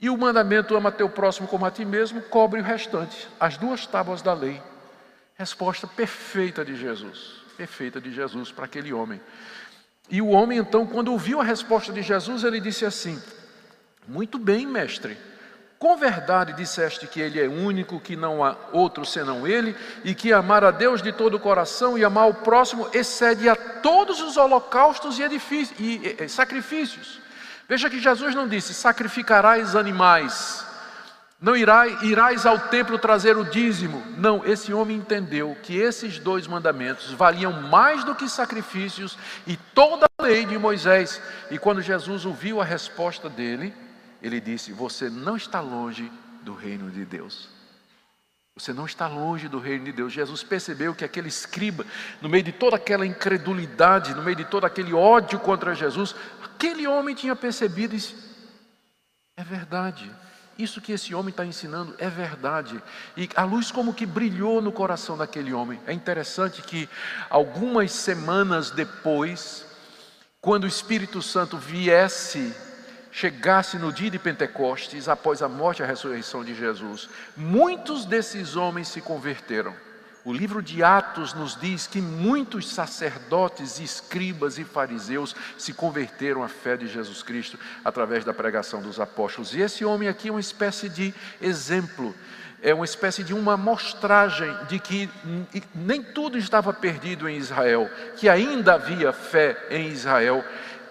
E 0.00 0.08
o 0.08 0.16
mandamento 0.16 0.74
ama 0.74 0.90
teu 0.90 1.08
próximo 1.08 1.46
como 1.46 1.66
a 1.66 1.70
ti 1.70 1.84
mesmo 1.84 2.22
cobre 2.22 2.60
o 2.60 2.64
restante, 2.64 3.28
as 3.38 3.58
duas 3.58 3.86
tábuas 3.86 4.22
da 4.22 4.32
lei. 4.32 4.60
Resposta 5.34 5.86
perfeita 5.86 6.64
de 6.64 6.74
Jesus, 6.74 7.42
perfeita 7.56 8.00
de 8.00 8.10
Jesus 8.12 8.50
para 8.50 8.64
aquele 8.64 8.92
homem. 8.92 9.20
E 10.08 10.22
o 10.22 10.28
homem, 10.28 10.58
então, 10.58 10.86
quando 10.86 11.12
ouviu 11.12 11.40
a 11.40 11.44
resposta 11.44 11.92
de 11.92 12.02
Jesus, 12.02 12.44
ele 12.44 12.60
disse 12.60 12.84
assim: 12.84 13.22
Muito 14.08 14.38
bem, 14.38 14.66
mestre. 14.66 15.16
Com 15.78 15.96
verdade 15.96 16.52
disseste 16.52 17.06
que 17.06 17.20
Ele 17.20 17.40
é 17.40 17.48
único, 17.48 17.98
que 17.98 18.14
não 18.14 18.44
há 18.44 18.54
outro 18.70 19.02
senão 19.06 19.46
Ele, 19.46 19.74
e 20.04 20.14
que 20.14 20.30
amar 20.30 20.62
a 20.62 20.70
Deus 20.70 21.00
de 21.00 21.10
todo 21.10 21.38
o 21.38 21.40
coração 21.40 21.96
e 21.96 22.04
amar 22.04 22.28
o 22.28 22.34
próximo 22.34 22.86
excede 22.92 23.48
a 23.48 23.56
todos 23.56 24.20
os 24.20 24.36
holocaustos 24.36 25.18
e, 25.18 25.22
e, 25.78 26.16
e 26.20 26.28
sacrifícios. 26.28 27.19
Veja 27.70 27.88
que 27.88 28.00
Jesus 28.00 28.34
não 28.34 28.48
disse: 28.48 28.74
sacrificarás 28.74 29.76
animais, 29.76 30.66
não 31.40 31.56
irás, 31.56 32.02
irás 32.02 32.44
ao 32.44 32.58
templo 32.58 32.98
trazer 32.98 33.36
o 33.36 33.44
dízimo. 33.44 34.02
Não, 34.18 34.44
esse 34.44 34.72
homem 34.72 34.96
entendeu 34.96 35.56
que 35.62 35.76
esses 35.76 36.18
dois 36.18 36.48
mandamentos 36.48 37.12
valiam 37.12 37.52
mais 37.52 38.02
do 38.02 38.12
que 38.12 38.28
sacrifícios 38.28 39.16
e 39.46 39.56
toda 39.56 40.06
a 40.18 40.22
lei 40.24 40.44
de 40.44 40.58
Moisés. 40.58 41.22
E 41.48 41.58
quando 41.58 41.80
Jesus 41.80 42.26
ouviu 42.26 42.60
a 42.60 42.64
resposta 42.64 43.30
dele, 43.30 43.72
ele 44.20 44.40
disse: 44.40 44.72
Você 44.72 45.08
não 45.08 45.36
está 45.36 45.60
longe 45.60 46.10
do 46.42 46.54
reino 46.54 46.90
de 46.90 47.04
Deus. 47.04 47.60
Você 48.56 48.72
não 48.74 48.84
está 48.84 49.06
longe 49.06 49.48
do 49.48 49.58
reino 49.58 49.84
de 49.84 49.92
Deus. 49.92 50.12
Jesus 50.12 50.42
percebeu 50.42 50.94
que 50.94 51.04
aquele 51.04 51.28
escriba, 51.28 51.86
no 52.20 52.28
meio 52.28 52.42
de 52.42 52.52
toda 52.52 52.76
aquela 52.76 53.06
incredulidade, 53.06 54.14
no 54.14 54.22
meio 54.22 54.36
de 54.36 54.44
todo 54.44 54.66
aquele 54.66 54.92
ódio 54.92 55.38
contra 55.38 55.74
Jesus, 55.74 56.14
aquele 56.60 56.86
homem 56.86 57.14
tinha 57.14 57.34
percebido 57.34 57.96
disse: 57.96 58.14
É 59.34 59.42
verdade. 59.42 60.10
Isso 60.58 60.78
que 60.78 60.92
esse 60.92 61.14
homem 61.14 61.30
está 61.30 61.46
ensinando 61.46 61.94
é 61.96 62.10
verdade. 62.10 62.82
E 63.16 63.30
a 63.34 63.44
luz 63.44 63.72
como 63.72 63.94
que 63.94 64.04
brilhou 64.04 64.60
no 64.60 64.70
coração 64.70 65.16
daquele 65.16 65.54
homem. 65.54 65.80
É 65.86 65.92
interessante 65.94 66.60
que 66.60 66.86
algumas 67.30 67.92
semanas 67.92 68.70
depois, 68.70 69.64
quando 70.38 70.64
o 70.64 70.68
Espírito 70.68 71.22
Santo 71.22 71.56
viesse 71.56 72.54
chegasse 73.10 73.78
no 73.78 73.90
dia 73.90 74.10
de 74.10 74.18
Pentecostes, 74.18 75.08
após 75.08 75.42
a 75.42 75.48
morte 75.48 75.80
e 75.80 75.82
a 75.82 75.86
ressurreição 75.86 76.44
de 76.44 76.54
Jesus, 76.54 77.08
muitos 77.34 78.04
desses 78.04 78.54
homens 78.54 78.86
se 78.88 79.00
converteram. 79.00 79.74
O 80.24 80.32
livro 80.32 80.62
de 80.62 80.82
Atos 80.82 81.32
nos 81.32 81.58
diz 81.58 81.86
que 81.86 82.00
muitos 82.00 82.68
sacerdotes, 82.68 83.80
escribas 83.80 84.58
e 84.58 84.64
fariseus 84.64 85.34
se 85.56 85.72
converteram 85.72 86.42
à 86.42 86.48
fé 86.48 86.76
de 86.76 86.86
Jesus 86.86 87.22
Cristo 87.22 87.58
através 87.82 88.24
da 88.24 88.34
pregação 88.34 88.82
dos 88.82 89.00
apóstolos. 89.00 89.54
E 89.54 89.60
esse 89.60 89.84
homem 89.84 90.08
aqui 90.08 90.28
é 90.28 90.30
uma 90.30 90.40
espécie 90.40 90.90
de 90.90 91.14
exemplo, 91.40 92.14
é 92.62 92.74
uma 92.74 92.84
espécie 92.84 93.24
de 93.24 93.32
uma 93.32 93.56
mostragem 93.56 94.54
de 94.68 94.78
que 94.78 95.08
nem 95.74 96.02
tudo 96.02 96.36
estava 96.36 96.70
perdido 96.70 97.26
em 97.26 97.38
Israel, 97.38 97.90
que 98.16 98.28
ainda 98.28 98.74
havia 98.74 99.14
fé 99.14 99.56
em 99.70 99.88
Israel 99.88 100.44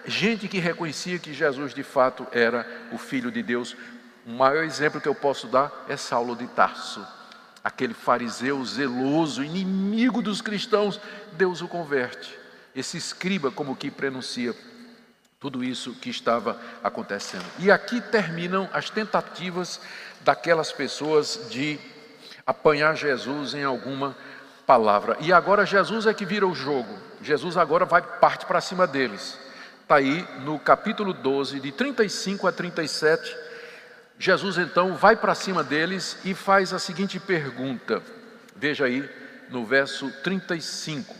gente 0.04 0.48
que 0.48 0.58
reconhecia 0.58 1.18
que 1.18 1.32
Jesus 1.32 1.72
de 1.72 1.82
fato 1.84 2.26
era 2.32 2.66
o 2.90 2.98
Filho 2.98 3.30
de 3.30 3.42
Deus. 3.42 3.76
O 4.26 4.30
maior 4.30 4.64
exemplo 4.64 5.00
que 5.00 5.08
eu 5.08 5.14
posso 5.14 5.46
dar 5.46 5.84
é 5.88 5.96
Saulo 5.96 6.34
de 6.34 6.46
Tarso, 6.48 7.06
aquele 7.62 7.94
fariseu 7.94 8.64
zeloso, 8.64 9.42
inimigo 9.44 10.22
dos 10.22 10.40
cristãos. 10.40 11.00
Deus 11.32 11.60
o 11.60 11.68
converte. 11.68 12.38
Esse 12.74 12.96
escriba, 12.96 13.50
como 13.50 13.76
que 13.76 13.90
prenuncia 13.90 14.54
tudo 15.38 15.64
isso 15.64 15.94
que 15.94 16.10
estava 16.10 16.60
acontecendo. 16.82 17.44
E 17.58 17.70
aqui 17.70 18.00
terminam 18.00 18.68
as 18.72 18.90
tentativas 18.90 19.80
daquelas 20.20 20.70
pessoas 20.70 21.48
de 21.50 21.78
apanhar 22.46 22.94
Jesus 22.96 23.54
em 23.54 23.64
alguma 23.64 24.16
palavra. 24.66 25.16
E 25.20 25.32
agora 25.32 25.64
Jesus 25.64 26.06
é 26.06 26.14
que 26.14 26.26
vira 26.26 26.46
o 26.46 26.54
jogo. 26.54 26.98
Jesus 27.22 27.56
agora 27.56 27.84
vai 27.84 28.02
parte 28.02 28.44
para 28.46 28.60
cima 28.60 28.86
deles 28.86 29.38
está 29.90 29.96
aí 29.96 30.24
no 30.44 30.56
capítulo 30.56 31.12
12, 31.12 31.58
de 31.58 31.72
35 31.72 32.46
a 32.46 32.52
37. 32.52 33.36
Jesus 34.20 34.58
então 34.58 34.96
vai 34.96 35.16
para 35.16 35.34
cima 35.34 35.64
deles 35.64 36.18
e 36.26 36.34
faz 36.34 36.74
a 36.74 36.78
seguinte 36.78 37.18
pergunta. 37.18 38.02
Veja 38.54 38.84
aí 38.84 39.08
no 39.48 39.64
verso 39.64 40.10
35. 40.22 41.16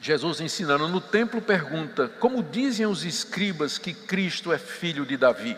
Jesus 0.00 0.40
ensinando 0.40 0.88
no 0.88 1.00
templo 1.00 1.40
pergunta: 1.40 2.08
Como 2.18 2.42
dizem 2.42 2.84
os 2.84 3.04
escribas 3.04 3.78
que 3.78 3.94
Cristo 3.94 4.52
é 4.52 4.58
filho 4.58 5.06
de 5.06 5.16
Davi? 5.16 5.56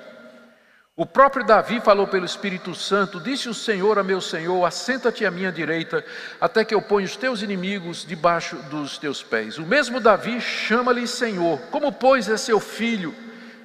O 0.94 1.06
próprio 1.06 1.42
Davi 1.42 1.80
falou 1.80 2.06
pelo 2.06 2.26
Espírito 2.26 2.74
Santo: 2.74 3.18
Disse 3.18 3.48
o 3.48 3.54
Senhor 3.54 3.98
a 3.98 4.04
meu 4.04 4.20
Senhor: 4.20 4.62
Assenta-te 4.62 5.24
à 5.24 5.30
minha 5.30 5.50
direita, 5.50 6.04
até 6.38 6.66
que 6.66 6.74
eu 6.74 6.82
ponha 6.82 7.06
os 7.06 7.16
teus 7.16 7.40
inimigos 7.40 8.04
debaixo 8.04 8.56
dos 8.68 8.98
teus 8.98 9.22
pés. 9.22 9.56
O 9.56 9.64
mesmo 9.64 9.98
Davi 10.00 10.38
chama-lhe 10.38 11.08
Senhor, 11.08 11.58
como 11.70 11.90
pois 11.90 12.28
é 12.28 12.36
seu 12.36 12.60
filho? 12.60 13.23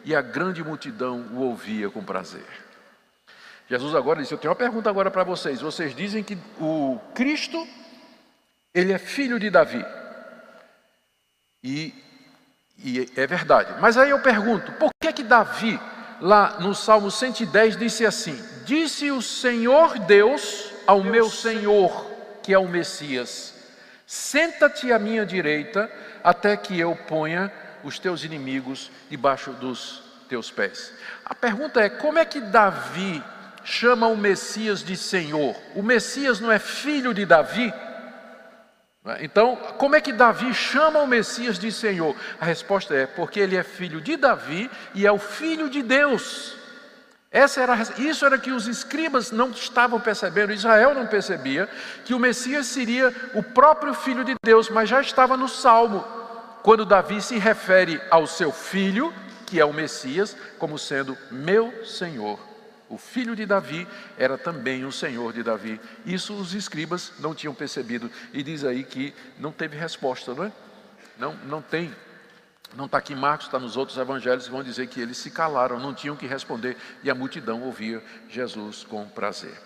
E 0.09 0.15
a 0.15 0.23
grande 0.23 0.63
multidão 0.63 1.19
o 1.33 1.41
ouvia 1.41 1.87
com 1.87 2.03
prazer. 2.03 2.47
Jesus 3.69 3.93
agora 3.93 4.19
disse: 4.19 4.33
Eu 4.33 4.39
tenho 4.39 4.49
uma 4.49 4.57
pergunta 4.57 4.89
agora 4.89 5.11
para 5.11 5.23
vocês. 5.23 5.61
Vocês 5.61 5.95
dizem 5.95 6.23
que 6.23 6.35
o 6.59 6.99
Cristo, 7.13 7.67
ele 8.73 8.91
é 8.91 8.97
filho 8.97 9.39
de 9.39 9.51
Davi. 9.51 9.85
E, 11.63 11.93
e 12.79 13.07
é 13.15 13.27
verdade. 13.27 13.79
Mas 13.79 13.97
aí 13.97 14.09
eu 14.09 14.19
pergunto: 14.19 14.71
por 14.79 14.89
que 14.99 15.13
que 15.13 15.23
Davi 15.23 15.79
lá 16.19 16.59
no 16.59 16.73
Salmo 16.73 17.11
110, 17.11 17.77
disse 17.77 18.03
assim: 18.03 18.43
Disse 18.65 19.11
o 19.11 19.21
Senhor 19.21 19.99
Deus 19.99 20.73
ao 20.87 21.03
meu 21.03 21.29
Senhor, 21.29 22.09
que 22.41 22.51
é 22.51 22.57
o 22.57 22.67
Messias: 22.67 23.53
Senta-te 24.07 24.91
à 24.91 24.97
minha 24.97 25.23
direita, 25.23 25.87
até 26.23 26.57
que 26.57 26.79
eu 26.79 26.95
ponha 26.95 27.53
os 27.83 27.99
teus 27.99 28.23
inimigos 28.23 28.91
debaixo 29.09 29.51
dos 29.51 30.03
teus 30.27 30.51
pés. 30.51 30.93
A 31.25 31.33
pergunta 31.33 31.81
é: 31.81 31.89
como 31.89 32.19
é 32.19 32.25
que 32.25 32.39
Davi 32.39 33.23
chama 33.63 34.07
o 34.07 34.15
Messias 34.15 34.83
de 34.83 34.95
Senhor? 34.95 35.55
O 35.75 35.83
Messias 35.83 36.39
não 36.39 36.51
é 36.51 36.59
filho 36.59 37.13
de 37.13 37.25
Davi? 37.25 37.73
Né? 39.03 39.17
Então, 39.21 39.55
como 39.77 39.95
é 39.95 40.01
que 40.01 40.13
Davi 40.13 40.53
chama 40.53 40.99
o 40.99 41.07
Messias 41.07 41.57
de 41.57 41.71
Senhor? 41.71 42.15
A 42.39 42.45
resposta 42.45 42.93
é: 42.95 43.05
porque 43.05 43.39
ele 43.39 43.55
é 43.55 43.63
filho 43.63 43.99
de 43.99 44.15
Davi 44.15 44.69
e 44.93 45.05
é 45.05 45.11
o 45.11 45.19
filho 45.19 45.69
de 45.69 45.81
Deus. 45.81 46.57
Essa 47.31 47.61
era, 47.61 47.77
isso 47.99 48.25
era 48.25 48.39
que 48.39 48.51
os 48.51 48.67
escribas 48.67 49.31
não 49.31 49.51
estavam 49.51 49.99
percebendo, 49.99 50.51
Israel 50.51 50.95
não 50.95 51.05
percebia, 51.05 51.69
que 52.03 52.15
o 52.15 52.19
Messias 52.19 52.65
seria 52.65 53.13
o 53.35 53.43
próprio 53.43 53.93
filho 53.93 54.23
de 54.23 54.33
Deus, 54.43 54.67
mas 54.67 54.89
já 54.89 54.99
estava 54.99 55.37
no 55.37 55.47
Salmo, 55.47 56.03
quando 56.63 56.85
Davi 56.85 57.21
se 57.21 57.37
refere 57.37 58.01
ao 58.09 58.27
seu 58.27 58.51
filho, 58.51 59.13
que 59.45 59.59
é 59.59 59.65
o 59.65 59.73
Messias, 59.73 60.35
como 60.57 60.77
sendo 60.77 61.17
meu 61.31 61.85
Senhor 61.85 62.49
o 62.89 62.97
filho 62.97 63.35
de 63.35 63.45
Davi 63.45 63.87
era 64.17 64.37
também 64.37 64.83
o 64.83 64.91
Senhor 64.91 65.31
de 65.31 65.43
Davi. 65.43 65.79
Isso 66.05 66.33
os 66.33 66.53
escribas 66.55 67.13
não 67.19 67.35
tinham 67.35 67.53
percebido. 67.53 68.11
E 68.33 68.41
diz 68.41 68.63
aí 68.63 68.83
que 68.83 69.13
não 69.37 69.51
teve 69.51 69.77
resposta, 69.77 70.33
não 70.33 70.45
é? 70.45 70.51
Não, 71.17 71.35
não 71.45 71.61
tem. 71.61 71.93
Não 72.75 72.85
está 72.85 72.97
aqui 72.97 73.15
Marcos, 73.15 73.45
está 73.45 73.59
nos 73.59 73.77
outros 73.77 73.97
evangelhos, 73.97 74.47
vão 74.47 74.63
dizer 74.63 74.87
que 74.87 74.99
eles 74.99 75.17
se 75.17 75.31
calaram, 75.31 75.79
não 75.79 75.93
tinham 75.93 76.15
que 76.15 76.27
responder, 76.27 76.77
e 77.03 77.09
a 77.09 77.15
multidão 77.15 77.63
ouvia 77.63 78.03
Jesus 78.27 78.83
com 78.83 79.07
prazer. 79.07 79.59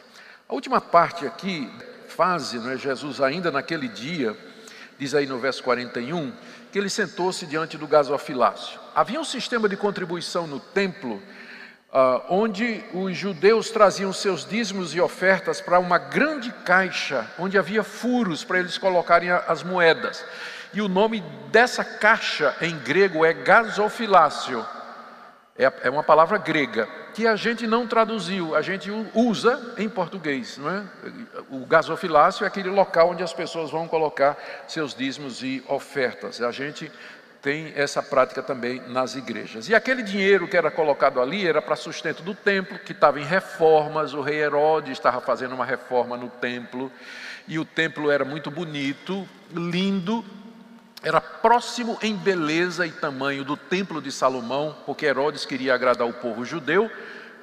A 0.48 0.54
última 0.54 0.80
parte 0.80 1.26
aqui, 1.26 1.70
fase, 2.08 2.60
não 2.60 2.72
é? 2.72 2.78
Jesus 2.78 3.20
ainda 3.20 3.52
naquele 3.52 3.90
dia, 3.90 4.38
diz 4.98 5.14
aí 5.14 5.26
no 5.26 5.38
verso 5.38 5.62
41, 5.64 6.32
que 6.74 6.80
ele 6.80 6.90
sentou-se 6.90 7.46
diante 7.46 7.78
do 7.78 7.86
gasofilácio. 7.86 8.80
Havia 8.96 9.22
um 9.22 9.24
sistema 9.24 9.70
de 9.70 9.78
contribuição 9.78 10.48
no 10.48 10.60
templo 10.60 11.22
Uh, 11.96 12.26
onde 12.28 12.84
os 12.92 13.16
judeus 13.16 13.70
traziam 13.70 14.12
seus 14.12 14.44
dízimos 14.44 14.96
e 14.96 15.00
ofertas 15.00 15.62
para 15.62 15.78
uma 15.78 16.00
grande 16.00 16.52
caixa, 16.66 17.28
onde 17.38 17.56
havia 17.56 17.84
furos 17.84 18.44
para 18.44 18.58
eles 18.58 18.80
colocarem 18.80 19.30
as 19.30 19.62
moedas. 19.62 20.26
E 20.74 20.82
o 20.82 20.88
nome 20.88 21.24
dessa 21.52 21.84
caixa 21.84 22.56
em 22.62 22.76
grego 22.80 23.24
é 23.24 23.32
gasofilácio. 23.32 24.66
É, 25.58 25.72
é 25.84 25.90
uma 25.90 26.04
palavra 26.04 26.38
grega 26.38 26.88
que 27.14 27.28
a 27.28 27.36
gente 27.36 27.68
não 27.68 27.86
traduziu, 27.86 28.56
a 28.56 28.62
gente 28.62 28.90
usa 29.14 29.76
em 29.78 29.88
português, 29.88 30.58
não 30.58 30.70
é? 30.70 30.84
O 31.52 31.64
gasofilácio 31.66 32.44
é 32.44 32.48
aquele 32.48 32.70
local 32.70 33.12
onde 33.12 33.22
as 33.22 33.34
pessoas 33.34 33.70
vão 33.70 33.88
colocar 33.88 34.36
seus 34.68 34.96
dízimos 34.96 35.44
e 35.44 35.64
ofertas. 35.68 36.42
A 36.42 36.52
gente 36.52 36.92
tem 37.40 37.74
essa 37.76 38.02
prática 38.02 38.42
também 38.42 38.82
nas 38.88 39.16
igrejas. 39.16 39.68
E 39.68 39.76
aquele 39.76 40.02
dinheiro 40.02 40.48
que 40.48 40.58
era 40.58 40.72
colocado 40.72 41.22
ali 41.22 41.46
era 41.46 41.62
para 41.62 41.76
sustento 41.76 42.24
do 42.24 42.34
templo, 42.34 42.80
que 42.80 42.94
estava 42.94 43.20
em 43.20 43.26
reformas, 43.26 44.14
o 44.14 44.22
rei 44.22 44.38
Herodes 44.42 44.94
estava 44.94 45.22
fazendo 45.22 45.54
uma 45.54 45.66
reforma 45.66 46.18
no 46.18 46.30
templo, 46.30 46.92
e 47.48 47.60
o 47.60 47.66
templo 47.66 48.10
era 48.10 48.24
muito 48.24 48.50
bonito, 48.50 49.28
lindo, 49.52 50.24
era 51.04 51.20
próximo 51.20 51.98
em 52.02 52.16
beleza 52.16 52.88
e 52.88 52.92
tamanho 52.92 53.44
do 53.44 53.58
templo 53.58 54.02
de 54.02 54.12
Salomão, 54.12 54.76
porque 54.86 55.06
Herodes 55.06 55.46
queria 55.46 55.76
agradar 55.76 56.08
o 56.08 56.14
povo 56.14 56.46
judeu, 56.46 56.90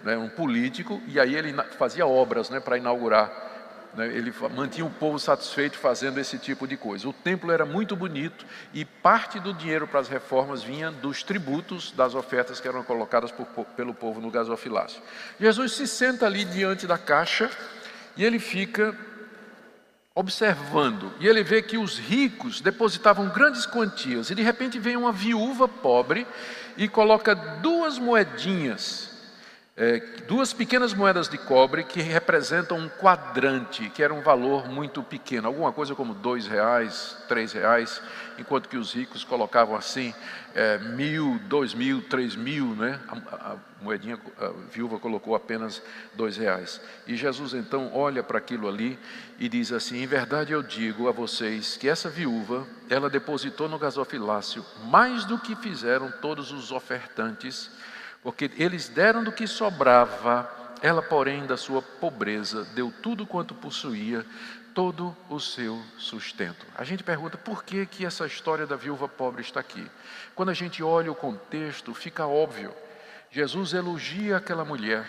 né, 0.03 0.17
um 0.17 0.29
político, 0.29 1.01
e 1.07 1.21
aí 1.21 1.35
ele 1.35 1.55
fazia 1.79 2.07
obras 2.07 2.49
né, 2.49 2.59
para 2.59 2.79
inaugurar 2.79 3.51
né, 3.95 4.07
ele 4.07 4.33
mantinha 4.55 4.87
o 4.87 4.91
povo 4.91 5.19
satisfeito 5.19 5.77
fazendo 5.77 6.19
esse 6.19 6.39
tipo 6.39 6.67
de 6.67 6.77
coisa. 6.77 7.09
O 7.09 7.13
templo 7.13 7.51
era 7.51 7.67
muito 7.67 7.97
bonito 7.97 8.47
e 8.73 8.85
parte 8.85 9.41
do 9.41 9.53
dinheiro 9.53 9.87
para 9.87 10.01
as 10.01 10.09
reformas 10.09 10.63
vinha 10.63 10.91
dos 10.91 11.23
tributos, 11.23 11.91
das 11.93 12.15
ofertas 12.15 12.61
que 12.61 12.69
eram 12.69 12.85
colocadas 12.85 13.33
por, 13.33 13.47
pelo 13.77 13.93
povo 13.93 14.21
no 14.21 14.31
gasofilácio. 14.31 15.03
Jesus 15.41 15.73
se 15.73 15.87
senta 15.87 16.27
ali 16.27 16.45
diante 16.45 16.87
da 16.87 16.97
caixa 16.97 17.51
e 18.17 18.25
ele 18.25 18.39
fica 18.39 18.95
observando, 20.21 21.13
e 21.19 21.27
ele 21.27 21.43
vê 21.43 21.63
que 21.63 21.79
os 21.79 21.99
ricos 21.99 22.61
depositavam 22.61 23.29
grandes 23.31 23.67
quantias, 23.67 24.31
e 24.31 24.35
de 24.35 24.43
repente 24.43 24.79
vem 24.79 24.97
uma 24.97 25.11
viúva 25.11 25.67
pobre 25.67 26.27
e 26.77 26.87
coloca 26.89 27.35
duas 27.35 27.99
moedinhas 27.99 29.11
é, 29.81 29.99
duas 30.29 30.53
pequenas 30.53 30.93
moedas 30.93 31.27
de 31.27 31.39
cobre 31.39 31.85
que 31.85 32.03
representam 32.03 32.77
um 32.77 32.87
quadrante, 32.87 33.89
que 33.89 34.03
era 34.03 34.13
um 34.13 34.21
valor 34.21 34.69
muito 34.69 35.03
pequeno, 35.03 35.47
alguma 35.49 35.73
coisa 35.73 35.95
como 35.95 36.13
dois 36.13 36.47
reais, 36.47 37.17
três 37.27 37.55
reais, 37.55 38.03
enquanto 38.41 38.69
que 38.69 38.77
os 38.77 38.93
ricos 38.93 39.23
colocavam 39.23 39.77
assim 39.77 40.15
é, 40.55 40.79
mil, 40.79 41.39
dois 41.47 41.75
mil, 41.75 42.03
três 42.03 42.35
mil, 42.35 42.75
né? 42.75 42.99
A, 43.09 43.35
a, 43.35 43.57
moedinha, 43.81 44.19
a 44.39 44.49
viúva 44.73 44.99
colocou 44.99 45.35
apenas 45.35 45.83
dois 46.15 46.37
reais. 46.37 46.81
E 47.07 47.17
Jesus 47.17 47.55
então 47.55 47.91
olha 47.95 48.23
para 48.23 48.39
aquilo 48.39 48.69
ali 48.69 48.99
e 49.39 49.49
diz 49.49 49.73
assim: 49.73 50.03
Em 50.03 50.07
verdade 50.07 50.53
eu 50.53 50.63
digo 50.63 51.09
a 51.09 51.13
vocês 51.13 51.77
que 51.77 51.89
essa 51.89 52.09
viúva, 52.09 52.67
ela 52.89 53.09
depositou 53.09 53.69
no 53.69 53.79
gasofilácio 53.79 54.65
mais 54.87 55.25
do 55.25 55.39
que 55.39 55.55
fizeram 55.55 56.11
todos 56.21 56.51
os 56.51 56.73
ofertantes 56.73 57.71
porque 58.23 58.51
eles 58.59 58.89
deram 58.89 59.25
do 59.25 59.33
que 59.33 59.47
sobrava, 59.47 60.51
ela, 60.83 61.03
porém, 61.03 61.47
da 61.47 61.57
sua 61.57 61.83
pobreza, 61.83 62.65
deu 62.75 62.93
tudo 63.03 63.27
quanto 63.27 63.55
possuía, 63.55 64.25
todo 64.81 65.15
o 65.29 65.39
seu 65.39 65.79
sustento. 65.99 66.65
A 66.75 66.85
gente 66.85 67.05
pergunta 67.05 67.37
por 67.37 67.63
que, 67.63 67.85
que 67.85 68.07
essa 68.07 68.27
história 68.27 68.67
da 68.67 68.77
viúva 68.77 69.07
pobre 69.07 69.43
está 69.43 69.61
aqui. 69.61 69.87
Quando 70.35 70.49
a 70.49 70.55
gente 70.55 70.83
olha 70.83 71.13
o 71.13 71.15
contexto, 71.15 71.93
fica 71.93 72.27
óbvio. 72.27 72.73
Jesus 73.31 73.75
elogia 73.75 74.39
aquela 74.39 74.65
mulher 74.65 75.05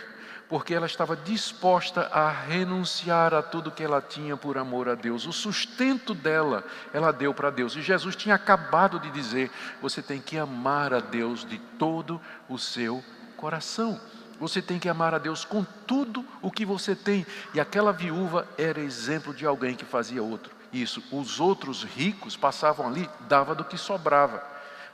porque 0.49 0.74
ela 0.74 0.86
estava 0.86 1.15
disposta 1.15 2.01
a 2.07 2.30
renunciar 2.30 3.34
a 3.34 3.41
tudo 3.41 3.72
que 3.72 3.82
ela 3.82 4.01
tinha 4.01 4.36
por 4.36 4.57
amor 4.57 4.89
a 4.89 4.95
Deus. 4.95 5.26
O 5.26 5.32
sustento 5.32 6.13
dela, 6.13 6.65
ela 6.93 7.13
deu 7.13 7.34
para 7.34 7.49
Deus. 7.49 7.74
E 7.78 7.82
Jesus 7.82 8.13
tinha 8.13 8.36
acabado 8.36 8.99
de 8.99 9.09
dizer: 9.09 9.49
você 9.82 10.01
tem 10.01 10.19
que 10.19 10.38
amar 10.38 10.93
a 10.93 10.99
Deus 10.99 11.45
de 11.45 11.57
todo 11.80 12.19
o 12.49 12.57
seu 12.57 13.01
coração. 13.38 13.97
Você 14.42 14.62
tem 14.62 14.78
que 14.78 14.89
amar 14.89 15.14
a 15.14 15.18
Deus 15.18 15.46
com 15.46 15.64
tudo 15.64 16.26
o 16.42 16.52
que 16.52 16.66
você 16.66 16.96
tem. 16.96 17.26
E 17.54 17.60
aquela 17.62 17.94
viúva 17.94 18.46
era 18.58 18.82
exemplo 18.82 19.34
de 19.34 19.46
alguém 19.46 19.76
que 19.76 19.86
fazia 19.86 20.22
outro. 20.22 20.52
Isso, 20.74 21.02
os 21.12 21.39
outros 21.39 21.84
ricos 21.84 22.36
passavam 22.36 22.88
ali, 22.88 23.10
dava 23.30 23.56
do 23.56 23.64
que 23.64 23.78
sobrava. 23.78 24.44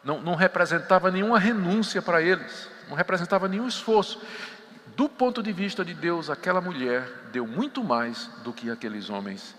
Não, 0.03 0.21
não 0.21 0.35
representava 0.35 1.09
nenhuma 1.09 1.39
renúncia 1.39 2.01
para 2.01 2.21
eles, 2.21 2.69
não 2.87 2.95
representava 2.95 3.47
nenhum 3.47 3.67
esforço 3.67 4.21
do 4.97 5.07
ponto 5.07 5.43
de 5.43 5.53
vista 5.53 5.85
de 5.85 5.93
Deus, 5.93 6.27
aquela 6.27 6.59
mulher 6.59 7.07
deu 7.31 7.45
muito 7.45 7.83
mais 7.83 8.27
do 8.43 8.51
que 8.51 8.71
aqueles 8.71 9.11
homens 9.11 9.55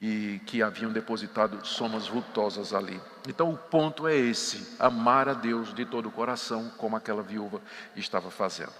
e 0.00 0.40
que 0.44 0.60
haviam 0.60 0.90
depositado 0.90 1.64
somas 1.64 2.08
vultosas 2.08 2.74
ali. 2.74 3.00
Então 3.28 3.48
o 3.52 3.56
ponto 3.56 4.08
é 4.08 4.16
esse: 4.16 4.76
amar 4.80 5.28
a 5.28 5.34
Deus 5.34 5.72
de 5.72 5.84
todo 5.84 6.08
o 6.08 6.12
coração, 6.12 6.68
como 6.76 6.96
aquela 6.96 7.22
viúva 7.22 7.62
estava 7.94 8.28
fazendo. 8.28 8.72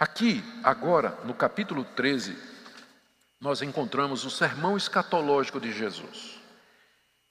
Aqui, 0.00 0.42
agora, 0.64 1.10
no 1.26 1.34
capítulo 1.34 1.84
13, 1.84 2.34
nós 3.38 3.60
encontramos 3.60 4.24
o 4.24 4.30
sermão 4.30 4.74
escatológico 4.74 5.60
de 5.60 5.70
Jesus. 5.70 6.40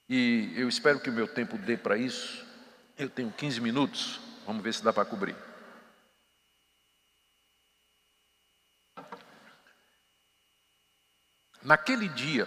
E 0.08 0.52
eu 0.54 0.68
espero 0.68 1.00
que 1.00 1.10
o 1.10 1.12
meu 1.12 1.26
tempo 1.26 1.58
dê 1.58 1.76
para 1.76 1.98
isso. 1.98 2.46
Eu 2.96 3.10
tenho 3.10 3.32
15 3.32 3.60
minutos, 3.60 4.20
vamos 4.46 4.62
ver 4.62 4.72
se 4.72 4.84
dá 4.84 4.92
para 4.92 5.04
cobrir. 5.04 5.34
Naquele 11.64 12.08
dia, 12.08 12.46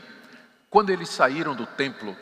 quando 0.69 0.89
eles 0.89 1.09
saíram 1.09 1.53
do 1.53 1.67
templo 1.67 2.17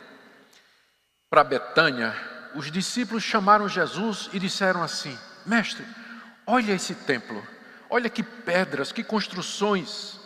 para 1.30 1.44
Betânia, 1.44 2.12
os 2.56 2.68
discípulos 2.68 3.22
chamaram 3.22 3.68
Jesus 3.68 4.28
e 4.32 4.40
disseram 4.40 4.82
assim: 4.82 5.16
Mestre, 5.46 5.86
olha 6.44 6.72
esse 6.72 6.96
templo, 6.96 7.46
olha 7.92 8.08
que 8.08 8.22
pedras, 8.22 8.90
que 8.90 9.04
construções. 9.04 10.18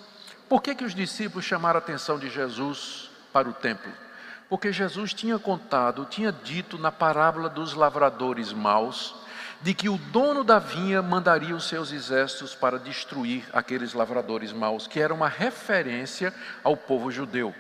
Por 0.49 0.63
que, 0.63 0.73
que 0.73 0.85
os 0.85 0.95
discípulos 0.95 1.45
chamaram 1.45 1.79
a 1.79 1.83
atenção 1.83 2.17
de 2.17 2.31
Jesus 2.31 3.11
para 3.33 3.49
o 3.49 3.53
templo? 3.53 3.93
Porque 4.49 4.73
Jesus 4.73 5.13
tinha 5.13 5.37
contado, 5.37 6.05
tinha 6.05 6.31
dito 6.31 6.79
na 6.79 6.93
parábola 6.93 7.49
dos 7.49 7.75
lavradores 7.75 8.53
maus, 8.53 9.17
de 9.61 9.75
que 9.75 9.89
o 9.89 9.99
dono 9.99 10.45
da 10.45 10.61
vinha 10.61 11.03
mandaria 11.03 11.57
os 11.57 11.67
seus 11.69 11.91
exércitos 11.91 12.55
para 12.55 12.79
destruir 12.79 13.45
aqueles 13.53 13.95
lavradores 13.95 14.53
maus, 14.53 14.87
que 14.87 15.01
era 15.01 15.13
uma 15.13 15.29
referência 15.29 16.33
ao 16.63 16.77
povo 16.77 17.11
judeu. 17.11 17.53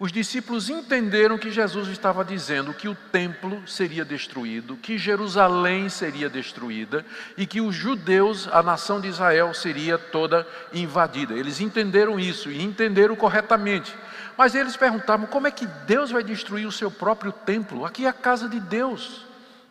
Os 0.00 0.10
discípulos 0.10 0.70
entenderam 0.70 1.36
que 1.36 1.50
Jesus 1.50 1.86
estava 1.88 2.24
dizendo 2.24 2.72
que 2.72 2.88
o 2.88 2.94
templo 2.94 3.62
seria 3.68 4.02
destruído, 4.02 4.74
que 4.78 4.96
Jerusalém 4.96 5.90
seria 5.90 6.30
destruída 6.30 7.04
e 7.36 7.46
que 7.46 7.60
os 7.60 7.74
judeus, 7.74 8.48
a 8.50 8.62
nação 8.62 8.98
de 8.98 9.08
Israel, 9.08 9.52
seria 9.52 9.98
toda 9.98 10.48
invadida. 10.72 11.34
Eles 11.34 11.60
entenderam 11.60 12.18
isso 12.18 12.50
e 12.50 12.62
entenderam 12.62 13.14
corretamente. 13.14 13.94
Mas 14.38 14.54
eles 14.54 14.74
perguntavam: 14.74 15.26
como 15.26 15.46
é 15.46 15.50
que 15.50 15.66
Deus 15.66 16.10
vai 16.10 16.24
destruir 16.24 16.66
o 16.66 16.72
seu 16.72 16.90
próprio 16.90 17.30
templo? 17.30 17.84
Aqui 17.84 18.06
é 18.06 18.08
a 18.08 18.14
casa 18.14 18.48
de 18.48 18.58
Deus. 18.58 19.26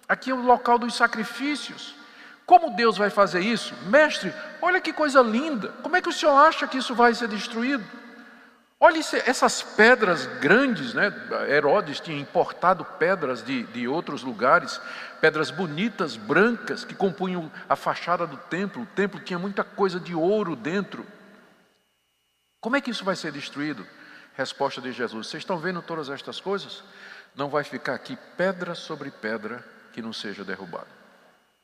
Aqui 0.08 0.30
é 0.30 0.34
o 0.36 0.44
local 0.44 0.78
dos 0.78 0.94
sacrifícios. 0.94 1.96
Como 2.46 2.76
Deus 2.76 3.00
vai 3.00 3.10
fazer 3.10 3.40
isso? 3.40 3.74
Mestre, 3.88 4.32
olha 4.62 4.80
que 4.80 4.94
coisa 4.94 5.24
linda. 5.24 5.70
Como 5.82 5.96
é 5.96 6.02
que 6.04 6.10
o 6.10 6.14
senhor 6.14 6.38
acha 6.38 6.68
que 6.68 6.78
isso 6.78 6.94
vai 6.94 7.16
ser 7.16 7.28
destruído? 7.28 7.84
Olha 8.82 9.00
essas 9.26 9.62
pedras 9.62 10.26
grandes, 10.40 10.94
né? 10.94 11.12
Herodes 11.50 12.00
tinha 12.00 12.18
importado 12.18 12.86
pedras 12.86 13.44
de, 13.44 13.64
de 13.64 13.90
outros 13.90 14.24
lugares, 14.24 14.80
pedras 15.20 15.52
bonitas, 15.52 16.16
brancas, 16.16 16.86
que 16.86 16.96
compunham 16.96 17.52
a 17.68 17.76
fachada 17.76 18.26
do 18.26 18.38
templo. 18.38 18.84
O 18.84 18.86
templo 18.86 19.20
tinha 19.20 19.38
muita 19.38 19.66
coisa 19.66 20.00
de 20.00 20.16
ouro 20.16 20.56
dentro. 20.56 21.06
Como 22.62 22.78
é 22.78 22.82
que 22.82 22.90
isso 22.90 23.04
vai 23.04 23.18
ser 23.18 23.34
destruído? 23.34 23.86
Resposta 24.34 24.80
de 24.80 24.94
Jesus: 24.94 25.28
Vocês 25.28 25.42
estão 25.42 25.58
vendo 25.58 25.82
todas 25.82 26.08
estas 26.08 26.40
coisas? 26.40 26.82
Não 27.36 27.50
vai 27.50 27.66
ficar 27.66 27.96
aqui 27.96 28.18
pedra 28.38 28.76
sobre 28.76 29.12
pedra 29.12 29.62
que 29.92 30.02
não 30.02 30.14
seja 30.14 30.46
derrubado. 30.46 30.88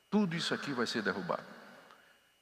Tudo 0.10 0.36
isso 0.36 0.54
aqui 0.54 0.74
vai 0.74 0.86
ser 0.86 1.02
derrubado. 1.02 1.44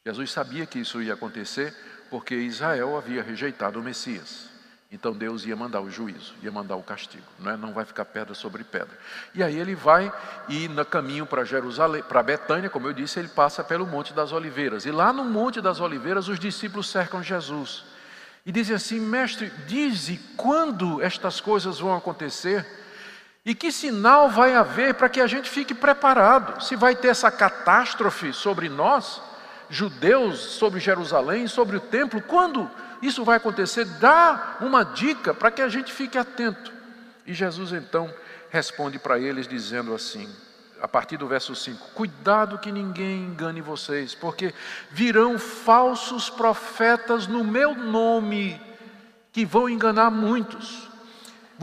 Jesus 0.04 0.32
sabia 0.32 0.66
que 0.66 0.80
isso 0.80 1.00
ia 1.00 1.14
acontecer 1.14 1.76
porque 2.10 2.34
Israel 2.36 2.98
havia 2.98 3.22
rejeitado 3.22 3.80
o 3.80 3.84
Messias. 3.84 4.53
Então 4.94 5.12
Deus 5.12 5.44
ia 5.44 5.56
mandar 5.56 5.82
o 5.82 5.90
juízo, 5.90 6.36
ia 6.44 6.52
mandar 6.52 6.76
o 6.76 6.84
castigo, 6.84 7.26
não, 7.40 7.52
é? 7.52 7.58
não 7.58 7.74
vai 7.74 7.84
ficar 7.84 8.06
pedra 8.06 8.36
sobre 8.36 8.64
pedra. 8.64 8.96
E 9.34 9.42
aí 9.42 9.58
ele 9.58 9.74
vai 9.74 10.14
e 10.48 10.68
no 10.68 10.86
caminho 10.86 11.26
para 11.26 11.44
Jerusalém, 11.44 12.04
para 12.04 12.22
Betânia, 12.22 12.70
como 12.70 12.88
eu 12.88 12.94
disse, 12.94 13.18
ele 13.18 13.28
passa 13.28 13.64
pelo 13.64 13.88
Monte 13.88 14.14
das 14.14 14.32
Oliveiras. 14.32 14.86
E 14.86 14.92
lá 14.92 15.12
no 15.12 15.26
Monte 15.26 15.60
das 15.60 15.80
Oliveiras 15.80 16.28
os 16.28 16.38
discípulos 16.38 16.88
cercam 16.88 17.24
Jesus 17.24 17.84
e 18.46 18.52
dizem 18.52 18.76
assim: 18.76 19.00
Mestre, 19.00 19.52
dize 19.66 20.20
quando 20.38 21.02
estas 21.02 21.42
coisas 21.42 21.80
vão 21.80 21.96
acontecer 21.96 22.64
e 23.44 23.56
que 23.56 23.72
sinal 23.72 24.30
vai 24.30 24.54
haver 24.54 24.94
para 24.94 25.10
que 25.10 25.20
a 25.20 25.28
gente 25.28 25.50
fique 25.50 25.74
preparado? 25.74 26.64
Se 26.64 26.76
vai 26.76 26.96
ter 26.96 27.08
essa 27.08 27.32
catástrofe 27.32 28.32
sobre 28.32 28.70
nós, 28.70 29.20
judeus, 29.72 30.40
sobre 30.40 30.80
Jerusalém, 30.80 31.48
sobre 31.48 31.78
o 31.78 31.82
templo, 31.82 32.22
quando 32.22 32.70
isso 33.08 33.26
vai 33.26 33.38
acontecer? 33.38 33.86
Dá 33.86 34.58
uma 34.62 34.84
dica 34.84 35.34
para 35.34 35.52
que 35.52 35.62
a 35.62 35.68
gente 35.68 35.92
fique 35.92 36.18
atento. 36.18 36.72
E 37.26 37.34
Jesus 37.34 37.74
então 37.74 38.14
responde 38.50 39.00
para 39.00 39.20
eles 39.20 39.48
dizendo 39.48 39.94
assim, 39.94 40.30
a 40.82 40.88
partir 40.88 41.18
do 41.18 41.28
verso 41.28 41.56
5: 41.56 41.90
Cuidado 41.94 42.60
que 42.60 42.72
ninguém 42.72 43.24
engane 43.24 43.62
vocês, 43.62 44.16
porque 44.16 44.54
virão 44.90 45.38
falsos 45.38 46.30
profetas 46.30 47.28
no 47.28 47.44
meu 47.44 47.76
nome, 47.76 48.62
que 49.32 49.46
vão 49.46 49.70
enganar 49.70 50.10
muitos. 50.10 50.93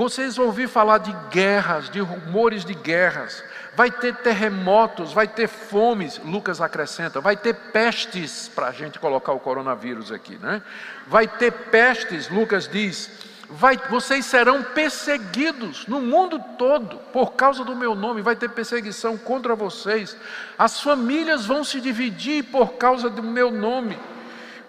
Vocês 0.01 0.34
vão 0.34 0.46
ouvir 0.46 0.66
falar 0.66 0.96
de 0.96 1.14
guerras, 1.30 1.90
de 1.90 2.01
rumores 2.01 2.64
de 2.64 2.72
guerras. 2.72 3.44
Vai 3.76 3.90
ter 3.90 4.14
terremotos, 4.16 5.12
vai 5.12 5.28
ter 5.28 5.46
fomes, 5.46 6.18
Lucas 6.24 6.59
acrescenta, 6.59 7.20
vai 7.20 7.36
ter 7.36 7.53
pestes, 7.53 8.48
para 8.48 8.68
a 8.68 8.72
gente 8.72 8.98
colocar 8.98 9.34
o 9.34 9.38
coronavírus 9.38 10.11
aqui, 10.11 10.38
né? 10.38 10.62
Vai 11.07 11.28
ter 11.28 11.53
pestes, 11.53 12.30
Lucas 12.30 12.66
diz, 12.66 13.11
vai, 13.51 13.76
vocês 13.90 14.24
serão 14.24 14.62
perseguidos 14.62 15.86
no 15.86 16.01
mundo 16.01 16.42
todo 16.57 16.96
por 17.12 17.34
causa 17.34 17.62
do 17.62 17.76
meu 17.76 17.94
nome, 17.94 18.22
vai 18.22 18.36
ter 18.36 18.48
perseguição 18.48 19.18
contra 19.18 19.55
vocês. 19.55 20.16
As 20.59 20.80
famílias 20.80 21.44
vão 21.44 21.62
se 21.62 21.78
dividir 21.78 22.44
por 22.44 22.72
causa 22.78 23.11
do 23.11 23.22
meu 23.22 23.51
nome. 23.51 23.98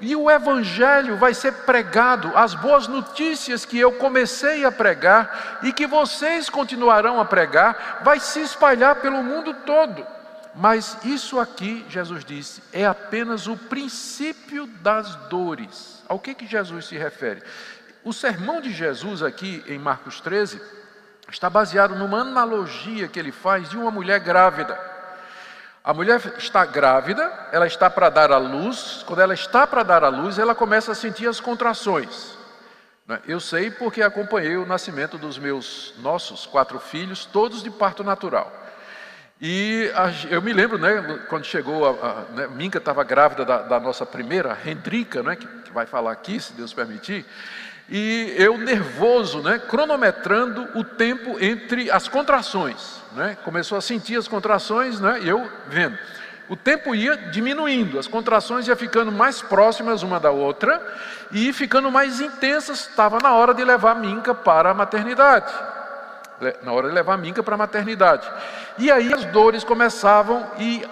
E 0.01 0.15
o 0.15 0.29
Evangelho 0.29 1.15
vai 1.15 1.33
ser 1.33 1.53
pregado, 1.53 2.35
as 2.35 2.55
boas 2.55 2.87
notícias 2.87 3.63
que 3.63 3.77
eu 3.77 3.91
comecei 3.93 4.65
a 4.65 4.71
pregar 4.71 5.59
e 5.61 5.71
que 5.71 5.85
vocês 5.85 6.49
continuarão 6.49 7.19
a 7.19 7.25
pregar, 7.25 8.01
vai 8.03 8.19
se 8.19 8.41
espalhar 8.41 8.95
pelo 8.95 9.23
mundo 9.23 9.53
todo. 9.65 10.05
Mas 10.55 10.97
isso 11.05 11.39
aqui, 11.39 11.85
Jesus 11.87 12.25
disse, 12.25 12.63
é 12.73 12.85
apenas 12.85 13.47
o 13.47 13.55
princípio 13.55 14.65
das 14.65 15.15
dores. 15.29 16.03
Ao 16.09 16.19
que, 16.19 16.33
que 16.33 16.47
Jesus 16.47 16.87
se 16.87 16.97
refere? 16.97 17.43
O 18.03 18.11
sermão 18.11 18.59
de 18.59 18.73
Jesus 18.73 19.21
aqui 19.21 19.63
em 19.67 19.77
Marcos 19.77 20.19
13 20.19 20.59
está 21.29 21.49
baseado 21.49 21.95
numa 21.95 22.21
analogia 22.21 23.07
que 23.07 23.19
ele 23.19 23.31
faz 23.31 23.69
de 23.69 23.77
uma 23.77 23.91
mulher 23.91 24.19
grávida. 24.19 24.90
A 25.83 25.95
mulher 25.95 26.21
está 26.37 26.63
grávida, 26.63 27.49
ela 27.51 27.65
está 27.65 27.89
para 27.89 28.09
dar 28.09 28.31
à 28.31 28.37
luz. 28.37 29.03
Quando 29.05 29.19
ela 29.19 29.33
está 29.33 29.65
para 29.65 29.81
dar 29.81 30.03
à 30.03 30.09
luz, 30.09 30.37
ela 30.37 30.53
começa 30.53 30.91
a 30.91 30.95
sentir 30.95 31.27
as 31.27 31.39
contrações. 31.39 32.37
Né? 33.07 33.19
Eu 33.27 33.39
sei 33.39 33.71
porque 33.71 34.03
acompanhei 34.03 34.57
o 34.57 34.65
nascimento 34.65 35.17
dos 35.17 35.39
meus 35.39 35.95
nossos 35.97 36.45
quatro 36.45 36.79
filhos, 36.79 37.25
todos 37.25 37.63
de 37.63 37.71
parto 37.71 38.03
natural. 38.03 38.51
E 39.41 39.91
eu 40.29 40.39
me 40.39 40.53
lembro, 40.53 40.77
né, 40.77 41.25
quando 41.27 41.45
chegou, 41.45 41.83
a, 41.83 42.07
a 42.07 42.13
né, 42.31 42.47
Minka 42.47 42.77
estava 42.77 43.03
grávida 43.03 43.43
da, 43.43 43.63
da, 43.63 43.79
nossa 43.79 44.05
primeira, 44.05 44.55
Hendrika, 44.63 45.23
né, 45.23 45.35
que, 45.35 45.47
que 45.47 45.71
vai 45.71 45.87
falar 45.87 46.11
aqui, 46.11 46.39
se 46.39 46.53
Deus 46.53 46.71
permitir, 46.71 47.25
e 47.89 48.35
eu 48.37 48.55
nervoso, 48.55 49.41
né, 49.41 49.57
cronometrando 49.57 50.69
o 50.75 50.83
tempo 50.83 51.43
entre 51.43 51.89
as 51.89 52.07
contrações 52.07 53.00
né? 53.13 53.37
começou 53.43 53.77
a 53.77 53.81
sentir 53.81 54.17
as 54.17 54.27
contrações, 54.27 54.99
né? 54.99 55.19
eu 55.23 55.49
vendo. 55.67 55.97
O 56.49 56.55
tempo 56.55 56.93
ia 56.93 57.15
diminuindo, 57.15 57.97
as 57.97 58.07
contrações 58.07 58.67
iam 58.67 58.75
ficando 58.75 59.11
mais 59.11 59.41
próximas 59.41 60.03
uma 60.03 60.19
da 60.19 60.31
outra 60.31 60.81
e 61.31 61.53
ficando 61.53 61.89
mais 61.89 62.19
intensas. 62.19 62.87
Estava 62.89 63.19
na 63.23 63.33
hora 63.33 63.53
de 63.53 63.63
levar 63.63 63.91
a 63.91 63.95
Minca 63.95 64.35
para 64.35 64.71
a 64.71 64.73
maternidade. 64.73 65.53
Na 66.61 66.73
hora 66.73 66.89
de 66.89 66.93
levar 66.93 67.13
a 67.13 67.17
Minca 67.17 67.41
para 67.41 67.55
a 67.55 67.57
maternidade. 67.57 68.29
E 68.77 68.91
aí 68.91 69.13
as 69.13 69.23
dores 69.25 69.63
começavam 69.63 70.45
e 70.59 70.83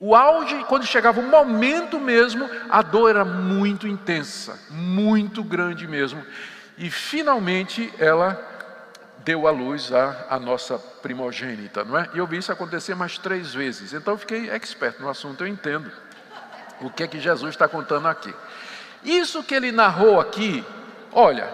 o 0.00 0.14
auge, 0.14 0.64
quando 0.68 0.86
chegava 0.86 1.18
o 1.18 1.24
momento 1.24 1.98
mesmo, 1.98 2.48
a 2.70 2.82
dor 2.82 3.10
era 3.10 3.24
muito 3.24 3.88
intensa, 3.88 4.56
muito 4.70 5.42
grande 5.42 5.88
mesmo. 5.88 6.22
E 6.76 6.88
finalmente 6.88 7.92
ela 7.98 8.47
deu 9.28 9.46
à 9.46 9.50
luz 9.50 9.92
a, 9.92 10.24
a 10.30 10.38
nossa 10.38 10.78
primogênita, 10.78 11.84
não 11.84 11.98
é? 11.98 12.08
E 12.14 12.18
eu 12.18 12.26
vi 12.26 12.38
isso 12.38 12.50
acontecer 12.50 12.94
mais 12.94 13.18
três 13.18 13.52
vezes. 13.52 13.92
Então 13.92 14.14
eu 14.14 14.18
fiquei 14.18 14.48
expert 14.48 14.98
no 14.98 15.10
assunto, 15.10 15.44
eu 15.44 15.46
entendo 15.46 15.92
o 16.80 16.88
que 16.88 17.02
é 17.02 17.06
que 17.06 17.20
Jesus 17.20 17.50
está 17.50 17.68
contando 17.68 18.08
aqui. 18.08 18.34
Isso 19.04 19.42
que 19.42 19.54
ele 19.54 19.70
narrou 19.70 20.18
aqui, 20.18 20.64
olha, 21.12 21.46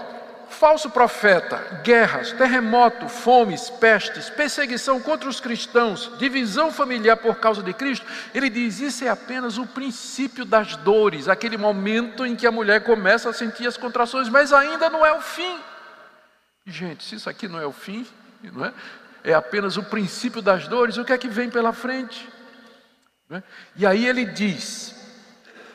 falso 0.50 0.88
profeta, 0.88 1.80
guerras, 1.82 2.30
terremoto, 2.30 3.08
fomes, 3.08 3.68
pestes, 3.70 4.30
perseguição 4.30 5.00
contra 5.00 5.28
os 5.28 5.40
cristãos, 5.40 6.12
divisão 6.16 6.70
familiar 6.70 7.16
por 7.16 7.40
causa 7.40 7.60
de 7.60 7.72
Cristo, 7.72 8.06
ele 8.32 8.48
diz: 8.48 8.78
isso 8.78 9.04
é 9.04 9.08
apenas 9.08 9.58
o 9.58 9.66
princípio 9.66 10.44
das 10.44 10.76
dores, 10.76 11.28
aquele 11.28 11.56
momento 11.56 12.24
em 12.24 12.36
que 12.36 12.46
a 12.46 12.52
mulher 12.52 12.84
começa 12.84 13.30
a 13.30 13.32
sentir 13.32 13.66
as 13.66 13.76
contrações, 13.76 14.28
mas 14.28 14.52
ainda 14.52 14.88
não 14.88 15.04
é 15.04 15.12
o 15.12 15.20
fim. 15.20 15.58
Gente, 16.66 17.04
se 17.04 17.16
isso 17.16 17.28
aqui 17.28 17.46
não 17.46 17.60
é 17.60 17.66
o 17.66 17.72
fim, 17.72 18.06
não 18.52 18.64
é? 18.64 18.72
é 19.22 19.34
apenas 19.34 19.76
o 19.76 19.82
princípio 19.82 20.40
das 20.40 20.66
dores, 20.66 20.96
o 20.96 21.04
que 21.04 21.12
é 21.12 21.18
que 21.18 21.28
vem 21.28 21.50
pela 21.50 21.72
frente? 21.72 22.28
É? 23.30 23.42
E 23.76 23.86
aí 23.86 24.06
ele 24.06 24.24
diz, 24.24 24.94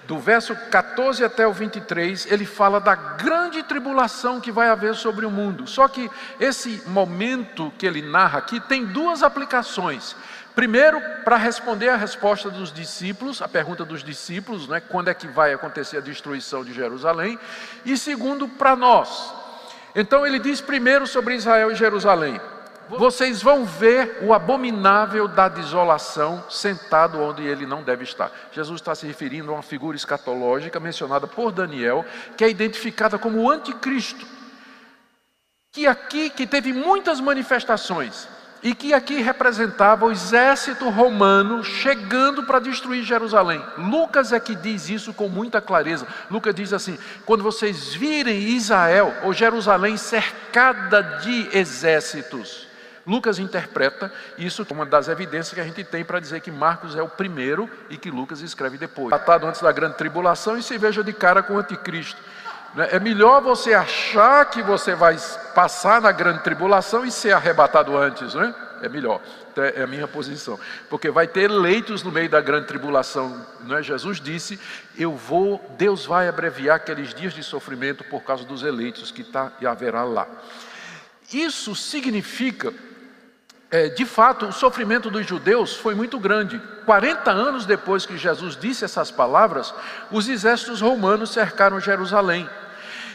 do 0.07 0.17
verso 0.17 0.55
14 0.71 1.23
até 1.23 1.45
o 1.45 1.53
23, 1.53 2.31
ele 2.31 2.45
fala 2.45 2.79
da 2.79 2.95
grande 2.95 3.61
tribulação 3.61 4.41
que 4.41 4.51
vai 4.51 4.69
haver 4.69 4.95
sobre 4.95 5.25
o 5.25 5.31
mundo. 5.31 5.67
Só 5.67 5.87
que 5.87 6.09
esse 6.39 6.81
momento 6.87 7.71
que 7.77 7.85
ele 7.85 8.01
narra 8.01 8.39
aqui 8.39 8.59
tem 8.59 8.85
duas 8.85 9.21
aplicações. 9.21 10.15
Primeiro, 10.55 10.99
para 11.23 11.37
responder 11.37 11.89
a 11.89 11.95
resposta 11.95 12.49
dos 12.49 12.73
discípulos, 12.73 13.41
a 13.41 13.47
pergunta 13.47 13.85
dos 13.85 14.03
discípulos, 14.03 14.67
né, 14.67 14.79
quando 14.79 15.09
é 15.09 15.13
que 15.13 15.27
vai 15.27 15.53
acontecer 15.53 15.97
a 15.97 16.01
destruição 16.01 16.65
de 16.65 16.73
Jerusalém? 16.73 17.37
E 17.85 17.95
segundo, 17.95 18.47
para 18.47 18.75
nós, 18.75 19.38
então 19.95 20.25
ele 20.25 20.39
diz 20.39 20.61
primeiro 20.61 21.05
sobre 21.07 21.35
Israel 21.35 21.71
e 21.71 21.75
Jerusalém: 21.75 22.39
vocês 22.89 23.41
vão 23.41 23.65
ver 23.65 24.17
o 24.21 24.33
abominável 24.33 25.27
da 25.27 25.47
desolação 25.47 26.43
sentado 26.49 27.21
onde 27.21 27.43
ele 27.43 27.65
não 27.65 27.83
deve 27.83 28.03
estar. 28.03 28.31
Jesus 28.51 28.81
está 28.81 28.95
se 28.95 29.05
referindo 29.05 29.51
a 29.51 29.55
uma 29.55 29.61
figura 29.61 29.95
escatológica 29.95 30.79
mencionada 30.79 31.27
por 31.27 31.51
Daniel, 31.51 32.03
que 32.35 32.43
é 32.43 32.49
identificada 32.49 33.19
como 33.19 33.41
o 33.41 33.49
anticristo. 33.49 34.25
Que 35.71 35.85
aqui 35.85 36.31
que 36.31 36.47
teve 36.47 36.73
muitas 36.73 37.19
manifestações, 37.19 38.27
e 38.62 38.76
que 38.76 38.93
aqui 38.93 39.22
representava 39.22 40.05
o 40.05 40.12
exército 40.12 40.89
romano 40.89 41.64
chegando 41.64 42.43
para 42.43 42.60
destruir 42.60 43.03
Jerusalém. 43.03 43.64
Lucas 43.78 44.34
é 44.34 44.39
que 44.39 44.55
diz 44.55 44.89
isso 44.89 45.14
com 45.14 45.28
muita 45.30 45.62
clareza. 45.62 46.07
Lucas 46.30 46.53
diz 46.53 46.74
assim: 46.74 46.97
quando 47.26 47.43
vocês 47.43 47.93
virem 47.93 48.38
Israel 48.38 49.14
ou 49.24 49.34
Jerusalém 49.34 49.97
cercada 49.97 51.01
de 51.22 51.49
exércitos. 51.57 52.70
Lucas 53.10 53.39
interpreta 53.39 54.12
isso 54.38 54.64
como 54.64 54.82
uma 54.82 54.86
das 54.86 55.07
evidências 55.07 55.51
que 55.51 55.60
a 55.60 55.64
gente 55.64 55.84
tem 55.84 56.05
para 56.05 56.20
dizer 56.20 56.41
que 56.41 56.51
Marcos 56.51 56.95
é 56.95 57.01
o 57.01 57.07
primeiro 57.10 57.68
e 57.89 57.97
que 57.97 58.12
Lucas 58.12 58.41
escreve 58.41 58.78
depois. 58.78 59.10
Tratado 59.10 59.47
antes 59.47 59.62
da 59.62 59.72
grande 59.72 59.95
tribulação 59.95 60.57
e 60.57 60.62
se 60.62 60.78
veja 60.78 61.03
de 61.03 61.12
cara 61.12 61.41
com 61.41 61.55
o 61.55 61.57
anticristo. 61.57 62.22
Né? 62.76 62.89
É 62.91 62.99
melhor 62.99 63.41
você 63.41 63.74
achar 63.74 64.45
que 64.45 64.61
você 64.61 64.95
vai 64.95 65.17
passar 65.53 66.01
na 66.01 66.11
grande 66.11 66.43
tribulação 66.43 67.05
e 67.05 67.11
ser 67.11 67.32
arrebatado 67.32 67.97
antes, 67.97 68.34
não 68.34 68.43
é? 68.43 68.55
Melhor, 68.88 69.20
então, 69.51 69.63
é 69.63 69.82
a 69.82 69.88
minha 69.88 70.07
posição, 70.07 70.57
porque 70.89 71.11
vai 71.11 71.28
ter 71.28 71.49
leitos 71.49 72.01
no 72.01 72.13
meio 72.13 72.30
da 72.30 72.39
grande 72.39 72.67
tribulação, 72.67 73.45
não 73.65 73.76
é? 73.76 73.84
Jesus 73.84 74.22
disse: 74.22 74.57
Eu 74.97 75.17
vou, 75.17 75.61
Deus 75.78 76.05
vai 76.05 76.30
abreviar 76.30 76.78
aqueles 76.78 77.13
dias 77.13 77.34
de 77.34 77.43
sofrimento 77.43 78.05
por 78.05 78.24
causa 78.24 78.45
dos 78.45 78.63
eleitos 78.63 79.11
que 79.11 79.22
tá, 79.22 79.51
e 79.59 79.67
haverá 79.67 80.05
lá. 80.05 80.26
Isso 81.34 81.76
significa 81.76 82.74
é, 83.72 83.88
de 83.88 84.03
fato, 84.03 84.47
o 84.47 84.51
sofrimento 84.51 85.11
dos 85.11 85.28
judeus 85.28 85.76
foi 85.76 85.93
muito 85.93 86.20
grande. 86.20 86.59
40 86.86 87.30
anos 87.30 87.65
depois 87.65 88.05
que 88.05 88.17
Jesus 88.17 88.57
disse 88.57 88.84
essas 88.84 89.11
palavras, 89.11 89.74
os 90.09 90.28
exércitos 90.28 90.82
romanos 90.82 91.32
cercaram 91.32 91.80
Jerusalém. 91.80 92.49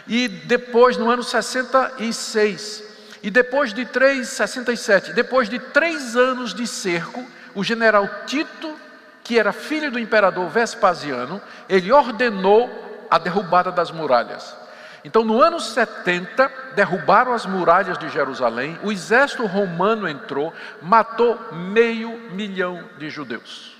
E 0.07 0.29
depois, 0.29 0.97
no 0.97 1.11
ano 1.11 1.25
66, 1.25 2.85
e 3.23 3.31
depois 3.31 3.73
de 3.73 3.85
3, 3.85 4.29
67, 4.29 5.13
depois 5.13 5.49
de 5.49 5.59
três 5.59 6.15
anos 6.15 6.55
de 6.55 6.67
cerco, 6.67 7.25
o 7.55 7.65
general 7.65 8.09
Tito, 8.27 8.77
que 9.25 9.39
era 9.39 9.53
filho 9.53 9.91
do 9.91 9.99
imperador 9.99 10.49
Vespasiano, 10.51 11.41
ele 11.69 11.91
ordenou 11.91 13.07
a 13.11 13.19
derrubada 13.19 13.73
das 13.73 13.91
muralhas. 13.91 14.55
Então, 15.05 15.23
no 15.23 15.43
ano 15.43 15.61
70, 15.61 16.51
derrubaram 16.75 17.35
as 17.35 17.45
muralhas 17.45 17.99
de 17.99 18.09
Jerusalém, 18.09 18.79
o 18.83 18.91
exército 18.91 19.45
romano 19.45 20.09
entrou, 20.09 20.53
matou 20.81 21.39
meio 21.53 22.33
milhão 22.33 22.83
de 22.97 23.11
judeus. 23.11 23.77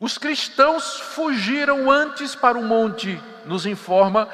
Os 0.00 0.18
cristãos 0.18 0.98
fugiram 0.98 1.88
antes 1.88 2.34
para 2.34 2.58
o 2.58 2.64
monte, 2.64 3.22
nos 3.46 3.66
informa 3.66 4.28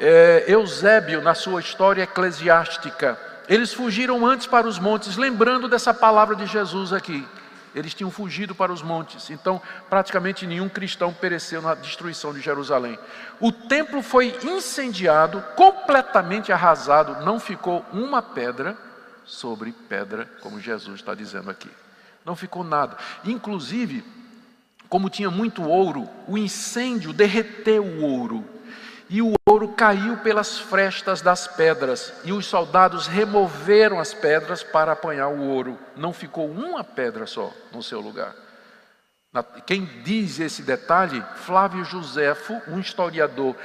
é, 0.00 0.44
Eusébio 0.48 1.20
na 1.20 1.34
sua 1.34 1.60
história 1.60 2.04
eclesiástica. 2.04 3.18
Eles 3.46 3.74
fugiram 3.74 4.26
antes 4.26 4.46
para 4.46 4.66
os 4.66 4.78
montes, 4.78 5.18
lembrando 5.18 5.68
dessa 5.68 5.92
palavra 5.92 6.34
de 6.34 6.46
Jesus 6.46 6.90
aqui. 6.90 7.28
Eles 7.74 7.94
tinham 7.94 8.10
fugido 8.10 8.54
para 8.54 8.72
os 8.72 8.82
montes, 8.82 9.30
então 9.30 9.60
praticamente 9.88 10.46
nenhum 10.46 10.68
cristão 10.68 11.12
pereceu 11.12 11.62
na 11.62 11.74
destruição 11.74 12.32
de 12.32 12.40
Jerusalém. 12.40 12.98
O 13.38 13.52
templo 13.52 14.02
foi 14.02 14.36
incendiado, 14.42 15.42
completamente 15.56 16.52
arrasado, 16.52 17.24
não 17.24 17.38
ficou 17.38 17.84
uma 17.92 18.20
pedra 18.20 18.76
sobre 19.24 19.72
pedra, 19.72 20.28
como 20.40 20.60
Jesus 20.60 20.96
está 20.96 21.14
dizendo 21.14 21.50
aqui. 21.50 21.70
Não 22.24 22.34
ficou 22.34 22.64
nada. 22.64 22.96
Inclusive, 23.24 24.04
como 24.88 25.08
tinha 25.08 25.30
muito 25.30 25.62
ouro, 25.62 26.08
o 26.26 26.36
incêndio 26.36 27.12
derreteu 27.12 27.84
o 27.84 28.02
ouro 28.02 28.44
e 29.10 29.20
o 29.20 29.34
ouro 29.44 29.68
caiu 29.70 30.18
pelas 30.18 30.56
frestas 30.56 31.20
das 31.20 31.48
pedras, 31.48 32.12
e 32.24 32.32
os 32.32 32.46
soldados 32.46 33.08
removeram 33.08 33.98
as 33.98 34.14
pedras 34.14 34.62
para 34.62 34.92
apanhar 34.92 35.26
o 35.28 35.48
ouro. 35.48 35.76
Não 35.96 36.12
ficou 36.12 36.48
uma 36.48 36.84
pedra 36.84 37.26
só 37.26 37.52
no 37.72 37.82
seu 37.82 38.00
lugar. 38.00 38.34
Quem 39.66 39.84
diz 40.04 40.38
esse 40.38 40.62
detalhe? 40.62 41.22
Flávio 41.34 41.84
Joséfo, 41.84 42.62
um 42.68 42.78
historiador 42.78 43.56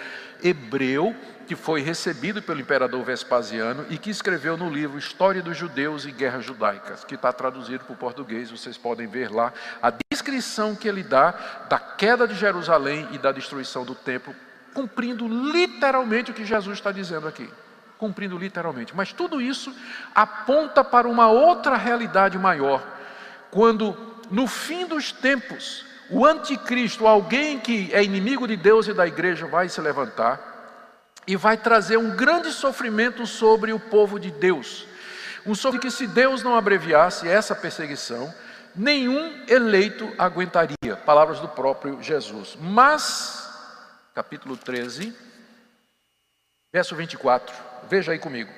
hebreu 0.43 1.15
que 1.47 1.55
foi 1.55 1.81
recebido 1.81 2.41
pelo 2.41 2.59
imperador 2.61 3.03
Vespasiano 3.03 3.85
e 3.89 3.99
que 3.99 4.09
escreveu 4.09 4.57
no 4.57 4.67
livro 4.67 4.97
História 4.97 5.43
dos 5.43 5.55
Judeus 5.55 6.05
e 6.05 6.11
Guerras 6.11 6.43
Judaicas, 6.43 7.03
que 7.03 7.13
está 7.13 7.31
traduzido 7.31 7.83
para 7.83 7.93
o 7.93 7.97
português, 7.97 8.49
vocês 8.49 8.77
podem 8.77 9.05
ver 9.05 9.31
lá 9.31 9.53
a 9.79 9.91
descrição 10.11 10.75
que 10.75 10.87
ele 10.87 11.03
dá 11.03 11.31
da 11.69 11.77
queda 11.77 12.27
de 12.27 12.33
Jerusalém 12.33 13.07
e 13.11 13.19
da 13.19 13.31
destruição 13.31 13.85
do 13.85 13.93
templo, 13.93 14.35
cumprindo 14.75 15.25
literalmente 15.27 16.29
o 16.29 16.33
que 16.33 16.45
Jesus 16.45 16.77
está 16.77 16.91
dizendo 16.91 17.27
aqui. 17.27 17.49
Cumprindo 17.97 18.37
literalmente. 18.37 18.93
Mas 18.93 19.13
tudo 19.13 19.41
isso 19.41 19.73
aponta 20.13 20.83
para 20.83 21.07
uma 21.07 21.29
outra 21.29 21.77
realidade 21.77 22.37
maior. 22.37 22.85
Quando, 23.49 23.97
no 24.29 24.45
fim 24.45 24.85
dos 24.85 25.13
tempos, 25.13 25.85
o 26.09 26.25
anticristo, 26.25 27.07
alguém 27.07 27.57
que 27.57 27.89
é 27.93 28.03
inimigo 28.03 28.45
de 28.45 28.57
Deus 28.57 28.87
e 28.87 28.93
da 28.93 29.07
igreja, 29.07 29.47
vai 29.47 29.69
se 29.69 29.79
levantar 29.79 30.53
e 31.25 31.35
vai 31.37 31.57
trazer 31.57 31.97
um 31.97 32.15
grande 32.15 32.51
sofrimento 32.51 33.25
sobre 33.25 33.71
o 33.71 33.79
povo 33.79 34.19
de 34.19 34.29
Deus. 34.29 34.85
Um 35.45 35.55
sofrimento 35.55 35.83
que, 35.83 35.91
se 35.91 36.05
Deus 36.05 36.43
não 36.43 36.55
abreviasse 36.55 37.27
essa 37.27 37.55
perseguição, 37.55 38.31
nenhum 38.75 39.45
eleito 39.47 40.11
aguentaria. 40.17 40.97
Palavras 41.05 41.39
do 41.39 41.47
próprio 41.47 41.97
Jesus. 42.01 42.57
Mas, 42.59 43.44
capítulo 44.15 44.55
13, 44.55 45.13
verso 46.71 46.95
24, 46.95 47.53
veja 47.89 48.13
aí 48.13 48.17
comigo. 48.17 48.49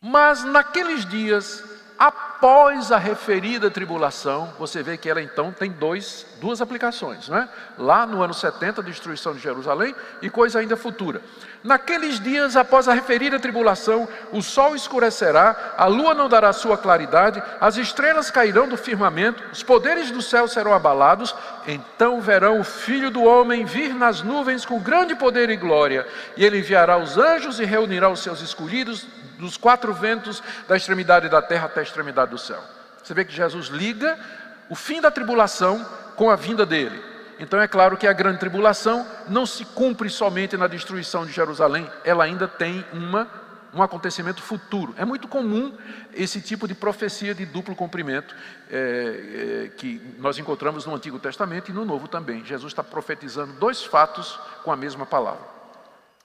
Mas 0.00 0.42
naqueles 0.42 1.06
dias 1.06 1.62
após 1.96 2.90
a 2.90 2.98
referida 2.98 3.70
tribulação, 3.70 4.52
você 4.58 4.82
vê 4.82 4.98
que 4.98 5.08
ela 5.08 5.22
então 5.22 5.52
tem 5.52 5.70
dois, 5.70 6.26
duas 6.40 6.60
aplicações, 6.60 7.28
não 7.28 7.38
é? 7.38 7.48
Lá 7.78 8.04
no 8.04 8.20
ano 8.20 8.34
70, 8.34 8.80
a 8.80 8.84
destruição 8.84 9.32
de 9.32 9.38
Jerusalém, 9.38 9.94
e 10.20 10.28
coisa 10.28 10.58
ainda 10.58 10.76
futura. 10.76 11.22
Naqueles 11.64 12.18
dias 12.18 12.56
após 12.56 12.88
a 12.88 12.92
referida 12.92 13.38
tribulação, 13.38 14.08
o 14.32 14.42
sol 14.42 14.74
escurecerá, 14.74 15.74
a 15.76 15.86
lua 15.86 16.12
não 16.12 16.28
dará 16.28 16.52
sua 16.52 16.76
claridade, 16.76 17.40
as 17.60 17.76
estrelas 17.76 18.32
cairão 18.32 18.68
do 18.68 18.76
firmamento, 18.76 19.44
os 19.52 19.62
poderes 19.62 20.10
do 20.10 20.20
céu 20.20 20.48
serão 20.48 20.72
abalados, 20.72 21.34
então 21.66 22.20
verão 22.20 22.58
o 22.58 22.64
Filho 22.64 23.12
do 23.12 23.22
Homem 23.22 23.64
vir 23.64 23.94
nas 23.94 24.22
nuvens 24.22 24.66
com 24.66 24.80
grande 24.80 25.14
poder 25.14 25.50
e 25.50 25.56
glória, 25.56 26.04
e 26.36 26.44
ele 26.44 26.58
enviará 26.58 26.98
os 26.98 27.16
anjos 27.16 27.60
e 27.60 27.64
reunirá 27.64 28.08
os 28.08 28.20
seus 28.20 28.40
escolhidos 28.40 29.06
dos 29.38 29.56
quatro 29.56 29.92
ventos, 29.92 30.42
da 30.66 30.76
extremidade 30.76 31.28
da 31.28 31.40
terra 31.40 31.66
até 31.66 31.80
a 31.80 31.84
extremidade 31.84 32.32
do 32.32 32.38
céu. 32.38 32.62
Você 33.02 33.14
vê 33.14 33.24
que 33.24 33.32
Jesus 33.32 33.68
liga 33.68 34.18
o 34.68 34.74
fim 34.74 35.00
da 35.00 35.10
tribulação 35.10 35.84
com 36.16 36.28
a 36.28 36.36
vinda 36.36 36.66
dele. 36.66 37.11
Então 37.42 37.60
é 37.60 37.66
claro 37.66 37.96
que 37.96 38.06
a 38.06 38.12
grande 38.12 38.38
tribulação 38.38 39.04
não 39.28 39.44
se 39.44 39.64
cumpre 39.64 40.08
somente 40.08 40.56
na 40.56 40.68
destruição 40.68 41.26
de 41.26 41.32
Jerusalém, 41.32 41.90
ela 42.04 42.22
ainda 42.22 42.46
tem 42.46 42.86
uma, 42.92 43.28
um 43.74 43.82
acontecimento 43.82 44.40
futuro. 44.40 44.94
É 44.96 45.04
muito 45.04 45.26
comum 45.26 45.76
esse 46.14 46.40
tipo 46.40 46.68
de 46.68 46.74
profecia 46.74 47.34
de 47.34 47.44
duplo 47.44 47.74
cumprimento 47.74 48.32
é, 48.70 49.64
é, 49.64 49.68
que 49.76 50.00
nós 50.20 50.38
encontramos 50.38 50.86
no 50.86 50.94
Antigo 50.94 51.18
Testamento 51.18 51.68
e 51.68 51.74
no 51.74 51.84
Novo 51.84 52.06
também. 52.06 52.44
Jesus 52.44 52.70
está 52.70 52.84
profetizando 52.84 53.54
dois 53.54 53.84
fatos 53.84 54.38
com 54.62 54.70
a 54.70 54.76
mesma 54.76 55.04
palavra. 55.04 55.51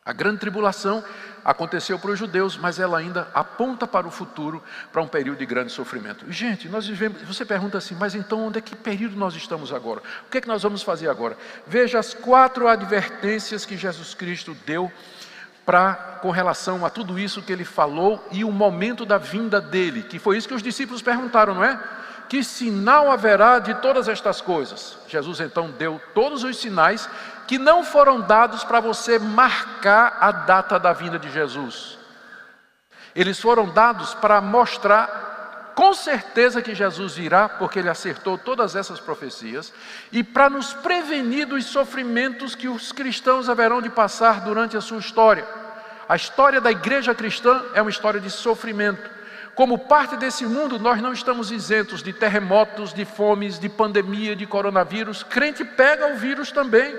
A 0.08 0.14
grande 0.14 0.40
tribulação 0.40 1.04
aconteceu 1.44 2.00
para 2.00 2.12
os 2.12 2.18
judeus, 2.18 2.56
mas 2.56 2.80
ela 2.80 2.98
ainda 2.98 3.28
aponta 3.34 3.86
para 3.86 4.08
o 4.08 4.12
futuro, 4.12 4.64
para 4.90 5.02
um 5.02 5.08
período 5.08 5.40
de 5.40 5.46
grande 5.46 5.70
sofrimento. 5.70 6.26
Gente, 6.32 6.70
nós 6.70 6.88
vivemos, 6.88 7.22
você 7.24 7.44
pergunta 7.44 7.78
assim, 7.78 7.94
mas 7.94 8.16
então 8.16 8.48
onde 8.48 8.58
é 8.58 8.62
que 8.62 8.74
período 8.74 9.18
nós 9.18 9.36
estamos 9.36 9.74
agora? 9.74 10.02
O 10.26 10.32
que 10.32 10.38
é 10.38 10.42
que 10.42 10.48
nós 10.48 10.64
vamos 10.64 10.82
fazer 10.82 11.10
agora? 11.10 11.38
Veja 11.68 12.00
as 12.00 12.14
quatro 12.14 12.70
advertências 12.70 13.66
que 13.66 13.76
Jesus 13.76 14.14
Cristo 14.14 14.56
deu 14.66 14.90
para 15.66 16.20
com 16.22 16.32
relação 16.32 16.86
a 16.86 16.90
tudo 16.90 17.20
isso 17.20 17.42
que 17.42 17.52
ele 17.52 17.66
falou 17.66 18.26
e 18.32 18.46
o 18.46 18.52
momento 18.52 19.06
da 19.06 19.18
vinda 19.18 19.60
dele, 19.60 20.04
que 20.04 20.20
foi 20.20 20.38
isso 20.38 20.48
que 20.48 20.54
os 20.54 20.64
discípulos 20.64 21.02
perguntaram, 21.02 21.54
não 21.54 21.66
é? 21.66 21.78
Que 22.30 22.46
sinal 22.46 23.12
haverá 23.12 23.60
de 23.60 23.74
todas 23.76 24.08
estas 24.08 24.40
coisas? 24.40 24.98
Jesus 25.10 25.42
então 25.42 25.70
deu 25.70 26.00
todos 26.14 26.46
os 26.46 26.58
sinais 26.58 27.10
que 27.48 27.58
não 27.58 27.84
foram 27.84 28.20
dados 28.22 28.64
para 28.64 28.80
você 28.80 29.18
marcar 29.18 30.18
a 30.20 30.32
data 30.32 30.78
da 30.78 30.94
vinda 30.94 31.18
de 31.18 31.32
Jesus. 31.32 31.98
Eles 33.16 33.40
foram 33.40 33.70
dados 33.70 34.14
para 34.14 34.40
mostrar 34.42 35.74
com 35.74 35.94
certeza 35.94 36.62
que 36.62 36.74
Jesus 36.74 37.16
virá, 37.16 37.48
porque 37.48 37.78
ele 37.78 37.88
acertou 37.88 38.36
todas 38.36 38.76
essas 38.76 39.00
profecias, 39.00 39.72
e 40.12 40.24
para 40.24 40.50
nos 40.50 40.74
prevenir 40.74 41.46
dos 41.46 41.66
sofrimentos 41.66 42.56
que 42.56 42.68
os 42.68 42.92
cristãos 42.92 43.48
haverão 43.48 43.80
de 43.80 43.90
passar 43.90 44.42
durante 44.42 44.76
a 44.76 44.82
sua 44.82 44.98
história. 44.98 45.46
A 46.10 46.16
história 46.16 46.60
da 46.60 46.72
igreja 46.72 47.14
cristã 47.14 47.64
é 47.76 47.82
uma 47.82 47.92
história 47.92 48.20
de 48.20 48.32
sofrimento. 48.32 49.08
Como 49.54 49.78
parte 49.78 50.16
desse 50.16 50.48
mundo, 50.48 50.80
nós 50.80 51.00
não 51.00 51.14
estamos 51.14 51.52
isentos 51.52 52.02
de 52.02 52.12
terremotos, 52.12 52.92
de 52.92 53.06
fomes, 53.06 53.60
de 53.60 53.70
pandemia, 53.70 54.36
de 54.36 54.48
coronavírus. 54.48 55.22
Crente 55.22 55.64
pega 55.64 56.14
o 56.14 56.18
vírus 56.18 56.52
também. 56.52 56.98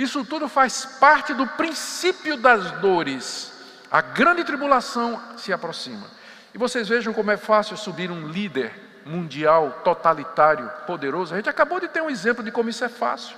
Isso 0.00 0.24
tudo 0.24 0.48
faz 0.48 0.86
parte 0.98 1.34
do 1.34 1.46
princípio 1.46 2.38
das 2.38 2.70
dores. 2.80 3.52
A 3.90 4.00
grande 4.00 4.42
tribulação 4.44 5.20
se 5.36 5.52
aproxima. 5.52 6.06
E 6.54 6.58
vocês 6.58 6.88
vejam 6.88 7.12
como 7.12 7.30
é 7.30 7.36
fácil 7.36 7.76
subir 7.76 8.10
um 8.10 8.26
líder 8.26 8.72
mundial, 9.04 9.82
totalitário, 9.84 10.70
poderoso. 10.86 11.34
A 11.34 11.36
gente 11.36 11.50
acabou 11.50 11.78
de 11.78 11.86
ter 11.86 12.00
um 12.00 12.08
exemplo 12.08 12.42
de 12.42 12.50
como 12.50 12.70
isso 12.70 12.82
é 12.82 12.88
fácil. 12.88 13.36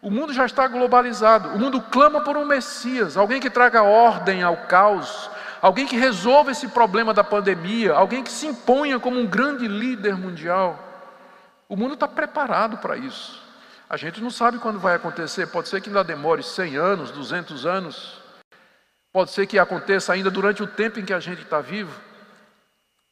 O 0.00 0.08
mundo 0.08 0.32
já 0.32 0.46
está 0.46 0.68
globalizado. 0.68 1.48
O 1.48 1.58
mundo 1.58 1.80
clama 1.80 2.20
por 2.20 2.36
um 2.36 2.44
Messias, 2.44 3.16
alguém 3.16 3.40
que 3.40 3.50
traga 3.50 3.82
ordem 3.82 4.44
ao 4.44 4.58
caos, 4.58 5.28
alguém 5.60 5.88
que 5.88 5.96
resolva 5.96 6.52
esse 6.52 6.68
problema 6.68 7.12
da 7.12 7.24
pandemia, 7.24 7.94
alguém 7.94 8.22
que 8.22 8.30
se 8.30 8.46
imponha 8.46 9.00
como 9.00 9.18
um 9.18 9.26
grande 9.26 9.66
líder 9.66 10.16
mundial. 10.16 10.78
O 11.68 11.76
mundo 11.76 11.94
está 11.94 12.06
preparado 12.06 12.78
para 12.78 12.96
isso. 12.96 13.45
A 13.88 13.96
gente 13.96 14.20
não 14.20 14.30
sabe 14.30 14.58
quando 14.58 14.80
vai 14.80 14.96
acontecer, 14.96 15.46
pode 15.46 15.68
ser 15.68 15.80
que 15.80 15.88
ainda 15.88 16.02
demore 16.02 16.42
100 16.42 16.76
anos, 16.76 17.10
200 17.12 17.64
anos, 17.64 18.20
pode 19.12 19.30
ser 19.30 19.46
que 19.46 19.58
aconteça 19.58 20.12
ainda 20.12 20.30
durante 20.30 20.62
o 20.62 20.66
tempo 20.66 20.98
em 20.98 21.04
que 21.04 21.12
a 21.12 21.20
gente 21.20 21.42
está 21.42 21.60
vivo, 21.60 21.92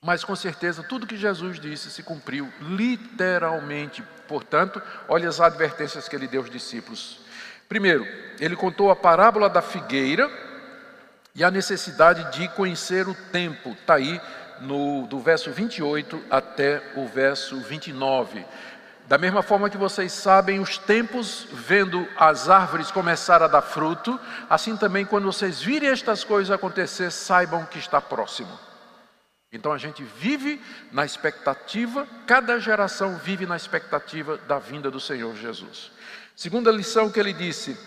mas 0.04 0.24
com 0.24 0.34
certeza 0.34 0.82
tudo 0.82 1.06
que 1.06 1.16
Jesus 1.16 1.60
disse 1.60 1.90
se 1.90 2.02
cumpriu 2.02 2.52
literalmente. 2.60 4.02
Portanto, 4.26 4.82
olha 5.08 5.28
as 5.28 5.40
advertências 5.40 6.08
que 6.08 6.16
ele 6.16 6.26
deu 6.26 6.40
aos 6.40 6.50
discípulos. 6.50 7.20
Primeiro, 7.68 8.04
ele 8.40 8.56
contou 8.56 8.90
a 8.90 8.96
parábola 8.96 9.48
da 9.48 9.62
figueira 9.62 10.30
e 11.34 11.42
a 11.42 11.50
necessidade 11.50 12.36
de 12.36 12.48
conhecer 12.48 13.08
o 13.08 13.14
tempo. 13.14 13.70
Está 13.70 13.94
aí 13.94 14.20
no, 14.60 15.06
do 15.06 15.20
verso 15.20 15.50
28 15.50 16.22
até 16.30 16.82
o 16.96 17.06
verso 17.06 17.56
29. 17.60 18.44
Da 19.06 19.18
mesma 19.18 19.42
forma 19.42 19.68
que 19.68 19.76
vocês 19.76 20.12
sabem 20.12 20.60
os 20.60 20.78
tempos, 20.78 21.46
vendo 21.52 22.08
as 22.16 22.48
árvores 22.48 22.90
começar 22.90 23.42
a 23.42 23.46
dar 23.46 23.60
fruto, 23.60 24.18
assim 24.48 24.76
também 24.76 25.04
quando 25.04 25.26
vocês 25.26 25.60
virem 25.60 25.90
estas 25.90 26.24
coisas 26.24 26.50
acontecer, 26.50 27.10
saibam 27.10 27.66
que 27.66 27.78
está 27.78 28.00
próximo. 28.00 28.58
Então 29.52 29.72
a 29.72 29.78
gente 29.78 30.02
vive 30.02 30.60
na 30.90 31.04
expectativa, 31.04 32.08
cada 32.26 32.58
geração 32.58 33.16
vive 33.16 33.46
na 33.46 33.56
expectativa 33.56 34.38
da 34.48 34.58
vinda 34.58 34.90
do 34.90 34.98
Senhor 34.98 35.36
Jesus. 35.36 35.92
Segunda 36.34 36.72
lição 36.72 37.10
que 37.10 37.20
ele 37.20 37.32
disse: 37.32 37.78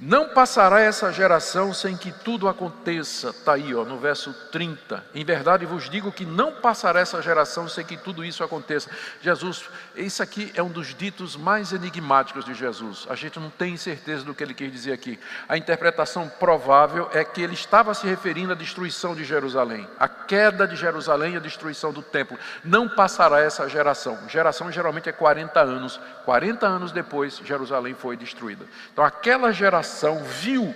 não 0.00 0.28
passará 0.28 0.80
essa 0.80 1.12
geração 1.12 1.74
sem 1.74 1.96
que 1.96 2.12
tudo 2.12 2.48
aconteça. 2.48 3.30
Está 3.30 3.54
aí, 3.54 3.74
ó, 3.74 3.84
no 3.84 3.98
verso 3.98 4.32
30. 4.52 5.04
Em 5.12 5.24
verdade 5.24 5.66
vos 5.66 5.90
digo 5.90 6.12
que 6.12 6.24
não 6.24 6.52
passará 6.52 7.00
essa 7.00 7.20
geração 7.20 7.68
sem 7.68 7.84
que 7.84 7.96
tudo 7.96 8.24
isso 8.24 8.44
aconteça. 8.44 8.88
Jesus, 9.20 9.64
isso 9.96 10.22
aqui 10.22 10.52
é 10.54 10.62
um 10.62 10.68
dos 10.68 10.94
ditos 10.94 11.36
mais 11.36 11.72
enigmáticos 11.72 12.44
de 12.44 12.54
Jesus. 12.54 13.06
A 13.10 13.16
gente 13.16 13.40
não 13.40 13.50
tem 13.50 13.76
certeza 13.76 14.24
do 14.24 14.34
que 14.34 14.42
ele 14.44 14.54
quis 14.54 14.70
dizer 14.70 14.92
aqui. 14.92 15.18
A 15.48 15.56
interpretação 15.56 16.28
provável 16.28 17.10
é 17.12 17.24
que 17.24 17.42
ele 17.42 17.54
estava 17.54 17.92
se 17.92 18.06
referindo 18.06 18.52
à 18.52 18.54
destruição 18.54 19.16
de 19.16 19.24
Jerusalém, 19.24 19.88
a 19.98 20.06
queda 20.06 20.66
de 20.66 20.76
Jerusalém 20.76 21.34
e 21.34 21.36
a 21.38 21.40
destruição 21.40 21.92
do 21.92 22.02
templo. 22.02 22.38
Não 22.62 22.88
passará 22.88 23.40
essa 23.40 23.68
geração. 23.68 24.16
Geração 24.28 24.70
geralmente 24.70 25.08
é 25.08 25.12
40 25.12 25.60
anos. 25.60 25.98
40 26.24 26.66
anos 26.66 26.92
depois, 26.92 27.40
Jerusalém 27.44 27.94
foi 27.94 28.16
destruída. 28.16 28.64
Então, 28.92 29.04
aquela 29.04 29.50
geração 29.50 29.87
viu 30.22 30.74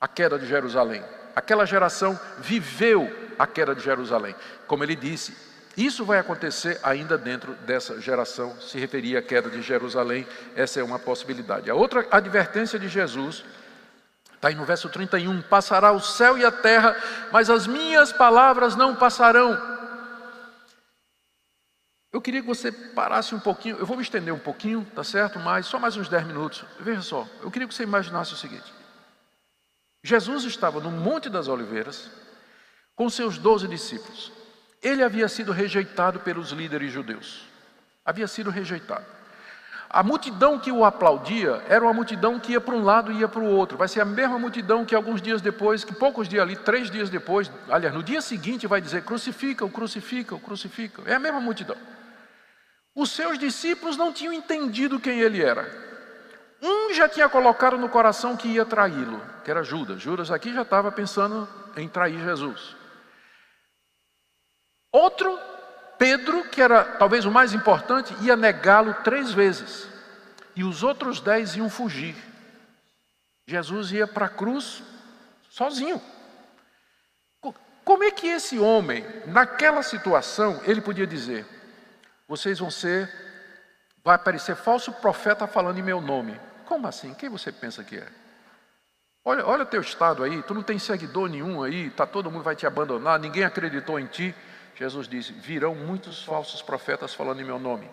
a 0.00 0.08
queda 0.08 0.38
de 0.38 0.46
Jerusalém. 0.46 1.02
Aquela 1.34 1.66
geração 1.66 2.18
viveu 2.38 3.08
a 3.38 3.46
queda 3.46 3.74
de 3.74 3.82
Jerusalém. 3.82 4.34
Como 4.66 4.82
ele 4.82 4.96
disse, 4.96 5.36
isso 5.76 6.04
vai 6.04 6.18
acontecer 6.18 6.78
ainda 6.82 7.16
dentro 7.16 7.54
dessa 7.66 8.00
geração, 8.00 8.54
se 8.60 8.78
referia 8.78 9.20
à 9.20 9.22
queda 9.22 9.48
de 9.48 9.62
Jerusalém, 9.62 10.26
essa 10.56 10.80
é 10.80 10.82
uma 10.82 10.98
possibilidade. 10.98 11.70
A 11.70 11.74
outra 11.74 12.06
advertência 12.10 12.78
de 12.78 12.88
Jesus 12.88 13.44
está 14.34 14.48
aí 14.48 14.54
no 14.54 14.64
verso 14.64 14.88
31: 14.88 15.42
Passará 15.42 15.92
o 15.92 16.00
céu 16.00 16.36
e 16.36 16.44
a 16.44 16.50
terra, 16.50 16.96
mas 17.30 17.48
as 17.48 17.66
minhas 17.66 18.12
palavras 18.12 18.74
não 18.74 18.96
passarão. 18.96 19.79
Eu 22.12 22.20
queria 22.20 22.40
que 22.40 22.46
você 22.46 22.72
parasse 22.72 23.34
um 23.34 23.38
pouquinho, 23.38 23.76
eu 23.76 23.86
vou 23.86 23.96
me 23.96 24.02
estender 24.02 24.34
um 24.34 24.38
pouquinho, 24.38 24.84
tá 24.94 25.04
certo? 25.04 25.38
Mas 25.38 25.66
só 25.66 25.78
mais 25.78 25.96
uns 25.96 26.08
10 26.08 26.26
minutos. 26.26 26.64
Veja 26.80 27.02
só, 27.02 27.26
eu 27.40 27.50
queria 27.50 27.68
que 27.68 27.74
você 27.74 27.84
imaginasse 27.84 28.32
o 28.32 28.36
seguinte: 28.36 28.72
Jesus 30.02 30.44
estava 30.44 30.80
no 30.80 30.90
Monte 30.90 31.28
das 31.28 31.46
Oliveiras 31.46 32.10
com 32.96 33.08
seus 33.08 33.38
doze 33.38 33.68
discípulos. 33.68 34.32
Ele 34.82 35.04
havia 35.04 35.28
sido 35.28 35.52
rejeitado 35.52 36.20
pelos 36.20 36.50
líderes 36.50 36.92
judeus. 36.92 37.46
Havia 38.04 38.26
sido 38.26 38.50
rejeitado. 38.50 39.04
A 39.88 40.02
multidão 40.02 40.58
que 40.58 40.72
o 40.72 40.84
aplaudia 40.84 41.62
era 41.68 41.84
uma 41.84 41.92
multidão 41.92 42.38
que 42.38 42.52
ia 42.52 42.60
para 42.60 42.74
um 42.74 42.82
lado 42.82 43.12
e 43.12 43.18
ia 43.18 43.28
para 43.28 43.40
o 43.40 43.46
outro. 43.46 43.76
Vai 43.76 43.88
ser 43.88 44.00
a 44.00 44.04
mesma 44.04 44.38
multidão 44.38 44.84
que 44.84 44.94
alguns 44.94 45.20
dias 45.20 45.40
depois, 45.42 45.84
que 45.84 45.94
poucos 45.94 46.28
dias 46.28 46.42
ali, 46.42 46.56
três 46.56 46.90
dias 46.90 47.10
depois, 47.10 47.50
aliás, 47.68 47.94
no 47.94 48.02
dia 48.02 48.20
seguinte 48.20 48.66
vai 48.66 48.80
dizer: 48.80 49.04
crucifica, 49.04 49.64
o 49.64 49.70
crucifica, 49.70 50.34
o 50.34 50.40
crucifica. 50.40 51.02
É 51.06 51.14
a 51.14 51.18
mesma 51.18 51.40
multidão. 51.40 51.76
Os 53.00 53.12
seus 53.12 53.38
discípulos 53.38 53.96
não 53.96 54.12
tinham 54.12 54.30
entendido 54.30 55.00
quem 55.00 55.20
ele 55.20 55.42
era. 55.42 55.66
Um 56.60 56.92
já 56.92 57.08
tinha 57.08 57.30
colocado 57.30 57.78
no 57.78 57.88
coração 57.88 58.36
que 58.36 58.46
ia 58.46 58.66
traí-lo, 58.66 59.22
que 59.42 59.50
era 59.50 59.62
Judas. 59.62 60.02
Judas 60.02 60.30
aqui 60.30 60.52
já 60.52 60.60
estava 60.60 60.92
pensando 60.92 61.48
em 61.78 61.88
trair 61.88 62.22
Jesus. 62.22 62.76
Outro, 64.92 65.38
Pedro, 65.96 66.46
que 66.50 66.60
era 66.60 66.84
talvez 66.84 67.24
o 67.24 67.30
mais 67.30 67.54
importante, 67.54 68.14
ia 68.20 68.36
negá-lo 68.36 68.92
três 69.02 69.32
vezes. 69.32 69.88
E 70.54 70.62
os 70.62 70.82
outros 70.82 71.22
dez 71.22 71.56
iam 71.56 71.70
fugir. 71.70 72.14
Jesus 73.46 73.92
ia 73.92 74.06
para 74.06 74.26
a 74.26 74.28
cruz 74.28 74.82
sozinho. 75.48 76.02
Como 77.82 78.04
é 78.04 78.10
que 78.10 78.26
esse 78.26 78.58
homem, 78.58 79.06
naquela 79.24 79.82
situação, 79.82 80.60
ele 80.66 80.82
podia 80.82 81.06
dizer: 81.06 81.46
Vocês 82.30 82.60
vão 82.60 82.70
ser, 82.70 83.12
vai 84.04 84.14
aparecer 84.14 84.54
falso 84.54 84.92
profeta 84.92 85.48
falando 85.48 85.80
em 85.80 85.82
meu 85.82 86.00
nome. 86.00 86.38
Como 86.64 86.86
assim? 86.86 87.12
Quem 87.12 87.28
você 87.28 87.50
pensa 87.50 87.82
que 87.82 87.96
é? 87.96 88.06
Olha, 89.24 89.44
olha 89.44 89.66
teu 89.66 89.80
estado 89.80 90.22
aí, 90.22 90.40
tu 90.44 90.54
não 90.54 90.62
tem 90.62 90.78
seguidor 90.78 91.28
nenhum 91.28 91.60
aí, 91.60 91.90
tá 91.90 92.06
todo 92.06 92.30
mundo 92.30 92.44
vai 92.44 92.54
te 92.54 92.64
abandonar, 92.68 93.18
ninguém 93.18 93.42
acreditou 93.42 93.98
em 93.98 94.06
ti. 94.06 94.32
Jesus 94.76 95.08
disse: 95.08 95.32
Virão 95.32 95.74
muitos 95.74 96.22
falsos 96.22 96.62
profetas 96.62 97.12
falando 97.12 97.40
em 97.40 97.44
meu 97.44 97.58
nome. 97.58 97.90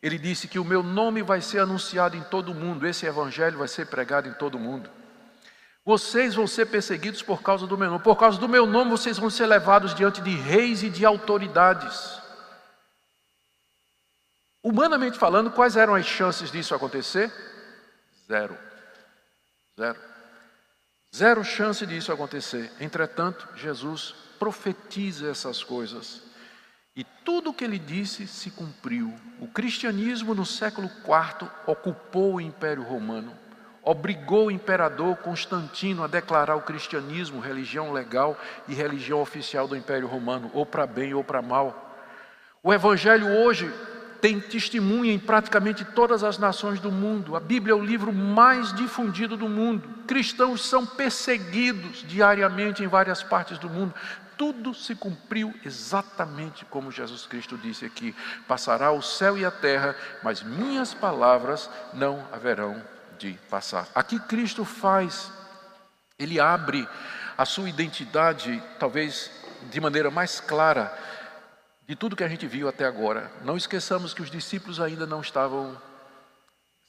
Ele 0.00 0.18
disse 0.18 0.46
que 0.46 0.60
o 0.60 0.64
meu 0.64 0.84
nome 0.84 1.20
vai 1.20 1.40
ser 1.40 1.58
anunciado 1.58 2.16
em 2.16 2.22
todo 2.22 2.52
o 2.52 2.54
mundo, 2.54 2.86
esse 2.86 3.06
evangelho 3.06 3.58
vai 3.58 3.66
ser 3.66 3.88
pregado 3.88 4.28
em 4.28 4.34
todo 4.34 4.54
o 4.54 4.60
mundo. 4.60 4.88
Vocês 5.84 6.36
vão 6.36 6.46
ser 6.46 6.66
perseguidos 6.66 7.22
por 7.22 7.42
causa 7.42 7.66
do 7.66 7.76
meu 7.76 7.90
nome. 7.90 8.04
Por 8.04 8.14
causa 8.14 8.38
do 8.38 8.48
meu 8.48 8.66
nome, 8.66 8.92
vocês 8.92 9.18
vão 9.18 9.28
ser 9.28 9.46
levados 9.46 9.96
diante 9.96 10.20
de 10.20 10.30
reis 10.30 10.84
e 10.84 10.88
de 10.88 11.04
autoridades. 11.04 12.21
Humanamente 14.62 15.18
falando, 15.18 15.50
quais 15.50 15.76
eram 15.76 15.94
as 15.94 16.06
chances 16.06 16.50
disso 16.50 16.74
acontecer? 16.74 17.32
Zero. 18.28 18.56
Zero. 19.76 19.98
Zero 21.14 21.44
chance 21.44 21.84
disso 21.84 22.12
acontecer. 22.12 22.70
Entretanto, 22.80 23.48
Jesus 23.56 24.14
profetiza 24.38 25.28
essas 25.28 25.64
coisas. 25.64 26.22
E 26.94 27.04
tudo 27.04 27.50
o 27.50 27.54
que 27.54 27.64
ele 27.64 27.78
disse 27.78 28.26
se 28.26 28.50
cumpriu. 28.50 29.12
O 29.40 29.48
cristianismo 29.48 30.34
no 30.34 30.46
século 30.46 30.88
IV 30.88 31.48
ocupou 31.66 32.34
o 32.34 32.40
Império 32.40 32.82
Romano, 32.82 33.34
obrigou 33.82 34.46
o 34.46 34.50
imperador 34.50 35.16
Constantino 35.16 36.04
a 36.04 36.06
declarar 36.06 36.54
o 36.54 36.62
cristianismo 36.62 37.40
religião 37.40 37.92
legal 37.92 38.38
e 38.68 38.74
religião 38.74 39.20
oficial 39.20 39.66
do 39.66 39.76
Império 39.76 40.06
Romano, 40.06 40.50
ou 40.54 40.64
para 40.64 40.86
bem 40.86 41.14
ou 41.14 41.24
para 41.24 41.42
mal. 41.42 41.98
O 42.62 42.72
evangelho 42.72 43.26
hoje 43.26 43.72
tem 44.22 44.38
testemunha 44.38 45.12
em 45.12 45.18
praticamente 45.18 45.84
todas 45.84 46.22
as 46.22 46.38
nações 46.38 46.78
do 46.78 46.92
mundo. 46.92 47.34
A 47.34 47.40
Bíblia 47.40 47.72
é 47.72 47.76
o 47.76 47.84
livro 47.84 48.12
mais 48.12 48.72
difundido 48.72 49.36
do 49.36 49.48
mundo. 49.48 49.88
Cristãos 50.06 50.64
são 50.64 50.86
perseguidos 50.86 52.04
diariamente 52.06 52.84
em 52.84 52.86
várias 52.86 53.20
partes 53.20 53.58
do 53.58 53.68
mundo. 53.68 53.92
Tudo 54.38 54.72
se 54.72 54.94
cumpriu 54.94 55.52
exatamente 55.64 56.64
como 56.66 56.92
Jesus 56.92 57.26
Cristo 57.26 57.58
disse 57.58 57.84
aqui: 57.84 58.14
passará 58.46 58.92
o 58.92 59.02
céu 59.02 59.36
e 59.36 59.44
a 59.44 59.50
terra, 59.50 59.96
mas 60.22 60.40
minhas 60.40 60.94
palavras 60.94 61.68
não 61.92 62.24
haverão 62.32 62.80
de 63.18 63.32
passar. 63.50 63.88
Aqui 63.92 64.20
Cristo 64.20 64.64
faz, 64.64 65.32
ele 66.16 66.38
abre 66.38 66.88
a 67.36 67.44
sua 67.44 67.68
identidade, 67.68 68.62
talvez 68.78 69.32
de 69.68 69.80
maneira 69.80 70.12
mais 70.12 70.38
clara 70.38 70.96
de 71.86 71.96
tudo 71.96 72.16
que 72.16 72.24
a 72.24 72.28
gente 72.28 72.46
viu 72.46 72.68
até 72.68 72.84
agora. 72.84 73.30
Não 73.44 73.56
esqueçamos 73.56 74.14
que 74.14 74.22
os 74.22 74.30
discípulos 74.30 74.80
ainda 74.80 75.06
não 75.06 75.20
estavam 75.20 75.76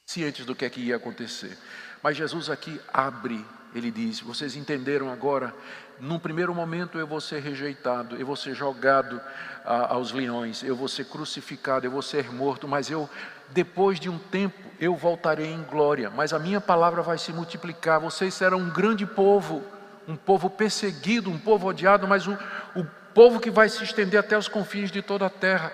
cientes 0.06 0.44
do 0.44 0.54
que 0.54 0.64
é 0.64 0.70
que 0.70 0.80
ia 0.80 0.96
acontecer. 0.96 1.58
Mas 2.02 2.16
Jesus 2.16 2.50
aqui 2.50 2.80
abre, 2.92 3.44
ele 3.74 3.90
diz: 3.90 4.20
Vocês 4.20 4.56
entenderam 4.56 5.10
agora? 5.10 5.54
Num 5.98 6.18
primeiro 6.18 6.54
momento 6.54 6.98
eu 6.98 7.06
vou 7.06 7.20
ser 7.20 7.40
rejeitado, 7.40 8.16
eu 8.16 8.26
vou 8.26 8.36
ser 8.36 8.54
jogado 8.54 9.20
a, 9.64 9.94
aos 9.94 10.12
leões, 10.12 10.62
eu 10.62 10.74
vou 10.74 10.88
ser 10.88 11.06
crucificado, 11.06 11.86
eu 11.86 11.90
vou 11.90 12.02
ser 12.02 12.32
morto, 12.32 12.66
mas 12.66 12.90
eu, 12.90 13.08
depois 13.50 14.00
de 14.00 14.08
um 14.08 14.18
tempo, 14.18 14.58
eu 14.80 14.96
voltarei 14.96 15.52
em 15.52 15.62
glória. 15.62 16.10
Mas 16.10 16.32
a 16.32 16.38
minha 16.38 16.60
palavra 16.60 17.00
vai 17.00 17.16
se 17.16 17.32
multiplicar, 17.32 18.00
vocês 18.00 18.34
serão 18.34 18.58
um 18.58 18.70
grande 18.70 19.06
povo, 19.06 19.64
um 20.06 20.16
povo 20.16 20.50
perseguido, 20.50 21.30
um 21.30 21.38
povo 21.38 21.68
odiado, 21.68 22.06
mas 22.06 22.26
o, 22.26 22.32
o 22.74 22.84
povo 23.14 23.40
que 23.40 23.50
vai 23.50 23.68
se 23.68 23.82
estender 23.82 24.18
até 24.18 24.36
os 24.36 24.48
confins 24.48 24.90
de 24.90 25.00
toda 25.00 25.26
a 25.26 25.30
terra. 25.30 25.72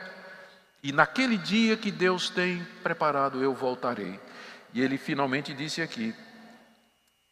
E 0.82 0.92
naquele 0.92 1.36
dia 1.36 1.76
que 1.76 1.90
Deus 1.90 2.30
tem 2.30 2.64
preparado, 2.82 3.42
eu 3.42 3.54
voltarei. 3.54 4.20
E 4.72 4.80
ele 4.80 4.98
finalmente 4.98 5.52
disse 5.52 5.82
aqui, 5.82 6.14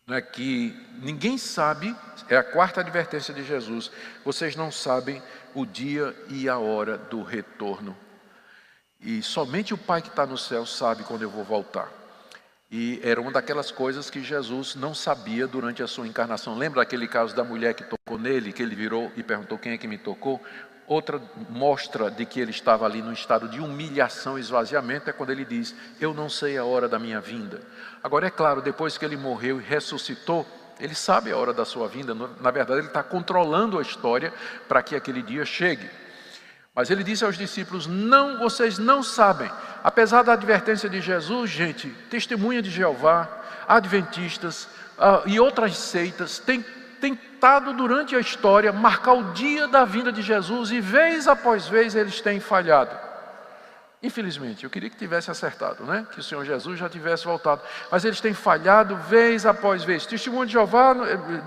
não 0.06 0.16
é 0.16 0.22
que 0.22 0.74
ninguém 1.02 1.36
sabe, 1.36 1.94
é 2.28 2.36
a 2.36 2.42
quarta 2.42 2.80
advertência 2.80 3.32
de 3.32 3.44
Jesus, 3.44 3.90
vocês 4.24 4.56
não 4.56 4.72
sabem 4.72 5.22
o 5.54 5.66
dia 5.66 6.16
e 6.28 6.48
a 6.48 6.58
hora 6.58 6.96
do 6.96 7.22
retorno. 7.22 7.96
E 9.00 9.22
somente 9.22 9.74
o 9.74 9.78
Pai 9.78 10.00
que 10.00 10.08
está 10.08 10.26
no 10.26 10.38
céu 10.38 10.64
sabe 10.64 11.04
quando 11.04 11.22
eu 11.22 11.30
vou 11.30 11.44
voltar. 11.44 11.97
E 12.70 13.00
era 13.02 13.18
uma 13.18 13.30
daquelas 13.30 13.70
coisas 13.70 14.10
que 14.10 14.22
Jesus 14.22 14.74
não 14.74 14.94
sabia 14.94 15.46
durante 15.46 15.82
a 15.82 15.86
sua 15.86 16.06
encarnação. 16.06 16.56
Lembra 16.56 16.82
aquele 16.82 17.08
caso 17.08 17.34
da 17.34 17.42
mulher 17.42 17.72
que 17.72 17.82
tocou 17.82 18.18
nele, 18.18 18.52
que 18.52 18.62
ele 18.62 18.74
virou 18.74 19.10
e 19.16 19.22
perguntou 19.22 19.56
quem 19.56 19.72
é 19.72 19.78
que 19.78 19.88
me 19.88 19.96
tocou? 19.96 20.42
Outra 20.86 21.20
mostra 21.48 22.10
de 22.10 22.26
que 22.26 22.40
ele 22.40 22.50
estava 22.50 22.84
ali 22.84 23.00
no 23.00 23.12
estado 23.12 23.48
de 23.48 23.60
humilhação 23.60 24.38
e 24.38 24.40
esvaziamento 24.40 25.08
é 25.08 25.12
quando 25.14 25.30
ele 25.30 25.44
diz: 25.44 25.74
Eu 25.98 26.12
não 26.12 26.28
sei 26.28 26.58
a 26.58 26.64
hora 26.64 26.88
da 26.88 26.98
minha 26.98 27.20
vinda. 27.20 27.60
Agora, 28.02 28.26
é 28.26 28.30
claro, 28.30 28.60
depois 28.60 28.98
que 28.98 29.04
ele 29.04 29.16
morreu 29.16 29.60
e 29.60 29.64
ressuscitou, 29.64 30.46
ele 30.78 30.94
sabe 30.94 31.30
a 31.30 31.36
hora 31.36 31.52
da 31.52 31.64
sua 31.64 31.88
vinda. 31.88 32.14
Na 32.14 32.50
verdade, 32.50 32.80
ele 32.80 32.88
está 32.88 33.02
controlando 33.02 33.78
a 33.78 33.82
história 33.82 34.32
para 34.66 34.82
que 34.82 34.94
aquele 34.94 35.22
dia 35.22 35.44
chegue. 35.44 35.88
Mas 36.78 36.90
ele 36.90 37.02
disse 37.02 37.24
aos 37.24 37.36
discípulos: 37.36 37.88
Não, 37.88 38.38
vocês 38.38 38.78
não 38.78 39.02
sabem. 39.02 39.50
Apesar 39.82 40.22
da 40.22 40.34
advertência 40.34 40.88
de 40.88 41.00
Jesus, 41.00 41.50
gente, 41.50 41.88
testemunha 42.08 42.62
de 42.62 42.70
Jeová, 42.70 43.28
adventistas 43.66 44.68
uh, 44.96 45.26
e 45.26 45.40
outras 45.40 45.76
seitas 45.76 46.38
têm 46.38 46.64
tentado 47.00 47.72
durante 47.72 48.14
a 48.14 48.20
história 48.20 48.72
marcar 48.72 49.14
o 49.14 49.32
dia 49.32 49.66
da 49.66 49.84
vinda 49.84 50.12
de 50.12 50.22
Jesus 50.22 50.70
e 50.70 50.80
vez 50.80 51.26
após 51.26 51.66
vez 51.66 51.96
eles 51.96 52.20
têm 52.20 52.38
falhado. 52.38 52.96
Infelizmente, 54.00 54.62
eu 54.62 54.70
queria 54.70 54.88
que 54.88 54.96
tivesse 54.96 55.32
acertado, 55.32 55.82
né? 55.82 56.06
Que 56.12 56.20
o 56.20 56.22
Senhor 56.22 56.44
Jesus 56.44 56.78
já 56.78 56.88
tivesse 56.88 57.24
voltado. 57.24 57.60
Mas 57.90 58.04
eles 58.04 58.20
têm 58.20 58.32
falhado 58.32 58.94
vez 58.94 59.44
após 59.44 59.82
vez. 59.82 60.06
Testemunho 60.06 60.46
de 60.46 60.52
Jeová, 60.52 60.94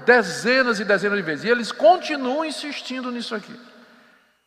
dezenas 0.05 0.81
e 0.81 0.83
dezenas 0.83 1.17
de 1.17 1.23
vezes. 1.23 1.45
E 1.45 1.49
eles 1.49 1.71
continuam 1.71 2.43
insistindo 2.43 3.09
nisso 3.09 3.33
aqui. 3.33 3.70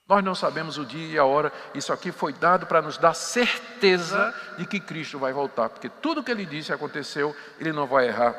Nós 0.06 0.22
não 0.22 0.34
sabemos 0.34 0.76
o 0.76 0.84
dia 0.84 1.14
e 1.14 1.18
a 1.18 1.24
hora, 1.24 1.50
isso 1.74 1.92
aqui 1.92 2.12
foi 2.12 2.32
dado 2.32 2.66
para 2.66 2.82
nos 2.82 2.98
dar 2.98 3.14
certeza 3.14 4.34
de 4.58 4.66
que 4.66 4.78
Cristo 4.78 5.18
vai 5.18 5.32
voltar, 5.32 5.70
porque 5.70 5.88
tudo 5.88 6.22
que 6.22 6.30
ele 6.30 6.44
disse 6.44 6.72
aconteceu, 6.72 7.34
ele 7.58 7.72
não 7.72 7.86
vai 7.86 8.08
errar 8.08 8.34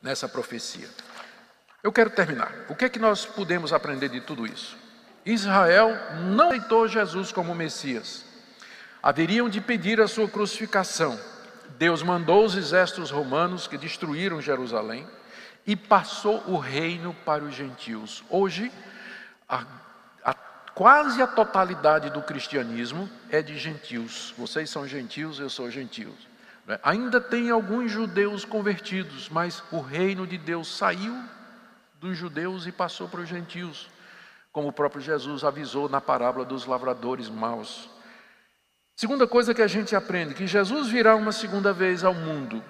nessa 0.00 0.28
profecia. 0.28 0.88
Eu 1.82 1.92
quero 1.92 2.10
terminar. 2.10 2.52
O 2.68 2.76
que 2.76 2.84
é 2.84 2.88
que 2.88 2.98
nós 2.98 3.26
podemos 3.26 3.72
aprender 3.72 4.08
de 4.08 4.20
tudo 4.20 4.46
isso? 4.46 4.76
Israel 5.26 5.96
não 6.32 6.48
aceitou 6.48 6.86
Jesus 6.86 7.32
como 7.32 7.54
Messias. 7.54 8.24
Haveriam 9.02 9.48
de 9.48 9.60
pedir 9.60 10.00
a 10.00 10.08
sua 10.08 10.28
crucificação. 10.28 11.18
Deus 11.76 12.02
mandou 12.02 12.44
os 12.44 12.54
exércitos 12.56 13.10
romanos 13.10 13.66
que 13.66 13.76
destruíram 13.76 14.40
Jerusalém 14.40 15.06
e 15.66 15.76
passou 15.76 16.42
o 16.46 16.56
reino 16.56 17.14
para 17.24 17.44
os 17.44 17.54
gentios. 17.54 18.24
Hoje, 18.30 18.72
a 19.48 19.64
quase 20.78 21.20
a 21.20 21.26
totalidade 21.26 22.08
do 22.08 22.22
cristianismo 22.22 23.10
é 23.30 23.42
de 23.42 23.58
gentios. 23.58 24.32
Vocês 24.38 24.70
são 24.70 24.86
gentios, 24.86 25.40
eu 25.40 25.50
sou 25.50 25.68
gentios. 25.68 26.14
Né? 26.64 26.78
Ainda 26.84 27.20
tem 27.20 27.50
alguns 27.50 27.90
judeus 27.90 28.44
convertidos, 28.44 29.28
mas 29.28 29.60
o 29.72 29.80
reino 29.80 30.24
de 30.24 30.38
Deus 30.38 30.68
saiu 30.68 31.20
dos 32.00 32.16
judeus 32.16 32.64
e 32.64 32.70
passou 32.70 33.08
para 33.08 33.22
os 33.22 33.28
gentios, 33.28 33.90
como 34.52 34.68
o 34.68 34.72
próprio 34.72 35.02
Jesus 35.02 35.42
avisou 35.42 35.88
na 35.88 36.00
parábola 36.00 36.44
dos 36.44 36.64
lavradores 36.64 37.28
maus. 37.28 37.90
Segunda 38.94 39.26
coisa 39.26 39.52
que 39.52 39.62
a 39.62 39.66
gente 39.66 39.96
aprende, 39.96 40.32
que 40.32 40.46
Jesus 40.46 40.86
virá 40.86 41.16
uma 41.16 41.32
segunda 41.32 41.72
vez 41.72 42.04
ao 42.04 42.14
mundo. 42.14 42.62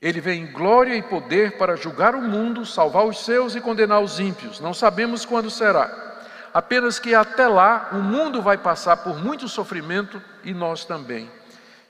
Ele 0.00 0.20
vem 0.20 0.42
em 0.42 0.52
glória 0.52 0.94
e 0.94 1.02
poder 1.02 1.58
para 1.58 1.74
julgar 1.74 2.14
o 2.14 2.22
mundo, 2.22 2.64
salvar 2.64 3.04
os 3.04 3.24
seus 3.24 3.56
e 3.56 3.60
condenar 3.60 4.00
os 4.00 4.20
ímpios. 4.20 4.60
Não 4.60 4.72
sabemos 4.72 5.24
quando 5.24 5.50
será. 5.50 6.05
Apenas 6.56 6.98
que 6.98 7.14
até 7.14 7.46
lá 7.46 7.90
o 7.92 7.96
mundo 7.96 8.40
vai 8.40 8.56
passar 8.56 8.96
por 8.96 9.22
muito 9.22 9.46
sofrimento 9.46 10.22
e 10.42 10.54
nós 10.54 10.86
também. 10.86 11.30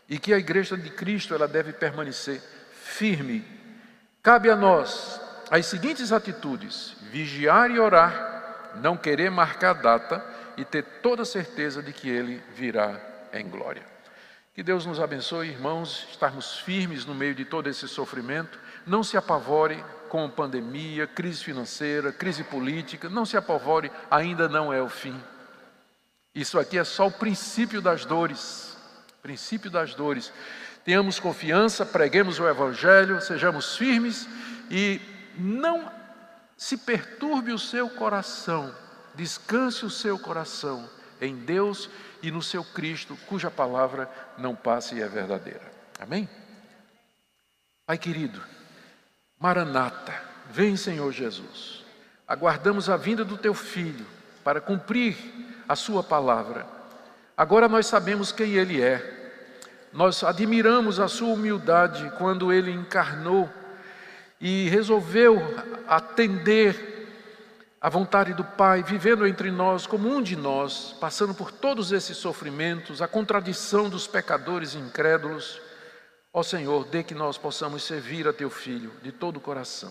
E 0.09 0.19
que 0.19 0.35
a 0.35 0.39
igreja 0.39 0.77
de 0.77 0.91
Cristo 0.91 1.33
ela 1.33 1.47
deve 1.47 1.73
permanecer 1.73 2.43
firme. 2.83 3.45
Cabe 4.21 4.51
a 4.51 4.57
nós 4.57 5.21
as 5.53 5.67
seguintes 5.67 6.11
atitudes: 6.11 6.97
vigiar 7.13 7.71
e 7.71 7.79
orar, 7.79 8.73
não 8.83 8.97
querer 8.97 9.31
marcar 9.31 9.73
data 9.73 10.21
e 10.57 10.65
ter 10.65 10.83
toda 11.01 11.25
certeza 11.25 11.81
de 11.81 11.93
que 11.93 12.09
ele 12.09 12.43
virá 12.53 13.01
em 13.33 13.49
glória. 13.49 13.85
Que 14.53 14.65
Deus 14.65 14.85
nos 14.85 14.99
abençoe, 14.99 15.49
irmãos, 15.49 16.09
estarmos 16.11 16.59
firmes 16.59 17.07
no 17.07 17.15
meio 17.15 17.37
de 17.37 17.45
todo 17.45 17.69
esse 17.69 17.87
sofrimento. 17.87 18.59
Não 18.85 19.05
se 19.05 19.17
apavore 19.17 19.85
com 20.09 20.29
pandemia, 20.31 21.07
crise 21.07 21.43
financeira, 21.43 22.13
crise 22.13 22.45
política. 22.45 23.09
Não 23.09 23.27
se 23.27 23.37
apavore, 23.37 23.91
ainda 24.11 24.49
não 24.49 24.73
é 24.73 24.81
o 24.81 24.89
fim. 24.89 25.19
Isso 26.35 26.59
aqui 26.59 26.79
é 26.79 26.85
só 26.85 27.07
o 27.07 27.13
princípio 27.13 27.81
das 27.81 28.05
dores. 28.05 28.77
Princípio 29.23 29.71
das 29.71 29.95
dores. 29.95 30.33
Tenhamos 30.85 31.19
confiança, 31.19 31.85
preguemos 31.85 32.39
o 32.39 32.47
Evangelho, 32.47 33.21
sejamos 33.21 33.77
firmes 33.77 34.29
e 34.71 35.01
não 35.37 35.91
se 36.57 36.77
perturbe 36.77 37.53
o 37.53 37.59
seu 37.59 37.91
coração, 37.91 38.75
descanse 39.15 39.85
o 39.85 39.91
seu 39.91 40.19
coração 40.19 40.89
em 41.21 41.35
Deus 41.35 41.91
e 42.23 42.31
no 42.31 42.43
seu 42.43 42.65
Cristo, 42.65 43.17
cuja 43.29 43.51
palavra 43.51 44.11
não 44.39 44.55
passa 44.55 44.95
e 44.95 45.03
é 45.03 45.09
verdadeira. 45.09 45.73
Amém? 45.99 46.29
Pai 47.87 47.99
querido, 47.99 48.43
Maranata, 49.39 50.15
vem 50.51 50.77
Senhor 50.77 51.13
Jesus. 51.13 51.85
Aguardamos 52.27 52.89
a 52.89 52.97
vinda 52.97 53.25
do 53.25 53.37
teu 53.37 53.55
filho 53.55 54.07
para 54.43 54.61
cumprir 54.61 55.17
a 55.69 55.77
sua 55.77 56.03
palavra. 56.03 56.67
Agora 57.37 57.69
nós 57.69 57.87
sabemos 57.87 58.33
quem 58.33 58.55
ele 58.55 58.81
é. 58.81 59.15
Nós 59.93 60.25
admiramos 60.25 60.99
a 60.99 61.09
sua 61.09 61.35
humildade 61.35 62.11
quando 62.19 62.53
ele 62.53 62.71
encarnou 62.71 63.49
e 64.41 64.69
resolveu 64.69 65.41
atender 65.87 66.97
a 67.81 67.89
vontade 67.89 68.35
do 68.35 68.43
Pai, 68.43 68.83
vivendo 68.83 69.27
entre 69.27 69.51
nós 69.51 69.87
como 69.87 70.09
um 70.09 70.23
de 70.23 70.35
nós, 70.35 70.97
passando 71.01 71.35
por 71.35 71.53
todos 71.53 71.93
esses 71.93 72.17
sofrimentos, 72.17 73.01
a 73.01 73.07
contradição 73.07 73.89
dos 73.89 74.07
pecadores 74.07 74.75
incrédulos. 74.75 75.61
Ó 76.39 76.43
Senhor, 76.43 76.85
dê 76.85 77.03
que 77.03 77.15
nós 77.15 77.39
possamos 77.39 77.83
servir 77.83 78.29
a 78.29 78.33
Teu 78.33 78.51
Filho 78.51 78.93
de 79.03 79.11
todo 79.11 79.39
o 79.39 79.41
coração. 79.41 79.91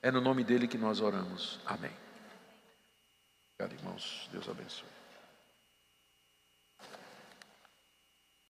É 0.00 0.08
no 0.08 0.20
nome 0.20 0.44
dele 0.44 0.68
que 0.68 0.78
nós 0.78 1.00
oramos. 1.00 1.58
Amém. 1.66 1.90
Obrigado, 3.58 3.80
irmãos. 3.80 4.28
Deus 4.30 4.48
abençoe. 4.48 4.93